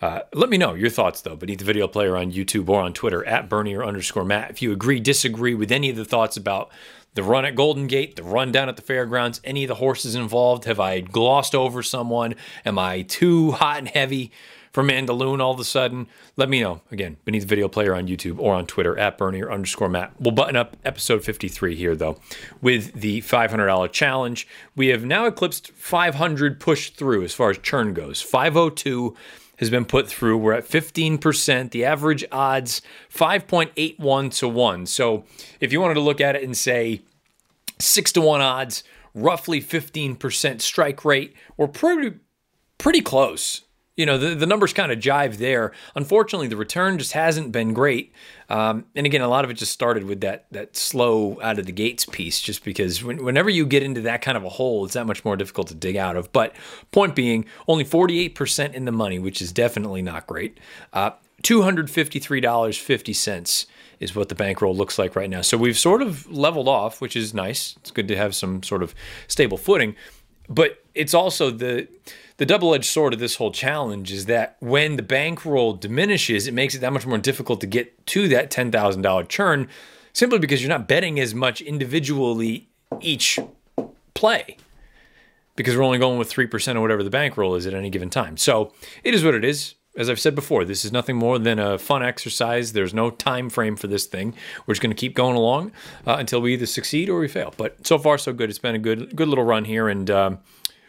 Uh, 0.00 0.20
let 0.32 0.48
me 0.48 0.58
know 0.58 0.74
your 0.74 0.90
thoughts, 0.90 1.22
though, 1.22 1.34
beneath 1.34 1.58
the 1.58 1.64
video 1.64 1.88
player 1.88 2.16
on 2.16 2.30
YouTube 2.30 2.68
or 2.68 2.80
on 2.80 2.92
Twitter 2.92 3.24
at 3.26 3.48
Bernier 3.48 3.84
underscore 3.84 4.24
Matt. 4.24 4.50
If 4.50 4.62
you 4.62 4.72
agree, 4.72 5.00
disagree 5.00 5.54
with 5.54 5.72
any 5.72 5.90
of 5.90 5.96
the 5.96 6.04
thoughts 6.04 6.36
about 6.36 6.70
the 7.14 7.22
run 7.24 7.44
at 7.44 7.56
Golden 7.56 7.88
Gate, 7.88 8.14
the 8.14 8.22
run 8.22 8.52
down 8.52 8.68
at 8.68 8.76
the 8.76 8.82
fairgrounds, 8.82 9.40
any 9.42 9.64
of 9.64 9.68
the 9.68 9.74
horses 9.76 10.14
involved? 10.14 10.66
Have 10.66 10.78
I 10.78 11.00
glossed 11.00 11.54
over 11.54 11.82
someone? 11.82 12.36
Am 12.64 12.78
I 12.78 13.02
too 13.02 13.52
hot 13.52 13.78
and 13.78 13.88
heavy 13.88 14.30
for 14.78 14.84
Mandaloun 14.84 15.40
all 15.40 15.50
of 15.50 15.58
a 15.58 15.64
sudden? 15.64 16.06
Let 16.36 16.48
me 16.48 16.60
know. 16.60 16.82
Again, 16.92 17.16
beneath 17.24 17.42
the 17.42 17.48
video 17.48 17.66
player 17.66 17.96
on 17.96 18.06
YouTube 18.06 18.38
or 18.38 18.54
on 18.54 18.64
Twitter 18.64 18.96
at 18.96 19.18
Bernier 19.18 19.50
underscore 19.50 19.88
Matt. 19.88 20.12
We'll 20.20 20.30
button 20.30 20.54
up 20.54 20.76
episode 20.84 21.24
53 21.24 21.74
here, 21.74 21.96
though, 21.96 22.20
with 22.62 22.92
the 22.92 23.22
$500 23.22 23.90
challenge. 23.90 24.46
We 24.76 24.86
have 24.88 25.04
now 25.04 25.26
eclipsed 25.26 25.72
500 25.72 26.60
pushed 26.60 26.94
through 26.94 27.24
as 27.24 27.34
far 27.34 27.50
as 27.50 27.58
churn 27.58 27.92
goes. 27.92 28.22
502 28.22 29.16
has 29.56 29.68
been 29.68 29.84
put 29.84 30.06
through. 30.06 30.38
We're 30.38 30.52
at 30.52 30.64
15%. 30.64 31.72
The 31.72 31.84
average 31.84 32.24
odds 32.30 32.80
5.81 33.12 34.38
to 34.38 34.46
1. 34.46 34.86
So 34.86 35.24
if 35.58 35.72
you 35.72 35.80
wanted 35.80 35.94
to 35.94 36.00
look 36.02 36.20
at 36.20 36.36
it 36.36 36.44
and 36.44 36.56
say 36.56 37.02
6 37.80 38.12
to 38.12 38.20
1 38.20 38.40
odds, 38.40 38.84
roughly 39.12 39.60
15% 39.60 40.60
strike 40.60 41.04
rate, 41.04 41.34
we're 41.56 41.66
pretty 41.66 42.20
pretty 42.78 43.00
close 43.00 43.62
you 43.98 44.06
know, 44.06 44.16
the, 44.16 44.34
the 44.36 44.46
numbers 44.46 44.72
kind 44.72 44.90
of 44.92 45.00
jive 45.00 45.38
there. 45.38 45.72
Unfortunately, 45.96 46.46
the 46.46 46.56
return 46.56 46.98
just 46.98 47.10
hasn't 47.12 47.50
been 47.50 47.74
great. 47.74 48.12
Um, 48.48 48.84
and 48.94 49.04
again, 49.04 49.22
a 49.22 49.28
lot 49.28 49.44
of 49.44 49.50
it 49.50 49.54
just 49.54 49.72
started 49.72 50.04
with 50.04 50.20
that 50.20 50.46
that 50.52 50.76
slow 50.76 51.40
out 51.42 51.58
of 51.58 51.66
the 51.66 51.72
gates 51.72 52.04
piece, 52.04 52.40
just 52.40 52.62
because 52.64 53.02
when, 53.02 53.24
whenever 53.24 53.50
you 53.50 53.66
get 53.66 53.82
into 53.82 54.02
that 54.02 54.22
kind 54.22 54.36
of 54.36 54.44
a 54.44 54.50
hole, 54.50 54.84
it's 54.84 54.94
that 54.94 55.04
much 55.04 55.24
more 55.24 55.36
difficult 55.36 55.66
to 55.68 55.74
dig 55.74 55.96
out 55.96 56.16
of. 56.16 56.30
But 56.32 56.54
point 56.92 57.16
being, 57.16 57.44
only 57.66 57.84
48% 57.84 58.72
in 58.72 58.84
the 58.84 58.92
money, 58.92 59.18
which 59.18 59.42
is 59.42 59.50
definitely 59.52 60.02
not 60.02 60.28
great. 60.28 60.60
Uh, 60.92 61.10
$253.50 61.42 63.66
is 63.98 64.14
what 64.14 64.28
the 64.28 64.36
bankroll 64.36 64.76
looks 64.76 64.96
like 64.96 65.16
right 65.16 65.28
now. 65.28 65.42
So 65.42 65.58
we've 65.58 65.76
sort 65.76 66.02
of 66.02 66.30
leveled 66.30 66.68
off, 66.68 67.00
which 67.00 67.16
is 67.16 67.34
nice. 67.34 67.74
It's 67.80 67.90
good 67.90 68.06
to 68.08 68.16
have 68.16 68.36
some 68.36 68.62
sort 68.62 68.84
of 68.84 68.94
stable 69.26 69.58
footing. 69.58 69.96
But 70.48 70.84
it's 70.94 71.14
also 71.14 71.50
the 71.50 71.88
the 72.38 72.46
double 72.46 72.74
edged 72.74 72.86
sword 72.86 73.12
of 73.12 73.20
this 73.20 73.36
whole 73.36 73.52
challenge 73.52 74.10
is 74.12 74.26
that 74.26 74.56
when 74.60 74.96
the 74.96 75.02
bankroll 75.02 75.74
diminishes, 75.74 76.46
it 76.46 76.54
makes 76.54 76.74
it 76.74 76.80
that 76.80 76.92
much 76.92 77.06
more 77.06 77.18
difficult 77.18 77.60
to 77.60 77.66
get 77.66 78.06
to 78.06 78.28
that 78.28 78.50
$10,000 78.50 79.28
churn 79.28 79.68
simply 80.12 80.38
because 80.38 80.62
you're 80.62 80.68
not 80.68 80.88
betting 80.88 81.20
as 81.20 81.34
much 81.34 81.60
individually 81.60 82.68
each 83.00 83.38
play 84.14 84.56
because 85.56 85.76
we're 85.76 85.82
only 85.82 85.98
going 85.98 86.18
with 86.18 86.32
3% 86.32 86.76
or 86.76 86.80
whatever 86.80 87.02
the 87.02 87.10
bankroll 87.10 87.56
is 87.56 87.66
at 87.66 87.74
any 87.74 87.90
given 87.90 88.08
time. 88.08 88.36
So 88.36 88.72
it 89.02 89.14
is 89.14 89.24
what 89.24 89.34
it 89.34 89.44
is. 89.44 89.74
As 89.96 90.08
I've 90.08 90.20
said 90.20 90.36
before, 90.36 90.64
this 90.64 90.84
is 90.84 90.92
nothing 90.92 91.16
more 91.16 91.40
than 91.40 91.58
a 91.58 91.76
fun 91.76 92.04
exercise. 92.04 92.72
There's 92.72 92.94
no 92.94 93.10
time 93.10 93.50
frame 93.50 93.74
for 93.74 93.88
this 93.88 94.06
thing. 94.06 94.32
We're 94.64 94.74
just 94.74 94.80
going 94.80 94.94
to 94.94 95.00
keep 95.00 95.16
going 95.16 95.34
along 95.34 95.72
uh, 96.06 96.16
until 96.20 96.40
we 96.40 96.52
either 96.52 96.66
succeed 96.66 97.08
or 97.08 97.18
we 97.18 97.26
fail. 97.26 97.52
But 97.56 97.84
so 97.84 97.98
far, 97.98 98.16
so 98.16 98.32
good. 98.32 98.48
It's 98.48 98.60
been 98.60 98.76
a 98.76 98.78
good, 98.78 99.16
good 99.16 99.26
little 99.26 99.42
run 99.42 99.64
here, 99.64 99.88
and 99.88 100.08
um, 100.08 100.38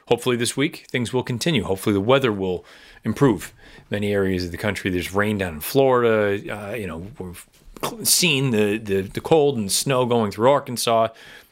hopefully 0.10 0.36
this 0.36 0.58
week 0.58 0.86
things 0.90 1.14
will 1.14 1.24
continue. 1.24 1.64
Hopefully 1.64 1.94
the 1.94 2.02
weather 2.02 2.32
will 2.32 2.66
improve. 3.04 3.54
Many 3.90 4.12
areas 4.12 4.46
of 4.46 4.52
the 4.52 4.58
country, 4.58 4.92
there's 4.92 5.14
rain 5.14 5.38
down 5.38 5.54
in 5.56 5.60
Florida. 5.62 6.54
Uh, 6.54 6.74
you 6.74 6.86
know, 6.86 7.08
we've 7.18 7.48
seen 8.04 8.52
the, 8.52 8.78
the, 8.78 9.02
the 9.02 9.22
cold 9.22 9.58
and 9.58 9.72
snow 9.72 10.06
going 10.06 10.32
through 10.32 10.50
Arkansas. 10.50 11.08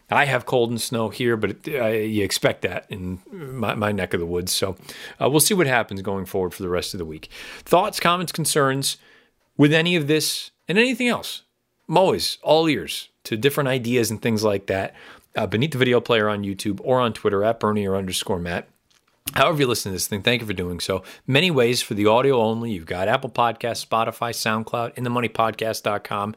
I 0.10 0.26
have 0.26 0.46
cold 0.46 0.70
and 0.70 0.80
snow 0.80 1.10
here, 1.10 1.36
but 1.36 1.68
uh, 1.68 1.88
you 1.88 2.24
expect 2.24 2.62
that 2.62 2.86
in 2.90 3.20
my, 3.32 3.76
my, 3.76 3.92
neck 3.92 4.14
of 4.14 4.20
the 4.20 4.26
woods. 4.26 4.54
So 4.54 4.78
uh, 5.22 5.30
we'll 5.30 5.42
see 5.42 5.54
what 5.54 5.68
happens 5.68 6.02
going 6.02 6.26
forward 6.26 6.54
for 6.54 6.64
the 6.64 6.70
rest 6.70 6.94
of 6.94 6.98
the 6.98 7.06
week. 7.06 7.30
Thoughts, 7.60 8.00
comments, 8.00 8.32
concerns 8.32 8.98
with 9.58 9.74
any 9.74 9.96
of 9.96 10.08
this 10.08 10.52
and 10.68 10.78
anything 10.78 11.10
else? 11.10 11.44
I'm 11.90 11.98
always 11.98 12.38
all 12.42 12.68
ears 12.68 13.10
to 13.26 13.36
different 13.36 13.68
ideas 13.68 14.10
and 14.10 14.22
things 14.22 14.44
like 14.44 14.68
that 14.68 14.96
uh, 15.38 15.48
beneath 15.48 15.72
the 15.72 15.78
video 15.78 16.02
player 16.02 16.28
on 16.28 16.44
YouTube 16.44 16.82
or 16.84 17.00
on 17.00 17.14
Twitter 17.14 17.44
at 17.44 17.60
Bernier 17.60 17.96
underscore 17.96 18.40
Matt. 18.40 18.68
However, 19.34 19.60
you 19.60 19.68
listen 19.68 19.92
to 19.92 19.96
this 19.96 20.08
thing, 20.08 20.24
thank 20.24 20.42
you 20.42 20.48
for 20.48 20.54
doing 20.54 20.80
so. 20.80 21.04
Many 21.28 21.52
ways 21.52 21.82
for 21.82 21.94
the 21.94 22.08
audio 22.08 22.42
only. 22.42 22.72
You've 22.72 22.86
got 22.86 23.08
Apple 23.08 23.30
Podcasts, 23.30 23.86
Spotify, 23.86 24.32
SoundCloud, 24.32 24.96
InTheMoneyPodcast.com. 24.96 26.36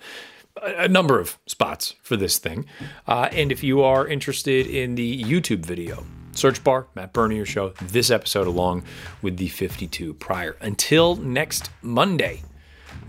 A 0.63 0.89
number 0.89 1.19
of 1.19 1.39
spots 1.47 1.95
for 2.03 2.17
this 2.17 2.39
thing. 2.39 2.67
Uh, 3.07 3.29
and 3.33 3.51
if 3.51 3.63
you 3.63 3.83
are 3.83 4.07
interested 4.07 4.67
in 4.67 4.97
the 4.97 5.23
YouTube 5.23 5.65
video, 5.65 6.05
search 6.33 6.63
bar, 6.63 6.89
Matt 6.95 7.13
Bernier 7.13 7.47
Show, 7.47 7.71
this 7.81 8.11
episode 8.11 8.47
along 8.47 8.83
with 9.23 9.37
the 9.37 9.49
52 9.49 10.13
prior. 10.15 10.57
Until 10.61 11.17
next 11.17 11.71
Monday, 11.83 12.43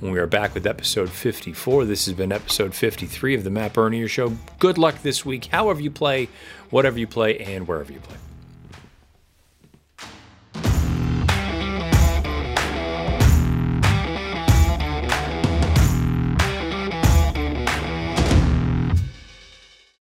when 0.01 0.11
we 0.11 0.19
are 0.19 0.27
back 0.27 0.55
with 0.55 0.65
episode 0.65 1.09
54. 1.09 1.85
This 1.85 2.07
has 2.07 2.15
been 2.15 2.31
episode 2.31 2.73
53 2.73 3.35
of 3.35 3.43
the 3.43 3.51
Matt 3.51 3.73
Bernier 3.73 4.07
Show. 4.07 4.35
Good 4.57 4.79
luck 4.79 5.01
this 5.03 5.23
week, 5.23 5.45
however 5.45 5.79
you 5.79 5.91
play, 5.91 6.27
whatever 6.71 6.99
you 6.99 7.05
play, 7.05 7.37
and 7.37 7.67
wherever 7.67 7.93
you 7.93 7.99
play. 7.99 8.17